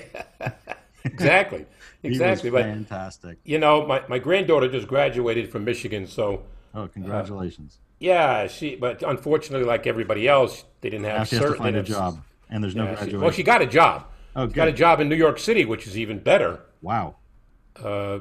exactly. 1.04 1.66
Exactly. 2.04 2.50
But, 2.50 2.64
fantastic. 2.64 3.40
You 3.44 3.60
know, 3.60 3.86
my, 3.86 4.04
my 4.08 4.20
granddaughter 4.20 4.70
just 4.70 4.88
graduated 4.88 5.52
from 5.52 5.66
Michigan, 5.66 6.08
so. 6.08 6.44
Oh, 6.76 6.88
congratulations. 6.88 7.80
Uh, 7.80 7.84
yeah, 8.00 8.48
she. 8.48 8.76
But 8.76 9.02
unfortunately, 9.02 9.66
like 9.66 9.88
everybody 9.88 10.28
else, 10.28 10.66
they 10.82 10.90
didn't 10.90 11.06
have. 11.06 11.18
Now 11.20 11.24
she 11.24 11.36
has 11.38 11.46
to 11.46 11.56
find 11.56 11.76
a 11.76 11.82
job, 11.82 12.22
and 12.50 12.64
there's 12.64 12.76
no 12.76 12.84
yeah, 12.84 12.90
graduation. 12.90 13.20
She, 13.20 13.24
well, 13.24 13.32
she 13.32 13.44
got 13.44 13.62
a 13.64 13.66
job. 13.66 14.06
Oh, 14.36 14.48
she 14.48 14.54
got 14.54 14.68
a 14.68 14.72
job 14.74 15.00
in 15.00 15.10
New 15.10 15.16
York 15.16 15.40
City, 15.40 15.66
which 15.66 15.88
is 15.88 15.98
even 15.98 16.20
better. 16.20 16.62
Wow. 16.84 17.16
Uh, 17.84 18.20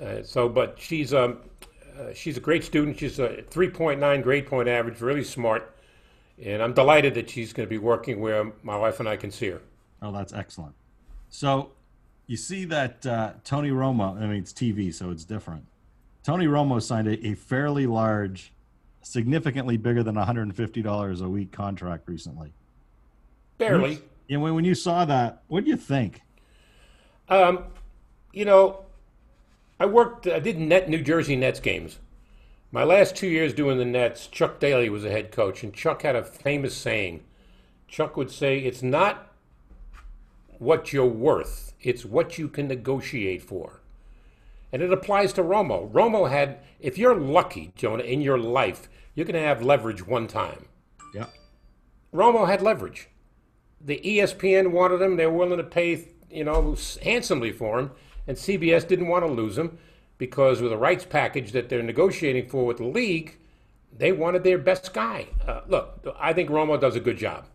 uh, 0.00 0.22
so, 0.22 0.48
but 0.48 0.76
she's 0.78 1.12
um, 1.12 1.38
uh, 1.98 2.12
she's 2.14 2.36
a 2.36 2.40
great 2.40 2.64
student. 2.64 2.98
She's 2.98 3.18
a 3.18 3.42
3.9 3.50 4.22
grade 4.22 4.46
point 4.46 4.68
average, 4.68 5.00
really 5.00 5.24
smart, 5.24 5.74
and 6.42 6.62
I'm 6.62 6.72
delighted 6.72 7.14
that 7.14 7.28
she's 7.30 7.52
going 7.52 7.66
to 7.66 7.70
be 7.70 7.78
working 7.78 8.20
where 8.20 8.52
my 8.62 8.76
wife 8.76 9.00
and 9.00 9.08
I 9.08 9.16
can 9.16 9.30
see 9.30 9.48
her. 9.48 9.60
Oh, 10.00 10.12
that's 10.12 10.32
excellent. 10.32 10.74
So, 11.30 11.72
you 12.26 12.36
see 12.36 12.64
that 12.66 13.04
uh, 13.06 13.32
Tony 13.42 13.70
Romo. 13.70 14.16
I 14.16 14.26
mean, 14.26 14.36
it's 14.36 14.52
TV, 14.52 14.94
so 14.94 15.10
it's 15.10 15.24
different. 15.24 15.66
Tony 16.22 16.46
Romo 16.46 16.80
signed 16.80 17.08
a, 17.08 17.26
a 17.26 17.34
fairly 17.34 17.86
large, 17.86 18.52
significantly 19.02 19.76
bigger 19.76 20.02
than 20.02 20.14
$150 20.14 21.22
a 21.22 21.28
week 21.28 21.52
contract 21.52 22.06
recently. 22.06 22.52
Barely. 23.56 24.02
Yeah, 24.28 24.36
when, 24.36 24.54
when 24.54 24.64
you 24.64 24.74
saw 24.74 25.04
that, 25.06 25.42
what 25.48 25.64
do 25.64 25.70
you 25.70 25.76
think? 25.76 26.20
Um, 27.30 27.64
you 28.32 28.44
know, 28.44 28.84
I 29.80 29.86
worked. 29.86 30.26
I 30.26 30.40
did 30.40 30.58
net 30.58 30.88
New 30.88 31.02
Jersey 31.02 31.36
Nets 31.36 31.60
games. 31.60 31.98
My 32.70 32.84
last 32.84 33.16
two 33.16 33.28
years 33.28 33.54
doing 33.54 33.78
the 33.78 33.84
Nets, 33.84 34.26
Chuck 34.26 34.58
Daly 34.58 34.90
was 34.90 35.04
a 35.04 35.10
head 35.10 35.30
coach, 35.30 35.62
and 35.62 35.72
Chuck 35.72 36.02
had 36.02 36.16
a 36.16 36.24
famous 36.24 36.76
saying. 36.76 37.22
Chuck 37.86 38.16
would 38.16 38.30
say, 38.30 38.58
"It's 38.58 38.82
not 38.82 39.32
what 40.58 40.92
you're 40.92 41.06
worth; 41.06 41.74
it's 41.80 42.04
what 42.04 42.38
you 42.38 42.48
can 42.48 42.66
negotiate 42.68 43.42
for." 43.42 43.80
And 44.72 44.82
it 44.82 44.92
applies 44.92 45.32
to 45.34 45.42
Romo. 45.42 45.90
Romo 45.90 46.28
had, 46.28 46.58
if 46.78 46.98
you're 46.98 47.14
lucky, 47.14 47.72
Jonah, 47.74 48.02
in 48.02 48.20
your 48.20 48.36
life, 48.36 48.88
you're 49.14 49.24
going 49.24 49.40
to 49.40 49.40
have 49.40 49.62
leverage 49.62 50.06
one 50.06 50.26
time. 50.26 50.66
Yeah. 51.14 51.26
Romo 52.12 52.46
had 52.46 52.60
leverage. 52.60 53.08
The 53.80 54.00
ESPN 54.04 54.72
wanted 54.72 55.00
him; 55.00 55.16
they 55.16 55.26
were 55.26 55.38
willing 55.38 55.58
to 55.58 55.64
pay, 55.64 56.08
you 56.30 56.44
know, 56.44 56.76
handsomely 57.00 57.52
for 57.52 57.78
him 57.78 57.92
and 58.28 58.36
CBS 58.36 58.86
didn't 58.86 59.08
want 59.08 59.26
to 59.26 59.32
lose 59.32 59.58
him 59.58 59.78
because 60.18 60.60
with 60.60 60.70
the 60.70 60.76
rights 60.76 61.04
package 61.04 61.52
that 61.52 61.68
they're 61.68 61.82
negotiating 61.82 62.48
for 62.48 62.66
with 62.66 62.76
the 62.76 62.84
league, 62.84 63.38
they 63.96 64.12
wanted 64.12 64.44
their 64.44 64.58
best 64.58 64.92
guy. 64.92 65.26
Uh, 65.46 65.62
look, 65.66 66.06
I 66.20 66.34
think 66.34 66.50
Romo 66.50 66.78
does 66.78 66.94
a 66.94 67.00
good 67.00 67.16
job, 67.16 67.46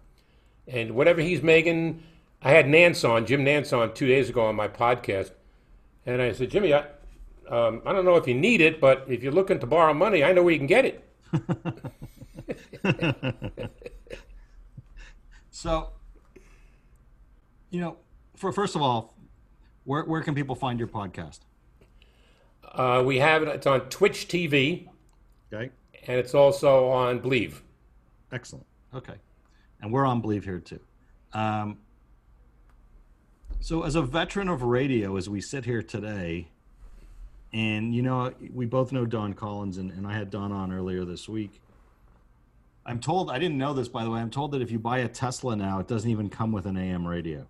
and 0.68 0.92
whatever 0.92 1.22
he's 1.22 1.44
making, 1.44 2.02
I 2.42 2.52
had 2.52 2.66
Nantz 2.66 3.08
on 3.08 3.26
Jim 3.26 3.46
Nantz 3.46 3.78
on 3.78 3.94
two 3.94 4.08
days 4.08 4.30
ago 4.30 4.46
on 4.46 4.56
my 4.56 4.68
podcast, 4.68 5.32
and 6.06 6.22
I 6.22 6.34
said, 6.34 6.50
Jimmy, 6.50 6.74
I, 6.74 6.80
um, 7.50 7.82
I 7.86 7.94
don't 7.94 8.04
know 8.04 8.16
if 8.16 8.28
you 8.28 8.34
need 8.34 8.60
it, 8.60 8.82
but 8.82 9.06
if 9.08 9.22
you're 9.22 9.32
looking 9.32 9.60
to 9.60 9.68
borrow 9.68 9.94
money, 9.94 10.24
I 10.24 10.34
know 10.34 10.44
where 10.44 10.54
you 10.54 10.60
can 10.60 10.68
get 10.68 10.86
it. 10.86 11.08
so, 15.52 15.90
you 17.70 17.80
know, 17.80 17.98
for 18.36 18.52
first 18.52 18.76
of 18.76 18.82
all, 18.82 19.14
where, 19.86 20.04
where 20.04 20.22
can 20.22 20.36
people 20.36 20.56
find 20.56 20.80
your 20.80 20.88
podcast? 20.88 21.40
Uh, 22.64 23.04
we 23.06 23.20
have 23.20 23.44
it. 23.44 23.50
It's 23.50 23.68
on 23.68 23.82
Twitch 23.90 24.28
TV. 24.28 24.88
Okay. 25.52 25.72
And 26.08 26.20
it's 26.20 26.34
also 26.34 26.90
on 26.90 27.20
Believe. 27.20 27.64
Excellent. 28.32 28.66
Okay. 28.94 29.16
And 29.82 29.92
we're 29.92 30.06
on 30.06 30.22
Believe 30.22 30.44
here 30.44 30.60
too. 30.60 30.80
Um, 31.34 31.78
so, 33.60 33.84
as 33.84 33.96
a 33.96 34.02
veteran 34.02 34.50
of 34.50 34.62
radio, 34.62 35.16
as 35.16 35.30
we 35.30 35.40
sit 35.40 35.66
here 35.66 35.82
today, 35.82 36.50
and 37.54 37.96
you 37.96 38.02
know, 38.02 38.34
we 38.52 38.66
both 38.66 38.92
know 38.92 39.06
Don 39.06 39.34
Collins, 39.34 39.78
and, 39.78 39.92
and 39.92 40.06
I 40.06 40.14
had 40.14 40.30
Don 40.30 40.52
on 40.52 40.74
earlier 40.74 41.06
this 41.06 41.30
week. 41.30 41.62
I'm 42.86 43.00
told, 43.00 43.32
I 43.32 43.40
didn't 43.40 43.58
know 43.58 43.74
this 43.74 43.88
by 43.88 44.04
the 44.04 44.10
way, 44.10 44.20
I'm 44.20 44.30
told 44.30 44.52
that 44.52 44.62
if 44.62 44.70
you 44.70 44.80
buy 44.80 44.98
a 45.00 45.08
Tesla 45.08 45.56
now, 45.56 45.80
it 45.80 45.88
doesn't 45.88 46.10
even 46.10 46.30
come 46.30 46.52
with 46.52 46.66
an 46.66 46.76
AM 46.76 47.08
radio. 47.08 47.48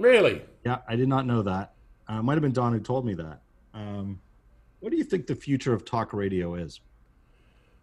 Really? 0.00 0.40
Yeah, 0.64 0.78
I 0.88 0.96
did 0.96 1.08
not 1.08 1.26
know 1.26 1.42
that. 1.42 1.74
Uh, 2.08 2.22
might 2.22 2.34
have 2.34 2.42
been 2.42 2.52
Don 2.52 2.72
who 2.72 2.80
told 2.80 3.04
me 3.04 3.14
that. 3.14 3.42
Um, 3.74 4.18
what 4.80 4.90
do 4.90 4.96
you 4.96 5.04
think 5.04 5.26
the 5.26 5.34
future 5.34 5.74
of 5.74 5.84
talk 5.84 6.14
radio 6.14 6.54
is? 6.54 6.80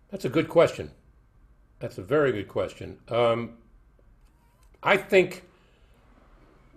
That's 0.09 0.25
a 0.25 0.29
good 0.29 0.49
question. 0.49 0.89
That's 1.79 1.99
a 1.99 2.01
very 2.01 2.31
good 2.31 2.47
question. 2.47 2.97
Um, 3.07 3.53
I 4.81 4.97
think 4.97 5.43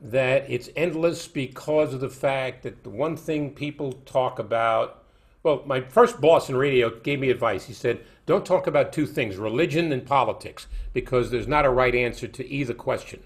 that 0.03 0.45
it's 0.49 0.69
endless 0.77 1.27
because 1.27 1.95
of 1.95 2.01
the 2.01 2.11
fact 2.11 2.63
that 2.63 2.85
the 2.85 2.91
one 2.91 3.17
thing 3.17 3.51
people 3.55 3.93
talk 3.93 4.39
about. 4.39 5.05
Well, 5.43 5.63
my 5.65 5.81
first 5.81 6.21
boss 6.21 6.51
in 6.51 6.57
radio 6.57 6.91
gave 7.01 7.19
me 7.19 7.31
advice. 7.31 7.65
He 7.65 7.73
said, 7.73 8.05
Don't 8.27 8.45
talk 8.45 8.67
about 8.67 8.93
two 8.93 9.07
things, 9.07 9.37
religion 9.39 9.91
and 9.91 10.05
politics, 10.05 10.67
because 10.93 11.31
there's 11.31 11.49
not 11.49 11.65
a 11.65 11.71
right 11.71 11.95
answer 11.95 12.29
to 12.29 12.47
either 12.47 12.75
question. 12.75 13.23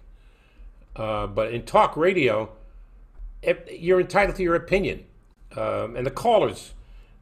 Uh, 0.97 1.27
but 1.27 1.53
in 1.53 1.63
talk 1.65 1.97
radio, 1.97 2.51
you're 3.71 4.01
entitled 4.01 4.37
to 4.37 4.43
your 4.43 4.55
opinion. 4.55 5.05
Um, 5.57 5.97
and 5.97 6.07
the 6.07 6.11
callers, 6.11 6.73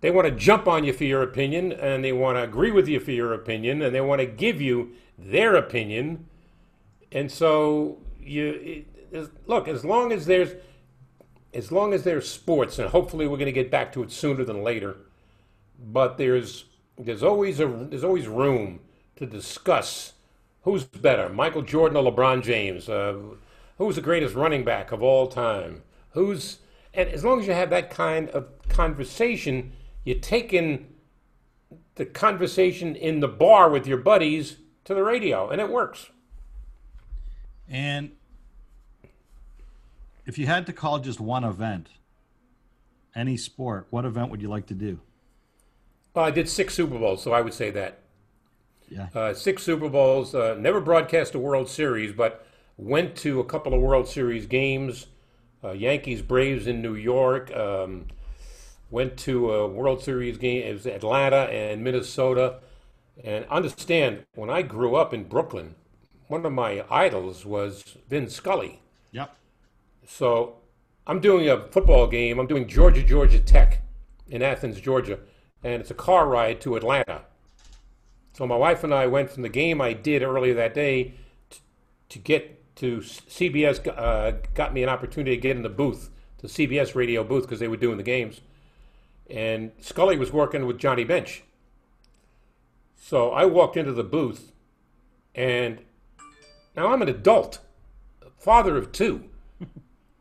they 0.00 0.10
want 0.10 0.26
to 0.26 0.34
jump 0.34 0.66
on 0.66 0.84
you 0.84 0.92
for 0.92 1.04
your 1.04 1.22
opinion, 1.22 1.72
and 1.72 2.04
they 2.04 2.12
want 2.12 2.36
to 2.36 2.42
agree 2.42 2.70
with 2.70 2.88
you 2.88 3.00
for 3.00 3.10
your 3.12 3.32
opinion, 3.32 3.82
and 3.82 3.94
they 3.94 4.00
want 4.00 4.20
to 4.20 4.26
give 4.26 4.60
you 4.60 4.92
their 5.18 5.54
opinion. 5.54 6.26
And 7.10 7.30
so 7.30 7.98
you 8.20 8.84
it, 9.12 9.30
look 9.46 9.68
as 9.68 9.84
long 9.84 10.12
as 10.12 10.26
there's 10.26 10.54
as 11.54 11.70
long 11.70 11.92
as 11.92 12.02
there's 12.04 12.28
sports, 12.28 12.78
and 12.78 12.88
hopefully 12.88 13.26
we're 13.26 13.36
going 13.36 13.46
to 13.46 13.52
get 13.52 13.70
back 13.70 13.92
to 13.92 14.02
it 14.02 14.10
sooner 14.10 14.44
than 14.44 14.62
later. 14.62 14.96
But 15.78 16.16
there's 16.16 16.64
there's 16.98 17.22
always 17.22 17.60
a 17.60 17.66
there's 17.66 18.04
always 18.04 18.26
room 18.26 18.80
to 19.16 19.26
discuss 19.26 20.14
who's 20.62 20.84
better, 20.84 21.28
Michael 21.28 21.62
Jordan 21.62 21.96
or 21.96 22.10
LeBron 22.10 22.42
James. 22.42 22.88
Uh, 22.88 23.18
who's 23.78 23.96
the 23.96 24.02
greatest 24.02 24.34
running 24.34 24.64
back 24.64 24.92
of 24.92 25.02
all 25.02 25.26
time? 25.26 25.82
Who's 26.10 26.58
and 26.94 27.08
as 27.08 27.24
long 27.24 27.40
as 27.40 27.46
you 27.46 27.54
have 27.54 27.70
that 27.70 27.90
kind 27.90 28.28
of 28.30 28.46
conversation, 28.68 29.72
you're 30.04 30.18
taking 30.18 30.92
the 31.94 32.04
conversation 32.04 32.94
in 32.96 33.20
the 33.20 33.28
bar 33.28 33.70
with 33.70 33.86
your 33.86 33.98
buddies 33.98 34.56
to 34.84 34.94
the 34.94 35.02
radio, 35.02 35.48
and 35.48 35.60
it 35.60 35.70
works. 35.70 36.10
And 37.68 38.12
if 40.26 40.38
you 40.38 40.46
had 40.46 40.66
to 40.66 40.72
call 40.72 40.98
just 40.98 41.20
one 41.20 41.44
event, 41.44 41.88
any 43.14 43.36
sport, 43.36 43.86
what 43.90 44.04
event 44.04 44.30
would 44.30 44.42
you 44.42 44.48
like 44.48 44.66
to 44.66 44.74
do? 44.74 45.00
Well, 46.14 46.24
I 46.24 46.30
did 46.30 46.48
six 46.48 46.74
Super 46.74 46.98
Bowls, 46.98 47.22
so 47.22 47.32
I 47.32 47.40
would 47.40 47.54
say 47.54 47.70
that. 47.70 48.00
Yeah. 48.90 49.08
Uh, 49.14 49.32
six 49.32 49.62
Super 49.62 49.88
Bowls. 49.88 50.34
Uh, 50.34 50.56
never 50.58 50.80
broadcast 50.80 51.34
a 51.34 51.38
World 51.38 51.68
Series, 51.68 52.12
but 52.12 52.46
went 52.76 53.16
to 53.16 53.40
a 53.40 53.44
couple 53.44 53.74
of 53.74 53.80
World 53.80 54.08
Series 54.08 54.46
games, 54.46 55.06
uh, 55.62 55.72
Yankees 55.72 56.22
Braves 56.22 56.66
in 56.66 56.82
New 56.82 56.94
York. 56.94 57.54
Um, 57.54 58.06
went 58.90 59.16
to 59.16 59.50
a 59.52 59.66
World 59.66 60.02
Series 60.02 60.36
game. 60.36 60.62
It 60.62 60.72
was 60.72 60.86
Atlanta 60.86 61.44
and 61.44 61.82
Minnesota. 61.82 62.60
And 63.24 63.46
understand, 63.46 64.24
when 64.34 64.50
I 64.50 64.62
grew 64.62 64.94
up 64.94 65.14
in 65.14 65.24
Brooklyn, 65.24 65.74
one 66.28 66.44
of 66.44 66.52
my 66.52 66.84
idols 66.90 67.44
was 67.44 67.96
Vin 68.08 68.28
Scully. 68.28 68.80
Yep. 69.12 69.34
So 70.06 70.56
I'm 71.06 71.20
doing 71.20 71.48
a 71.48 71.66
football 71.68 72.06
game. 72.06 72.38
I'm 72.38 72.46
doing 72.46 72.68
Georgia, 72.68 73.02
Georgia 73.02 73.40
Tech 73.40 73.82
in 74.28 74.42
Athens, 74.42 74.80
Georgia. 74.80 75.18
And 75.64 75.80
it's 75.80 75.90
a 75.90 75.94
car 75.94 76.28
ride 76.28 76.60
to 76.62 76.76
Atlanta. 76.76 77.22
So 78.34 78.46
my 78.46 78.56
wife 78.56 78.84
and 78.84 78.94
I 78.94 79.06
went 79.06 79.30
from 79.30 79.42
the 79.42 79.48
game 79.48 79.80
I 79.80 79.92
did 79.92 80.22
earlier 80.22 80.54
that 80.54 80.74
day 80.74 81.14
to, 81.50 81.58
to 82.10 82.18
get 82.18 82.61
to 82.76 82.98
CBS, 82.98 83.86
uh, 83.86 84.38
got 84.54 84.72
me 84.72 84.82
an 84.82 84.88
opportunity 84.88 85.36
to 85.36 85.40
get 85.40 85.56
in 85.56 85.62
the 85.62 85.68
booth, 85.68 86.10
the 86.38 86.48
CBS 86.48 86.94
radio 86.94 87.22
booth, 87.24 87.42
because 87.42 87.60
they 87.60 87.68
were 87.68 87.76
doing 87.76 87.96
the 87.96 88.02
games. 88.02 88.40
And 89.30 89.72
Scully 89.80 90.16
was 90.16 90.32
working 90.32 90.66
with 90.66 90.78
Johnny 90.78 91.04
Bench. 91.04 91.44
So 92.96 93.30
I 93.30 93.44
walked 93.44 93.76
into 93.76 93.92
the 93.92 94.04
booth, 94.04 94.52
and 95.34 95.80
now 96.76 96.92
I'm 96.92 97.02
an 97.02 97.08
adult, 97.08 97.58
father 98.38 98.76
of 98.76 98.92
two. 98.92 99.24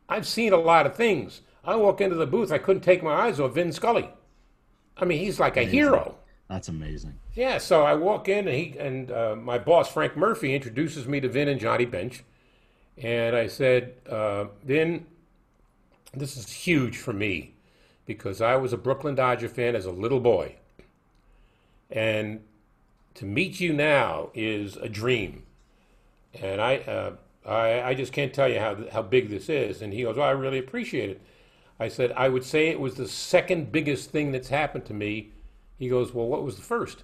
I've 0.10 0.28
seen 0.28 0.52
a 0.52 0.58
lot 0.58 0.86
of 0.86 0.96
things. 0.96 1.42
I 1.64 1.76
walk 1.76 2.02
into 2.02 2.16
the 2.16 2.26
booth, 2.26 2.52
I 2.52 2.58
couldn't 2.58 2.82
take 2.82 3.04
my 3.04 3.14
eyes 3.14 3.40
off 3.40 3.54
Vin 3.54 3.72
Scully. 3.72 4.10
I 4.98 5.06
mean, 5.06 5.20
he's 5.20 5.40
like 5.40 5.58
a 5.58 5.64
hero. 5.64 6.16
That's 6.50 6.68
amazing. 6.68 7.18
Yeah, 7.34 7.60
so 7.60 7.84
I 7.84 7.96
walk 7.96 8.28
in 8.28 8.48
and 8.48 8.58
he 8.58 8.76
and 8.78 9.10
uh, 9.10 9.36
my 9.38 9.58
boss 9.58 9.92
Frank 9.92 10.18
Murphy 10.18 10.54
introduces 10.54 11.08
me 11.08 11.22
to 11.22 11.30
Vin 11.30 11.48
and 11.48 11.60
Johnny 11.60 11.86
Bench, 11.86 12.24
and 12.98 13.36
I 13.36 13.48
said, 13.48 13.94
uh, 14.10 14.46
Vin, 14.64 15.06
this 16.14 16.38
is 16.38 16.52
huge 16.52 16.98
for 16.98 17.14
me 17.14 17.54
because 18.06 18.42
I 18.42 18.56
was 18.56 18.74
a 18.74 18.78
Brooklyn 18.78 19.16
Dodger 19.16 19.50
fan 19.50 19.76
as 19.76 19.86
a 19.86 19.92
little 19.92 20.20
boy, 20.20 20.56
and 21.90 22.42
to 23.16 23.26
meet 23.26 23.60
you 23.60 23.74
now 23.74 24.30
is 24.34 24.78
a 24.78 24.90
dream, 24.90 25.44
and 26.34 26.62
I 26.62 26.78
uh, 26.78 27.12
I, 27.46 27.82
I 27.82 27.94
just 27.94 28.14
can't 28.14 28.34
tell 28.34 28.50
you 28.50 28.60
how 28.60 28.78
how 28.92 29.02
big 29.02 29.30
this 29.30 29.50
is. 29.50 29.82
And 29.82 29.94
he 29.94 30.04
goes, 30.04 30.18
well, 30.18 30.28
I 30.28 30.32
really 30.32 30.60
appreciate 30.60 31.10
it. 31.10 31.22
I 31.82 31.88
said, 31.88 32.12
I 32.12 32.30
would 32.30 32.44
say 32.44 32.68
it 32.68 32.80
was 32.80 32.94
the 32.94 33.08
second 33.08 33.72
biggest 33.72 34.12
thing 34.12 34.32
that's 34.32 34.50
happened 34.50 34.86
to 34.86 34.94
me. 34.94 35.32
He 35.80 35.90
goes, 35.90 36.14
Well, 36.14 36.28
what 36.28 36.44
was 36.44 36.56
the 36.56 36.62
first? 36.62 37.02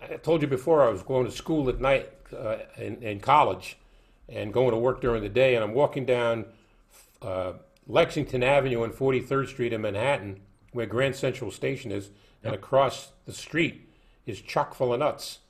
I 0.00 0.16
told 0.16 0.40
you 0.40 0.48
before 0.48 0.82
I 0.82 0.88
was 0.88 1.02
going 1.02 1.26
to 1.26 1.30
school 1.30 1.68
at 1.68 1.78
night 1.78 2.10
uh, 2.34 2.56
in, 2.78 3.02
in, 3.02 3.20
college 3.20 3.76
and 4.28 4.52
going 4.52 4.70
to 4.70 4.78
work 4.78 5.00
during 5.00 5.22
the 5.22 5.28
day, 5.28 5.54
and 5.54 5.64
I'm 5.64 5.74
walking 5.74 6.04
down 6.04 6.46
uh, 7.22 7.54
Lexington 7.86 8.42
Avenue 8.42 8.82
and 8.82 8.92
43rd 8.92 9.48
Street 9.48 9.72
in 9.72 9.82
Manhattan, 9.82 10.40
where 10.72 10.86
Grand 10.86 11.16
Central 11.16 11.50
Station 11.50 11.92
is, 11.92 12.10
and 12.42 12.54
across 12.54 13.12
the 13.26 13.32
street 13.32 13.88
is 14.26 14.40
Chock 14.40 14.74
full 14.74 14.92
of 14.92 15.00
nuts. 15.00 15.40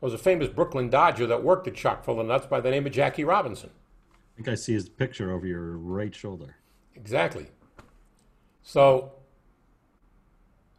There 0.00 0.06
was 0.06 0.14
a 0.14 0.18
famous 0.18 0.48
Brooklyn 0.48 0.90
Dodger 0.90 1.26
that 1.26 1.42
worked 1.42 1.66
at 1.68 1.74
Chock 1.74 2.04
full 2.04 2.20
of 2.20 2.26
nuts 2.26 2.46
by 2.46 2.60
the 2.60 2.70
name 2.70 2.86
of 2.86 2.92
Jackie 2.92 3.24
Robinson. 3.24 3.70
I 4.10 4.36
think 4.36 4.48
I 4.48 4.54
see 4.54 4.72
his 4.72 4.88
picture 4.88 5.32
over 5.32 5.46
your 5.46 5.76
right 5.76 6.14
shoulder. 6.14 6.56
Exactly. 6.94 7.46
So 8.62 9.12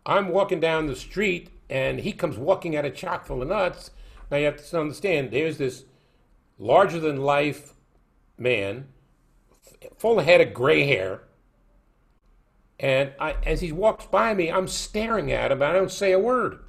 I'm 0.05 0.29
walking 0.29 0.59
down 0.59 0.87
the 0.87 0.95
street 0.95 1.49
and 1.69 1.99
he 1.99 2.11
comes 2.11 2.37
walking 2.37 2.75
out 2.75 2.85
of 2.85 2.95
chock 2.95 3.25
full 3.25 3.41
of 3.41 3.47
nuts. 3.47 3.91
Now 4.29 4.37
you 4.37 4.45
have 4.45 4.63
to 4.69 4.79
understand 4.79 5.31
there's 5.31 5.57
this 5.57 5.85
larger 6.63 6.99
than 6.99 7.17
life 7.17 7.73
man, 8.37 8.87
full 9.97 10.19
head 10.19 10.39
of 10.39 10.53
gray 10.53 10.85
hair. 10.85 11.21
And 12.79 13.11
I, 13.19 13.35
as 13.45 13.61
he 13.61 13.71
walks 13.71 14.05
by 14.05 14.33
me, 14.33 14.49
I'm 14.49 14.67
staring 14.67 15.31
at 15.31 15.51
him. 15.51 15.61
I 15.61 15.73
don't 15.73 15.91
say 15.91 16.13
a 16.13 16.19
word. 16.19 16.59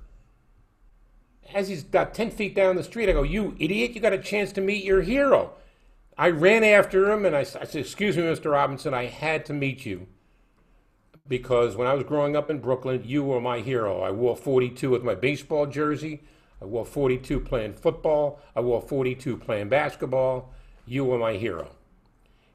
As 1.53 1.69
he's 1.69 1.85
got 1.85 2.15
10 2.15 2.33
feet 2.33 2.55
down 2.55 2.77
the 2.77 2.83
street, 2.83 3.09
I 3.09 3.13
go, 3.13 3.23
You 3.23 3.57
idiot, 3.59 3.93
you 3.93 4.01
got 4.01 4.13
a 4.13 4.19
chance 4.19 4.53
to 4.53 4.61
meet 4.61 4.85
your 4.85 5.03
hero. 5.03 5.53
I 6.19 6.31
ran 6.31 6.65
after 6.65 7.11
him 7.11 7.25
and 7.25 7.37
I, 7.37 7.41
I 7.41 7.45
said, 7.45 7.77
Excuse 7.77 8.17
me, 8.17 8.25
Mr. 8.25 8.53
Robinson, 8.53 8.95
I 8.95 9.07
had 9.07 9.47
to 9.47 9.53
meet 9.53 9.87
you 9.87 10.07
because 11.29 11.77
when 11.77 11.89
I 11.89 11.95
was 11.95 12.05
growing 12.05 12.37
up 12.37 12.51
in 12.51 12.59
Brooklyn, 12.59 13.03
you 13.05 13.23
were 13.25 13.41
my 13.41 13.61
hero. 13.61 14.03
I 14.03 14.11
wore 14.11 14.37
42 14.37 14.91
with 14.91 15.05
my 15.05 15.15
baseball 15.15 15.67
jersey. 15.67 16.23
I 16.61 16.65
wore 16.67 16.85
42 16.85 17.41
playing 17.41 17.75
football. 17.75 18.41
I 18.55 18.61
wore 18.61 18.81
42 18.81 19.37
playing 19.37 19.69
basketball. 19.69 20.53
You 20.87 21.05
were 21.05 21.19
my 21.19 21.35
hero. 21.35 21.71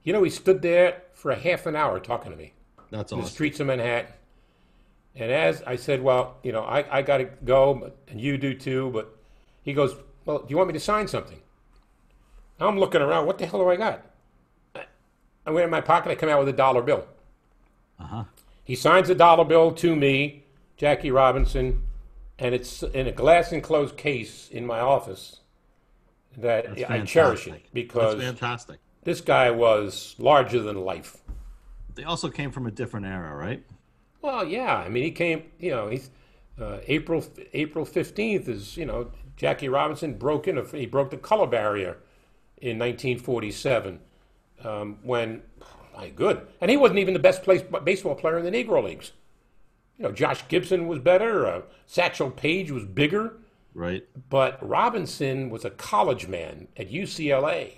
You 0.04 0.14
know, 0.14 0.24
he 0.24 0.30
stood 0.30 0.62
there 0.62 1.04
for 1.14 1.32
a 1.32 1.36
half 1.36 1.66
an 1.66 1.76
hour 1.76 2.00
talking 2.00 2.32
to 2.32 2.38
me. 2.38 2.54
That's 2.90 3.12
in 3.12 3.20
awesome. 3.20 3.26
the 3.26 3.32
streets 3.32 3.60
of 3.60 3.68
Manhattan. 3.68 4.12
And 5.16 5.32
as 5.32 5.62
I 5.64 5.76
said, 5.76 6.02
well, 6.02 6.38
you 6.44 6.52
know, 6.52 6.62
I, 6.62 7.00
I 7.00 7.02
got 7.02 7.18
to 7.18 7.26
go, 7.26 7.74
but, 7.74 7.98
and 8.08 8.22
you 8.22 8.38
do 8.38 8.54
too. 8.54 8.90
But 8.92 9.16
he 9.64 9.74
goes, 9.74 9.96
well, 10.26 10.40
do 10.40 10.46
you 10.50 10.58
want 10.58 10.68
me 10.68 10.74
to 10.74 10.80
sign 10.80 11.08
something? 11.08 11.40
I'm 12.60 12.80
looking 12.80 13.02
around. 13.02 13.26
What 13.26 13.38
the 13.38 13.46
hell 13.46 13.60
do 13.60 13.70
I 13.70 13.76
got? 13.76 14.06
I, 14.76 14.84
I 15.46 15.52
went 15.52 15.66
in 15.66 15.70
my 15.70 15.82
pocket. 15.82 16.12
I 16.12 16.16
come 16.16 16.30
out 16.30 16.40
with 16.40 16.50
a 16.50 16.54
dollar 16.54 16.82
bill. 16.82 17.06
Uh 18.00 18.04
huh. 18.04 18.24
He 18.64 18.76
signs 18.76 19.10
a 19.10 19.16
dollar 19.16 19.46
bill 19.46 19.72
to 19.74 19.96
me, 19.96 20.44
Jackie 20.78 21.12
Robinson, 21.12 21.84
and 22.40 22.56
it's 22.56 22.84
in 22.84 23.08
a 23.08 23.12
glass 23.12 23.52
enclosed 23.52 23.98
case 23.98 24.50
in 24.50 24.66
my 24.66 24.80
office 24.80 25.42
that 26.38 26.76
That's 26.76 26.90
I 26.90 27.02
cherish 27.02 27.48
it 27.48 27.66
because 27.74 28.18
That's 28.18 28.26
fantastic. 28.26 28.80
this 29.04 29.22
guy 29.22 29.52
was 29.52 30.16
larger 30.18 30.62
than 30.62 30.78
life. 30.84 31.18
They 31.96 32.04
also 32.04 32.30
came 32.30 32.52
from 32.52 32.66
a 32.66 32.72
different 32.72 33.06
era, 33.06 33.36
right? 33.36 33.64
Well, 34.22 34.46
yeah. 34.46 34.76
I 34.76 34.90
mean, 34.90 35.04
he 35.04 35.12
came. 35.12 35.44
You 35.60 35.72
know, 35.72 35.88
he's 35.90 36.10
uh, 36.60 36.78
April 36.88 37.26
April 37.54 37.86
fifteenth 37.86 38.48
is 38.48 38.78
you 38.78 38.86
know 38.86 39.12
Jackie 39.36 39.70
Robinson 39.70 40.14
broke 40.14 40.48
in. 40.48 40.58
A, 40.58 40.64
he 40.66 40.86
broke 40.86 41.10
the 41.10 41.18
color 41.18 41.48
barrier 41.48 41.98
in 42.62 42.78
1947 42.78 44.00
um, 44.64 44.98
when 45.02 45.42
my 45.96 46.10
good, 46.10 46.46
and 46.62 46.70
he 46.70 46.78
wasn't 46.78 47.00
even 47.00 47.14
the 47.14 47.20
best 47.20 47.44
placed 47.44 47.66
baseball 47.84 48.16
player 48.16 48.38
in 48.38 48.46
the 48.46 48.52
Negro 48.52 48.84
leagues. 48.84 49.12
You 50.00 50.06
know, 50.06 50.12
Josh 50.12 50.48
Gibson 50.48 50.88
was 50.88 51.00
better. 51.00 51.46
Uh, 51.46 51.62
Satchel 51.86 52.32
Paige 52.32 52.72
was 52.72 52.86
bigger. 52.86 53.34
Right. 53.76 54.08
But 54.30 54.58
Robinson 54.68 55.50
was 55.52 55.66
a 55.66 55.70
college 55.70 56.28
man 56.28 56.70
at 56.78 56.90
UCLA. 56.92 57.74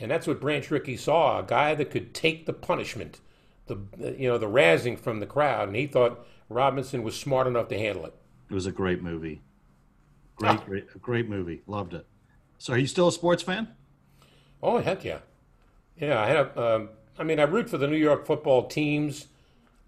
And 0.00 0.10
that's 0.10 0.26
what 0.26 0.40
Branch 0.40 0.70
Rickey 0.70 0.96
saw, 0.96 1.40
a 1.40 1.42
guy 1.42 1.74
that 1.74 1.90
could 1.90 2.14
take 2.14 2.46
the 2.46 2.54
punishment, 2.54 3.20
the 3.66 3.76
you 4.16 4.28
know, 4.28 4.38
the 4.38 4.46
razzing 4.48 4.98
from 4.98 5.20
the 5.20 5.26
crowd, 5.26 5.68
and 5.68 5.76
he 5.76 5.86
thought 5.86 6.26
Robinson 6.48 7.02
was 7.02 7.18
smart 7.18 7.46
enough 7.46 7.68
to 7.68 7.78
handle 7.78 8.06
it. 8.06 8.14
It 8.48 8.54
was 8.54 8.64
a 8.64 8.72
great 8.72 9.02
movie. 9.02 9.42
Great, 10.36 10.60
Ah. 10.60 10.62
great, 10.64 11.02
great 11.02 11.28
movie. 11.28 11.62
Loved 11.66 11.92
it. 11.92 12.06
So, 12.56 12.72
are 12.72 12.78
you 12.78 12.86
still 12.86 13.08
a 13.08 13.12
sports 13.12 13.42
fan? 13.42 13.68
Oh 14.62 14.78
heck 14.78 15.04
yeah, 15.04 15.18
yeah. 15.96 16.20
I 16.20 16.26
had 16.28 16.36
a, 16.38 16.74
um, 16.76 16.88
I 17.18 17.24
mean, 17.24 17.38
I 17.38 17.42
root 17.44 17.68
for 17.68 17.78
the 17.78 17.86
New 17.88 17.96
York 17.96 18.26
football 18.26 18.66
teams. 18.66 19.26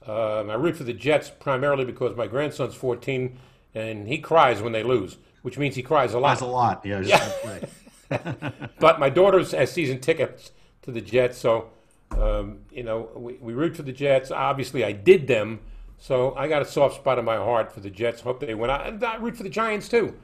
Um, 0.07 0.51
I 0.51 0.55
root 0.55 0.77
for 0.77 0.85
the 0.85 0.93
Jets 0.93 1.31
primarily 1.31 1.85
because 1.85 2.17
my 2.17 2.27
grandson's 2.27 2.75
14 2.75 3.39
and 3.75 4.07
he 4.07 4.19
cries 4.19 4.63
when 4.63 4.73
they 4.73 4.83
lose, 4.83 5.17
which 5.43 5.59
means 5.59 5.75
he 5.75 5.83
cries 5.83 6.15
a 6.15 6.19
lot. 6.19 6.31
That's 6.31 6.41
a 6.43 6.47
lot. 6.47 6.85
Yeah. 6.85 7.03
Gonna. 7.43 8.53
But 8.79 9.01
my 9.01 9.09
daughter 9.09 9.43
has 9.43 9.73
season 9.73 9.99
tickets 10.01 10.53
to 10.83 10.93
the 10.93 11.01
Jets, 11.01 11.39
so 11.39 11.71
um, 12.13 12.59
you 12.71 12.83
know 12.83 13.09
we, 13.17 13.35
we 13.35 13.55
root 13.55 13.77
for 13.77 13.83
the 13.83 13.93
Jets. 13.93 14.31
Obviously, 14.31 14.85
I 14.85 14.93
did 14.93 15.27
them, 15.27 15.61
so 15.99 16.35
I 16.37 16.47
got 16.47 16.63
a 16.63 16.65
soft 16.67 16.97
spot 16.97 17.19
in 17.19 17.25
my 17.25 17.37
heart 17.37 17.73
for 17.73 17.81
the 17.81 17.91
Jets. 17.91 18.21
Hope 18.21 18.41
they 18.41 18.55
win. 18.55 18.71
I, 18.71 18.89
and 18.89 19.03
I 19.03 19.17
root 19.17 19.37
for 19.37 19.43
the 19.43 19.49
Giants 19.49 19.89
too. 19.89 20.15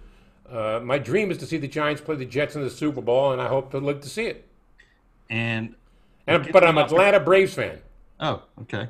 Uh, 0.49 0.81
my 0.83 0.99
dream 0.99 1.31
is 1.31 1.39
to 1.39 1.47
see 1.47 1.57
the 1.57 1.69
Giants 1.69 2.01
play 2.01 2.17
the 2.17 2.25
Jets 2.25 2.55
in 2.55 2.63
the 2.63 2.71
Super 2.71 3.01
Bowl, 3.01 3.33
and 3.33 3.41
I 3.41 3.49
hope 3.49 3.71
to 3.71 3.79
live 3.79 4.01
to 4.03 4.09
see 4.09 4.27
it. 4.27 4.47
And 5.31 5.75
And, 6.27 6.53
but 6.53 6.65
I'm 6.65 6.79
an 6.79 6.85
Atlanta 6.85 7.21
Braves 7.21 7.55
fan, 7.55 7.81
oh, 8.21 8.43
okay. 8.63 8.89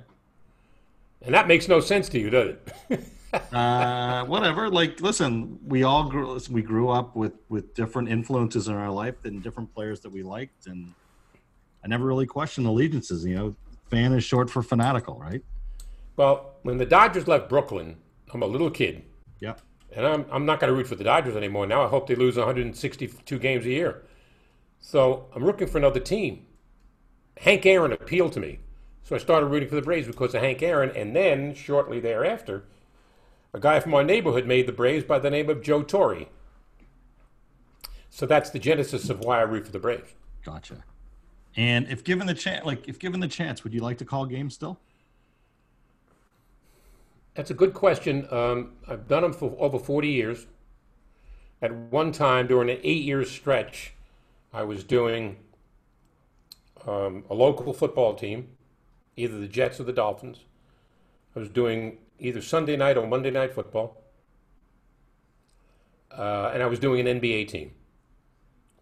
And 1.23 1.35
that 1.35 1.49
makes 1.49 1.69
no 1.69 1.81
sense 1.81 2.09
to 2.11 2.19
you, 2.19 2.31
does 2.31 2.57
it? 2.91 3.05
Uh, 3.53 4.25
whatever. 4.25 4.69
Like, 4.69 5.01
listen, 5.01 5.61
we 5.65 5.85
all 5.85 6.09
grew. 6.09 6.41
We 6.51 6.63
grew 6.63 6.89
up 6.89 7.15
with 7.15 7.35
with 7.49 7.75
different 7.75 8.09
influences 8.09 8.67
in 8.67 8.75
our 8.75 8.91
life 8.91 9.25
and 9.25 9.41
different 9.41 9.73
players 9.73 10.01
that 10.01 10.11
we 10.11 10.25
liked, 10.25 10.67
and 10.67 10.93
I 11.85 11.87
never 11.87 12.07
really 12.07 12.27
questioned 12.27 12.67
allegiances. 12.67 13.25
You 13.25 13.37
know, 13.37 13.57
fan 13.89 14.15
is 14.15 14.25
short 14.25 14.51
for 14.51 14.65
fanatical, 14.65 15.17
right? 15.17 15.45
well, 16.21 16.57
when 16.65 16.77
the 16.77 16.85
Dodgers 16.85 17.27
left 17.27 17.49
Brooklyn, 17.49 17.97
I'm 18.35 18.43
a 18.43 18.47
little 18.47 18.71
kid. 18.71 19.05
Yep. 19.41 19.63
And 19.93 20.07
I'm, 20.07 20.27
I'm 20.31 20.45
not 20.45 20.61
going 20.61 20.71
to 20.71 20.77
root 20.77 20.87
for 20.87 20.95
the 20.95 21.03
Dodgers 21.03 21.35
anymore. 21.35 21.67
Now 21.67 21.83
I 21.83 21.89
hope 21.89 22.07
they 22.07 22.15
lose 22.15 22.37
162 22.37 23.39
games 23.39 23.65
a 23.65 23.71
year. 23.71 24.03
So 24.81 25.29
I'm 25.35 25.43
looking 25.43 25.67
for 25.67 25.79
another 25.79 25.99
team. 25.99 26.45
Hank 27.39 27.65
Aaron 27.65 27.93
appealed 27.93 28.35
to 28.35 28.41
me. 28.41 28.59
So 29.03 29.17
I 29.17 29.19
started 29.19 29.47
rooting 29.47 29.69
for 29.69 29.75
the 29.75 29.83
Braves 29.83 30.07
because 30.07 30.35
of 30.35 30.43
Hank 30.43 30.63
Aaron. 30.63 30.91
And 30.95 31.15
then, 31.17 31.55
shortly 31.55 32.01
thereafter, 32.01 32.65
a 33.53 33.61
guy 33.61 33.81
from 33.81 33.95
our 33.95 34.05
neighborhood 34.05 34.47
made 34.47 34.67
the 34.67 34.73
Braves 34.73 35.05
by 35.05 35.19
the 35.19 35.31
name 35.31 35.49
of 35.51 35.63
Joe 35.63 35.83
Torre. 35.83 36.27
So 38.09 38.27
that's 38.27 38.51
the 38.51 38.59
genesis 38.59 39.09
of 39.09 39.21
why 39.21 39.39
I 39.39 39.43
root 39.43 39.67
for 39.67 39.73
the 39.73 39.79
Braves. 39.79 40.15
Gotcha. 40.45 40.85
And 41.57 41.89
if 41.89 42.05
given 42.05 42.27
the 42.27 42.35
chance, 42.35 42.65
like 42.65 42.89
if 42.89 42.99
given 42.99 43.21
the 43.21 43.29
chance, 43.29 43.65
would 43.65 43.75
you 43.75 43.81
like 43.81 43.99
to 43.99 44.05
call 44.05 44.27
games 44.27 44.55
still? 44.55 44.79
That's 47.35 47.51
a 47.51 47.55
good 47.55 47.75
question. 47.75 48.27
Um, 48.31 48.73
I've 48.89 49.09
done 49.09 49.23
them 49.23 49.33
for 49.33 49.57
over 49.59 49.79
40 49.79 50.09
years. 50.09 50.47
At 51.63 51.73
one 51.75 52.13
time, 52.13 52.47
during 52.47 52.71
an 52.71 52.79
eight 52.83 53.03
year 53.03 53.25
stretch, 53.25 53.95
I 54.53 54.63
was 54.63 54.85
doing 54.85 55.37
um, 56.87 57.25
a 57.31 57.35
local 57.35 57.73
football 57.73 58.15
team, 58.15 58.49
either 59.23 59.39
the 59.39 59.49
Jets 59.49 59.81
or 59.81 59.85
the 59.85 59.93
Dolphins. 59.93 60.45
I 61.35 61.39
was 61.39 61.49
doing 61.49 61.99
either 62.19 62.41
Sunday 62.41 62.77
night 62.77 62.97
or 62.97 63.07
Monday 63.07 63.31
night 63.31 63.55
football. 63.55 63.97
Uh, 66.11 66.51
and 66.53 66.63
I 66.63 66.67
was 66.67 66.79
doing 66.79 67.07
an 67.07 67.21
NBA 67.21 67.49
team, 67.49 67.71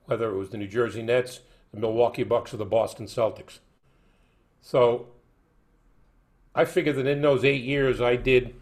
whether 0.07 0.31
it 0.31 0.37
was 0.37 0.51
the 0.51 0.57
New 0.57 0.67
Jersey 0.67 1.03
Nets, 1.03 1.41
the 1.73 1.81
Milwaukee 1.81 2.25
Bucks, 2.25 2.55
or 2.55 2.57
the 2.57 2.65
Boston 2.65 3.07
Celtics. 3.07 3.59
So 4.63 5.09
I 6.55 6.65
figured 6.65 6.97
that 6.97 7.07
in 7.07 7.21
those 7.21 7.45
eight 7.45 7.63
years, 7.63 8.01
I 8.01 8.17
did 8.17 8.55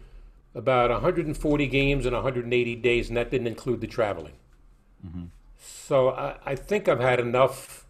about 0.53 0.89
140 0.89 1.67
games 1.67 2.05
in 2.05 2.13
180 2.13 2.75
days, 2.75 3.07
and 3.07 3.17
that 3.17 3.31
didn't 3.31 3.47
include 3.47 3.79
the 3.79 3.87
traveling. 3.87 4.33
Mm-hmm. 5.05 5.25
So 5.59 6.09
I, 6.09 6.37
I, 6.45 6.55
think 6.55 6.87
I've 6.87 6.99
had 6.99 7.19
enough. 7.19 7.85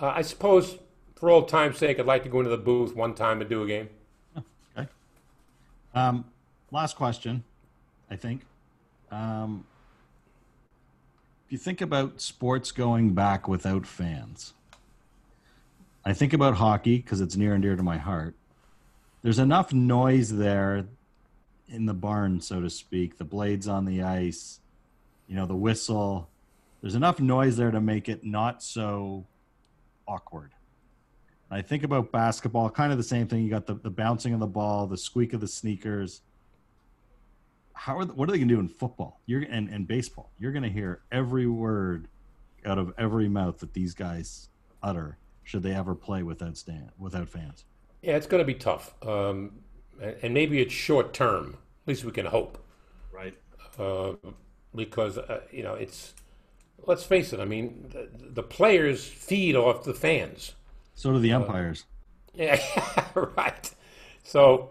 Uh, 0.00 0.12
I 0.14 0.22
suppose, 0.22 0.78
for 1.22 1.30
old 1.30 1.48
time's 1.48 1.78
sake, 1.78 2.00
I'd 2.00 2.06
like 2.06 2.24
to 2.24 2.28
go 2.28 2.40
into 2.40 2.50
the 2.50 2.56
booth 2.56 2.96
one 2.96 3.14
time 3.14 3.40
and 3.40 3.48
do 3.48 3.62
a 3.62 3.66
game. 3.68 3.88
Okay. 4.76 4.88
Um, 5.94 6.24
last 6.72 6.96
question, 6.96 7.44
I 8.10 8.16
think. 8.16 8.42
Um, 9.12 9.64
if 11.46 11.52
you 11.52 11.58
think 11.58 11.80
about 11.80 12.20
sports 12.20 12.72
going 12.72 13.14
back 13.14 13.46
without 13.46 13.86
fans, 13.86 14.54
I 16.04 16.12
think 16.12 16.32
about 16.32 16.56
hockey 16.56 16.96
because 16.96 17.20
it's 17.20 17.36
near 17.36 17.54
and 17.54 17.62
dear 17.62 17.76
to 17.76 17.84
my 17.84 17.98
heart. 17.98 18.34
There's 19.22 19.38
enough 19.38 19.72
noise 19.72 20.36
there 20.36 20.86
in 21.68 21.86
the 21.86 21.94
barn, 21.94 22.40
so 22.40 22.60
to 22.60 22.68
speak, 22.68 23.18
the 23.18 23.24
blades 23.24 23.68
on 23.68 23.84
the 23.84 24.02
ice, 24.02 24.58
you 25.28 25.36
know, 25.36 25.46
the 25.46 25.54
whistle. 25.54 26.28
There's 26.80 26.96
enough 26.96 27.20
noise 27.20 27.56
there 27.56 27.70
to 27.70 27.80
make 27.80 28.08
it 28.08 28.24
not 28.24 28.60
so 28.60 29.24
awkward. 30.08 30.50
I 31.52 31.60
think 31.60 31.82
about 31.82 32.10
basketball, 32.10 32.70
kind 32.70 32.92
of 32.92 32.98
the 32.98 33.04
same 33.04 33.26
thing. 33.26 33.42
You 33.42 33.50
got 33.50 33.66
the, 33.66 33.74
the 33.74 33.90
bouncing 33.90 34.32
of 34.32 34.40
the 34.40 34.46
ball, 34.46 34.86
the 34.86 34.96
squeak 34.96 35.34
of 35.34 35.40
the 35.40 35.46
sneakers. 35.46 36.22
How 37.74 37.98
are 37.98 38.06
the, 38.06 38.14
what 38.14 38.26
are 38.26 38.32
they 38.32 38.38
going 38.38 38.48
to 38.48 38.54
do 38.54 38.60
in 38.60 38.68
football? 38.68 39.20
You're 39.26 39.42
and, 39.42 39.68
and 39.68 39.86
baseball. 39.86 40.32
You're 40.38 40.52
going 40.52 40.62
to 40.62 40.70
hear 40.70 41.02
every 41.12 41.46
word 41.46 42.08
out 42.64 42.78
of 42.78 42.94
every 42.96 43.28
mouth 43.28 43.58
that 43.58 43.74
these 43.74 43.92
guys 43.92 44.48
utter. 44.82 45.18
Should 45.44 45.62
they 45.62 45.74
ever 45.74 45.94
play 45.94 46.22
without 46.22 46.56
stand 46.56 46.90
without 46.98 47.28
fans? 47.28 47.66
Yeah, 48.00 48.16
it's 48.16 48.26
going 48.26 48.40
to 48.40 48.46
be 48.46 48.54
tough. 48.54 48.94
Um, 49.06 49.58
and 50.22 50.32
maybe 50.32 50.58
it's 50.62 50.72
short 50.72 51.12
term. 51.12 51.58
At 51.84 51.88
least 51.88 52.04
we 52.04 52.12
can 52.12 52.26
hope. 52.26 52.64
Right. 53.12 53.36
Uh, 53.78 54.14
because 54.74 55.18
uh, 55.18 55.40
you 55.50 55.62
know 55.62 55.74
it's. 55.74 56.14
Let's 56.84 57.04
face 57.04 57.32
it. 57.32 57.38
I 57.38 57.44
mean, 57.44 57.90
the, 57.92 58.08
the, 58.30 58.42
players 58.42 59.06
feed 59.06 59.54
off 59.54 59.84
the 59.84 59.94
fans. 59.94 60.54
So 60.94 61.12
do 61.12 61.18
the 61.18 61.32
umpires. 61.32 61.84
Uh, 62.28 62.42
yeah, 62.42 63.04
right. 63.14 63.70
So, 64.22 64.70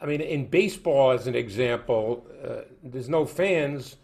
I 0.00 0.06
mean, 0.06 0.20
in 0.20 0.46
baseball, 0.46 1.10
as 1.10 1.26
an 1.26 1.34
example, 1.34 2.26
uh, 2.44 2.62
there's 2.82 3.08
no 3.08 3.26
fans. 3.26 3.96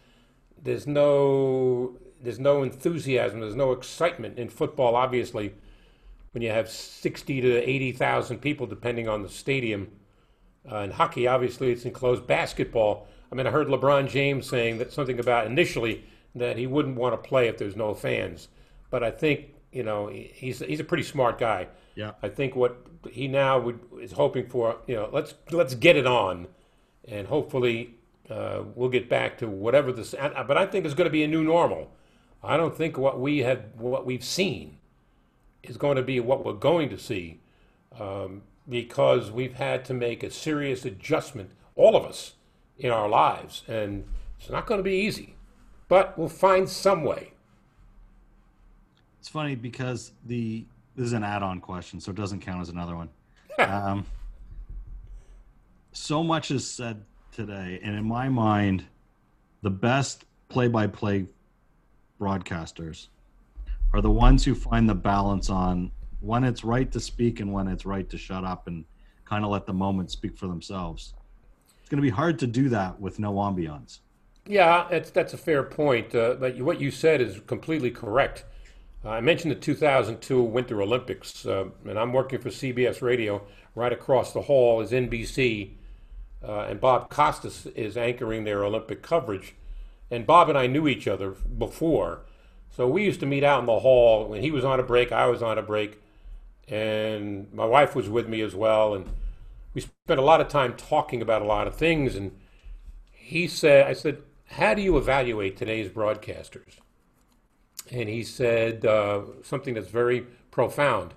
There's 0.61 0.87
no 0.87 1.97
there's 2.21 2.39
no 2.39 2.63
enthusiasm. 2.63 3.41
There's 3.41 3.55
no 3.55 3.73
excitement 3.73 4.39
in 4.39 4.49
football. 4.49 4.95
Obviously, 4.95 5.53
when 6.33 6.41
you 6.41 6.49
have 6.49 6.69
60 6.69 7.41
to 7.41 7.69
80,000 7.69 8.39
people, 8.39 8.65
depending 8.65 9.07
on 9.07 9.21
the 9.21 9.29
stadium. 9.29 9.91
Uh, 10.69 10.77
in 10.77 10.91
hockey, 10.91 11.27
obviously, 11.27 11.71
it's 11.71 11.85
enclosed. 11.85 12.25
Basketball, 12.25 13.07
I 13.31 13.35
mean, 13.35 13.45
I 13.45 13.51
heard 13.51 13.67
LeBron 13.67 14.09
James 14.09 14.47
saying 14.47 14.77
that 14.79 14.93
something 14.93 15.19
about 15.19 15.45
initially 15.45 16.05
that 16.35 16.57
he 16.57 16.65
wouldn't 16.65 16.95
want 16.95 17.13
to 17.13 17.27
play 17.27 17.47
if 17.47 17.57
there's 17.57 17.75
no 17.75 17.93
fans. 17.93 18.47
But 18.89 19.03
I 19.03 19.11
think, 19.11 19.52
you 19.73 19.83
know, 19.83 20.07
he's, 20.07 20.59
he's 20.59 20.79
a 20.79 20.83
pretty 20.83 21.03
smart 21.03 21.39
guy. 21.39 21.67
Yeah. 21.95 22.11
I 22.21 22.29
think 22.29 22.55
what 22.55 22.77
he 23.11 23.27
now 23.27 23.59
would, 23.59 23.79
is 23.99 24.13
hoping 24.13 24.47
for, 24.47 24.77
you 24.87 24.95
know, 24.95 25.09
let's, 25.11 25.33
let's 25.51 25.75
get 25.75 25.95
it 25.97 26.07
on. 26.07 26.47
And 27.05 27.27
hopefully 27.27 27.95
uh, 28.29 28.63
we'll 28.75 28.89
get 28.89 29.09
back 29.09 29.37
to 29.39 29.47
whatever 29.47 29.91
this, 29.91 30.15
but 30.17 30.57
I 30.57 30.65
think 30.65 30.85
it's 30.85 30.93
going 30.93 31.07
to 31.07 31.11
be 31.11 31.23
a 31.23 31.27
new 31.27 31.43
normal. 31.43 31.91
I 32.41 32.55
don't 32.57 32.75
think 32.75 32.97
what 32.97 33.19
we 33.19 33.39
have, 33.39 33.63
what 33.77 34.05
we've 34.05 34.23
seen 34.23 34.77
is 35.63 35.77
going 35.77 35.95
to 35.97 36.03
be 36.03 36.19
what 36.19 36.45
we're 36.45 36.53
going 36.53 36.89
to 36.89 36.97
see 36.97 37.41
um, 37.99 38.43
because 38.67 39.31
we've 39.31 39.55
had 39.55 39.85
to 39.85 39.93
make 39.93 40.23
a 40.23 40.29
serious 40.29 40.85
adjustment, 40.85 41.51
all 41.75 41.95
of 41.95 42.05
us, 42.05 42.33
in 42.77 42.91
our 42.91 43.07
lives. 43.09 43.63
And 43.67 44.05
it's 44.39 44.49
not 44.49 44.65
going 44.65 44.79
to 44.79 44.83
be 44.83 44.95
easy, 44.95 45.35
but 45.87 46.17
we'll 46.17 46.29
find 46.29 46.69
some 46.69 47.03
way. 47.03 47.32
It's 49.23 49.29
funny 49.29 49.55
because 49.55 50.11
the 50.25 50.65
this 50.97 51.05
is 51.05 51.13
an 51.13 51.23
add-on 51.23 51.61
question, 51.61 52.01
so 52.01 52.11
it 52.11 52.17
doesn't 52.17 52.41
count 52.41 52.59
as 52.59 52.67
another 52.67 52.97
one. 52.97 53.09
um, 53.57 54.05
so 55.93 56.21
much 56.21 56.51
is 56.51 56.69
said 56.69 57.05
today, 57.31 57.79
and 57.81 57.95
in 57.95 58.03
my 58.03 58.27
mind, 58.27 58.83
the 59.61 59.69
best 59.69 60.25
play-by-play 60.49 61.25
broadcasters 62.19 63.07
are 63.93 64.01
the 64.01 64.11
ones 64.11 64.43
who 64.43 64.53
find 64.53 64.89
the 64.89 64.93
balance 64.93 65.49
on 65.49 65.89
when 66.19 66.43
it's 66.43 66.65
right 66.65 66.91
to 66.91 66.99
speak 66.99 67.39
and 67.39 67.53
when 67.53 67.69
it's 67.69 67.85
right 67.85 68.09
to 68.09 68.17
shut 68.17 68.43
up 68.43 68.67
and 68.67 68.83
kind 69.23 69.45
of 69.45 69.51
let 69.51 69.65
the 69.65 69.73
moment 69.73 70.11
speak 70.11 70.37
for 70.37 70.47
themselves. 70.47 71.13
It's 71.79 71.87
going 71.87 71.99
to 71.99 72.01
be 72.01 72.09
hard 72.09 72.39
to 72.39 72.47
do 72.47 72.67
that 72.69 72.99
with 72.99 73.19
no 73.19 73.35
ambiance. 73.35 73.99
Yeah, 74.45 74.85
that's 74.91 75.11
that's 75.11 75.33
a 75.33 75.37
fair 75.37 75.63
point. 75.63 76.13
Uh, 76.13 76.33
but 76.33 76.59
what 76.59 76.81
you 76.81 76.91
said 76.91 77.21
is 77.21 77.39
completely 77.47 77.89
correct. 77.89 78.43
I 79.05 79.19
mentioned 79.19 79.51
the 79.51 79.55
2002 79.55 80.41
Winter 80.41 80.81
Olympics, 80.81 81.45
uh, 81.45 81.65
and 81.85 81.99
I'm 81.99 82.13
working 82.13 82.39
for 82.39 82.49
CBS 82.49 83.01
Radio. 83.01 83.45
Right 83.75 83.91
across 83.91 84.31
the 84.31 84.43
hall 84.43 84.79
is 84.79 84.91
NBC, 84.91 85.71
uh, 86.41 86.67
and 86.69 86.79
Bob 86.79 87.09
Costas 87.09 87.65
is 87.75 87.97
anchoring 87.97 88.45
their 88.45 88.63
Olympic 88.63 89.01
coverage. 89.01 89.55
And 90.09 90.25
Bob 90.25 90.47
and 90.47 90.57
I 90.57 90.67
knew 90.67 90.87
each 90.87 91.07
other 91.07 91.31
before, 91.31 92.21
so 92.69 92.87
we 92.87 93.03
used 93.03 93.19
to 93.19 93.25
meet 93.25 93.43
out 93.43 93.59
in 93.59 93.65
the 93.65 93.79
hall 93.79 94.27
when 94.27 94.41
he 94.41 94.51
was 94.51 94.63
on 94.63 94.79
a 94.79 94.83
break, 94.83 95.11
I 95.11 95.27
was 95.27 95.43
on 95.43 95.57
a 95.57 95.61
break, 95.61 96.01
and 96.67 97.51
my 97.53 97.65
wife 97.65 97.95
was 97.95 98.09
with 98.09 98.29
me 98.29 98.41
as 98.41 98.55
well. 98.55 98.93
And 98.93 99.09
we 99.73 99.81
spent 99.81 100.19
a 100.19 100.23
lot 100.23 100.39
of 100.39 100.47
time 100.47 100.75
talking 100.75 101.21
about 101.21 101.41
a 101.41 101.45
lot 101.45 101.67
of 101.67 101.75
things. 101.75 102.15
And 102.15 102.31
he 103.11 103.47
said, 103.47 103.85
I 103.85 103.93
said, 103.93 104.21
How 104.45 104.73
do 104.73 104.81
you 104.81 104.97
evaluate 104.97 105.57
today's 105.57 105.89
broadcasters? 105.89 106.79
And 107.91 108.09
he 108.09 108.23
said 108.23 108.85
uh, 108.85 109.21
something 109.43 109.73
that's 109.73 109.89
very 109.89 110.21
profound. 110.51 111.13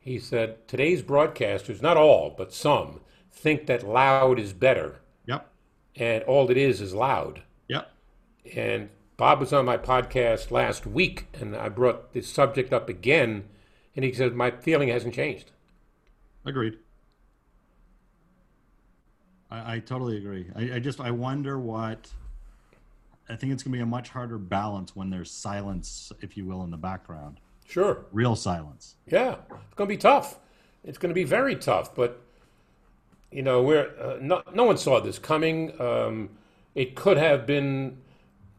He 0.00 0.18
said, 0.18 0.66
Today's 0.66 1.02
broadcasters, 1.02 1.80
not 1.80 1.96
all, 1.96 2.34
but 2.36 2.52
some, 2.52 3.00
think 3.30 3.66
that 3.66 3.86
loud 3.86 4.38
is 4.38 4.52
better. 4.52 5.00
Yep. 5.26 5.48
And 5.96 6.24
all 6.24 6.50
it 6.50 6.56
is 6.56 6.80
is 6.80 6.94
loud. 6.94 7.42
Yep. 7.68 7.90
And 8.56 8.88
Bob 9.16 9.40
was 9.40 9.52
on 9.52 9.64
my 9.64 9.78
podcast 9.78 10.50
last 10.50 10.86
week, 10.86 11.28
and 11.34 11.54
I 11.54 11.68
brought 11.68 12.12
this 12.12 12.28
subject 12.28 12.72
up 12.72 12.88
again, 12.88 13.44
and 13.94 14.04
he 14.04 14.12
said 14.12 14.34
my 14.34 14.50
feeling 14.50 14.88
hasn't 14.88 15.14
changed. 15.14 15.52
Agreed. 16.44 16.78
I, 19.50 19.74
I 19.74 19.78
totally 19.78 20.16
agree. 20.16 20.50
I, 20.56 20.76
I 20.76 20.78
just 20.80 21.00
I 21.00 21.10
wonder 21.10 21.58
what. 21.58 22.10
I 23.28 23.36
think 23.36 23.52
it's 23.52 23.62
going 23.62 23.72
to 23.72 23.78
be 23.78 23.82
a 23.82 23.86
much 23.86 24.10
harder 24.10 24.38
balance 24.38 24.94
when 24.94 25.10
there's 25.10 25.30
silence, 25.30 26.12
if 26.20 26.36
you 26.36 26.44
will, 26.44 26.62
in 26.64 26.70
the 26.70 26.76
background. 26.76 27.38
Sure. 27.66 28.04
Real 28.12 28.36
silence. 28.36 28.96
Yeah, 29.06 29.36
it's 29.50 29.74
going 29.74 29.88
to 29.88 29.94
be 29.94 29.96
tough. 29.96 30.38
It's 30.84 30.98
going 30.98 31.10
to 31.10 31.14
be 31.14 31.24
very 31.24 31.56
tough, 31.56 31.94
but 31.94 32.20
you 33.30 33.42
know, 33.42 33.62
we're 33.62 33.88
uh, 33.98 34.18
no, 34.20 34.42
no 34.52 34.64
one 34.64 34.76
saw 34.76 35.00
this 35.00 35.18
coming. 35.18 35.80
Um, 35.80 36.30
it 36.74 36.94
could 36.94 37.16
have 37.16 37.46
been 37.46 37.98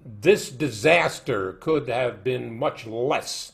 this 0.03 0.49
disaster 0.49 1.53
could 1.53 1.87
have 1.87 2.23
been 2.23 2.57
much 2.57 2.85
less 2.85 3.53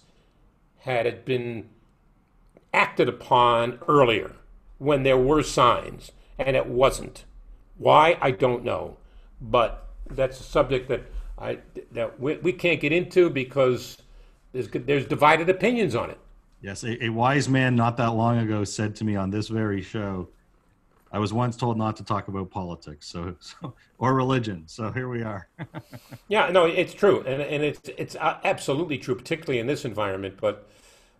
had 0.80 1.06
it 1.06 1.26
been 1.26 1.70
acted 2.74 3.10
upon 3.10 3.80
earlier 3.88 4.32
when 4.78 5.04
there 5.04 5.18
were 5.18 5.44
signs, 5.44 6.12
and 6.38 6.56
it 6.56 6.68
wasn't. 6.68 7.26
Why 7.78 8.18
I 8.22 8.32
don't 8.32 8.64
know, 8.64 8.98
but 9.42 9.89
that's 10.12 10.40
a 10.40 10.44
subject 10.44 10.88
that 10.90 11.02
I 11.38 11.60
that 11.92 12.20
we, 12.20 12.38
we 12.38 12.54
can't 12.54 12.80
get 12.80 12.92
into 12.92 13.30
because 13.30 13.98
there's 14.52 14.70
there's 14.70 15.06
divided 15.06 15.50
opinions 15.50 15.96
on 15.96 16.10
it. 16.10 16.20
Yes, 16.62 16.84
a, 16.84 17.06
a 17.06 17.10
wise 17.10 17.48
man 17.48 17.76
not 17.76 17.98
that 17.98 18.12
long 18.12 18.38
ago 18.40 18.64
said 18.64 18.96
to 18.98 19.06
me 19.06 19.16
on 19.16 19.30
this 19.30 19.48
very 19.48 19.82
show, 19.82 20.28
I 21.12 21.20
was 21.20 21.34
once 21.34 21.56
told 21.56 21.78
not 21.78 21.96
to 21.98 22.04
talk 22.04 22.28
about 22.28 22.52
politics, 22.52 23.08
so, 23.08 23.36
so 23.40 23.74
or 23.98 24.14
religion. 24.14 24.64
So 24.68 24.92
here 24.92 25.08
we 25.08 25.24
are. 25.24 25.48
yeah, 26.28 26.50
no, 26.52 26.66
it's 26.66 26.94
true, 26.94 27.22
and 27.22 27.42
and 27.42 27.64
it's 27.64 27.90
it's 27.98 28.16
absolutely 28.16 28.98
true, 28.98 29.16
particularly 29.16 29.60
in 29.60 29.68
this 29.68 29.86
environment. 29.86 30.36
But 30.40 30.68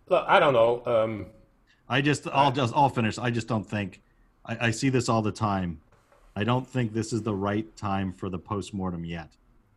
look, 0.08 0.24
I 0.28 0.38
don't 0.38 0.52
know. 0.52 0.82
Um, 0.84 1.26
I 1.88 2.00
just, 2.00 2.28
I'll 2.28 2.52
just, 2.52 2.72
I'll 2.76 2.88
finish. 2.88 3.18
I 3.18 3.30
just 3.30 3.48
don't 3.48 3.68
think. 3.68 4.00
I, 4.44 4.68
I 4.68 4.70
see 4.70 4.90
this 4.90 5.08
all 5.08 5.22
the 5.22 5.32
time. 5.32 5.80
I 6.36 6.44
don't 6.44 6.66
think 6.66 6.92
this 6.92 7.12
is 7.12 7.22
the 7.22 7.34
right 7.34 7.74
time 7.76 8.12
for 8.12 8.28
the 8.28 8.38
postmortem 8.38 9.04
yet. 9.04 9.32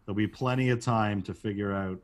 There'll 0.05 0.15
be 0.15 0.27
plenty 0.27 0.69
of 0.69 0.81
time 0.81 1.21
to 1.23 1.33
figure 1.33 1.73
out 1.73 1.99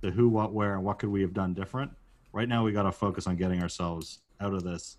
the 0.00 0.10
who, 0.10 0.28
what, 0.28 0.52
where, 0.52 0.74
and 0.74 0.84
what 0.84 0.98
could 0.98 1.08
we 1.08 1.22
have 1.22 1.32
done 1.32 1.54
different. 1.54 1.90
Right 2.32 2.48
now, 2.48 2.64
we 2.64 2.72
got 2.72 2.82
to 2.82 2.92
focus 2.92 3.26
on 3.26 3.36
getting 3.36 3.62
ourselves 3.62 4.20
out 4.40 4.52
of 4.52 4.64
this 4.64 4.98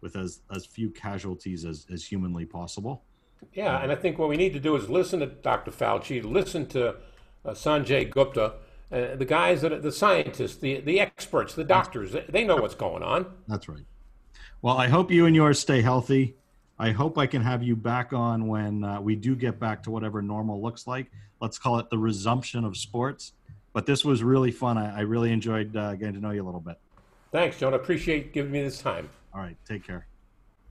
with 0.00 0.16
as 0.16 0.40
as 0.54 0.64
few 0.64 0.90
casualties 0.90 1.64
as, 1.64 1.86
as 1.92 2.04
humanly 2.04 2.46
possible. 2.46 3.02
Yeah, 3.52 3.82
and 3.82 3.92
I 3.92 3.94
think 3.94 4.18
what 4.18 4.28
we 4.28 4.36
need 4.36 4.52
to 4.54 4.60
do 4.60 4.76
is 4.76 4.88
listen 4.88 5.20
to 5.20 5.26
Dr. 5.26 5.70
Fauci, 5.70 6.24
listen 6.24 6.66
to 6.66 6.88
uh, 7.44 7.50
Sanjay 7.50 8.10
Gupta, 8.10 8.54
uh, 8.90 9.16
the 9.16 9.24
guys 9.24 9.60
that 9.62 9.72
are 9.72 9.80
the 9.80 9.92
scientists, 9.92 10.56
the 10.56 10.80
the 10.80 11.00
experts, 11.00 11.54
the 11.54 11.64
doctors. 11.64 12.16
They 12.28 12.44
know 12.44 12.56
what's 12.56 12.74
going 12.74 13.02
on. 13.02 13.26
That's 13.46 13.68
right. 13.68 13.84
Well, 14.62 14.76
I 14.76 14.88
hope 14.88 15.10
you 15.10 15.26
and 15.26 15.36
yours 15.36 15.58
stay 15.58 15.82
healthy. 15.82 16.36
I 16.78 16.92
hope 16.92 17.18
I 17.18 17.26
can 17.26 17.42
have 17.42 17.62
you 17.62 17.74
back 17.74 18.12
on 18.12 18.46
when 18.46 18.84
uh, 18.84 19.00
we 19.00 19.16
do 19.16 19.34
get 19.34 19.58
back 19.58 19.82
to 19.84 19.90
whatever 19.90 20.22
normal 20.22 20.62
looks 20.62 20.86
like. 20.86 21.10
Let's 21.40 21.58
call 21.58 21.78
it 21.78 21.90
the 21.90 21.98
resumption 21.98 22.64
of 22.64 22.76
sports. 22.76 23.32
But 23.72 23.86
this 23.86 24.04
was 24.04 24.22
really 24.22 24.50
fun. 24.50 24.78
I, 24.78 24.98
I 24.98 25.00
really 25.00 25.32
enjoyed 25.32 25.76
uh, 25.76 25.94
getting 25.94 26.14
to 26.14 26.20
know 26.20 26.30
you 26.30 26.42
a 26.42 26.46
little 26.46 26.60
bit. 26.60 26.78
Thanks, 27.32 27.58
John. 27.58 27.74
I 27.74 27.76
appreciate 27.76 28.32
giving 28.32 28.52
me 28.52 28.62
this 28.62 28.80
time. 28.80 29.08
All 29.34 29.40
right. 29.40 29.56
Take 29.66 29.86
care. 29.86 30.06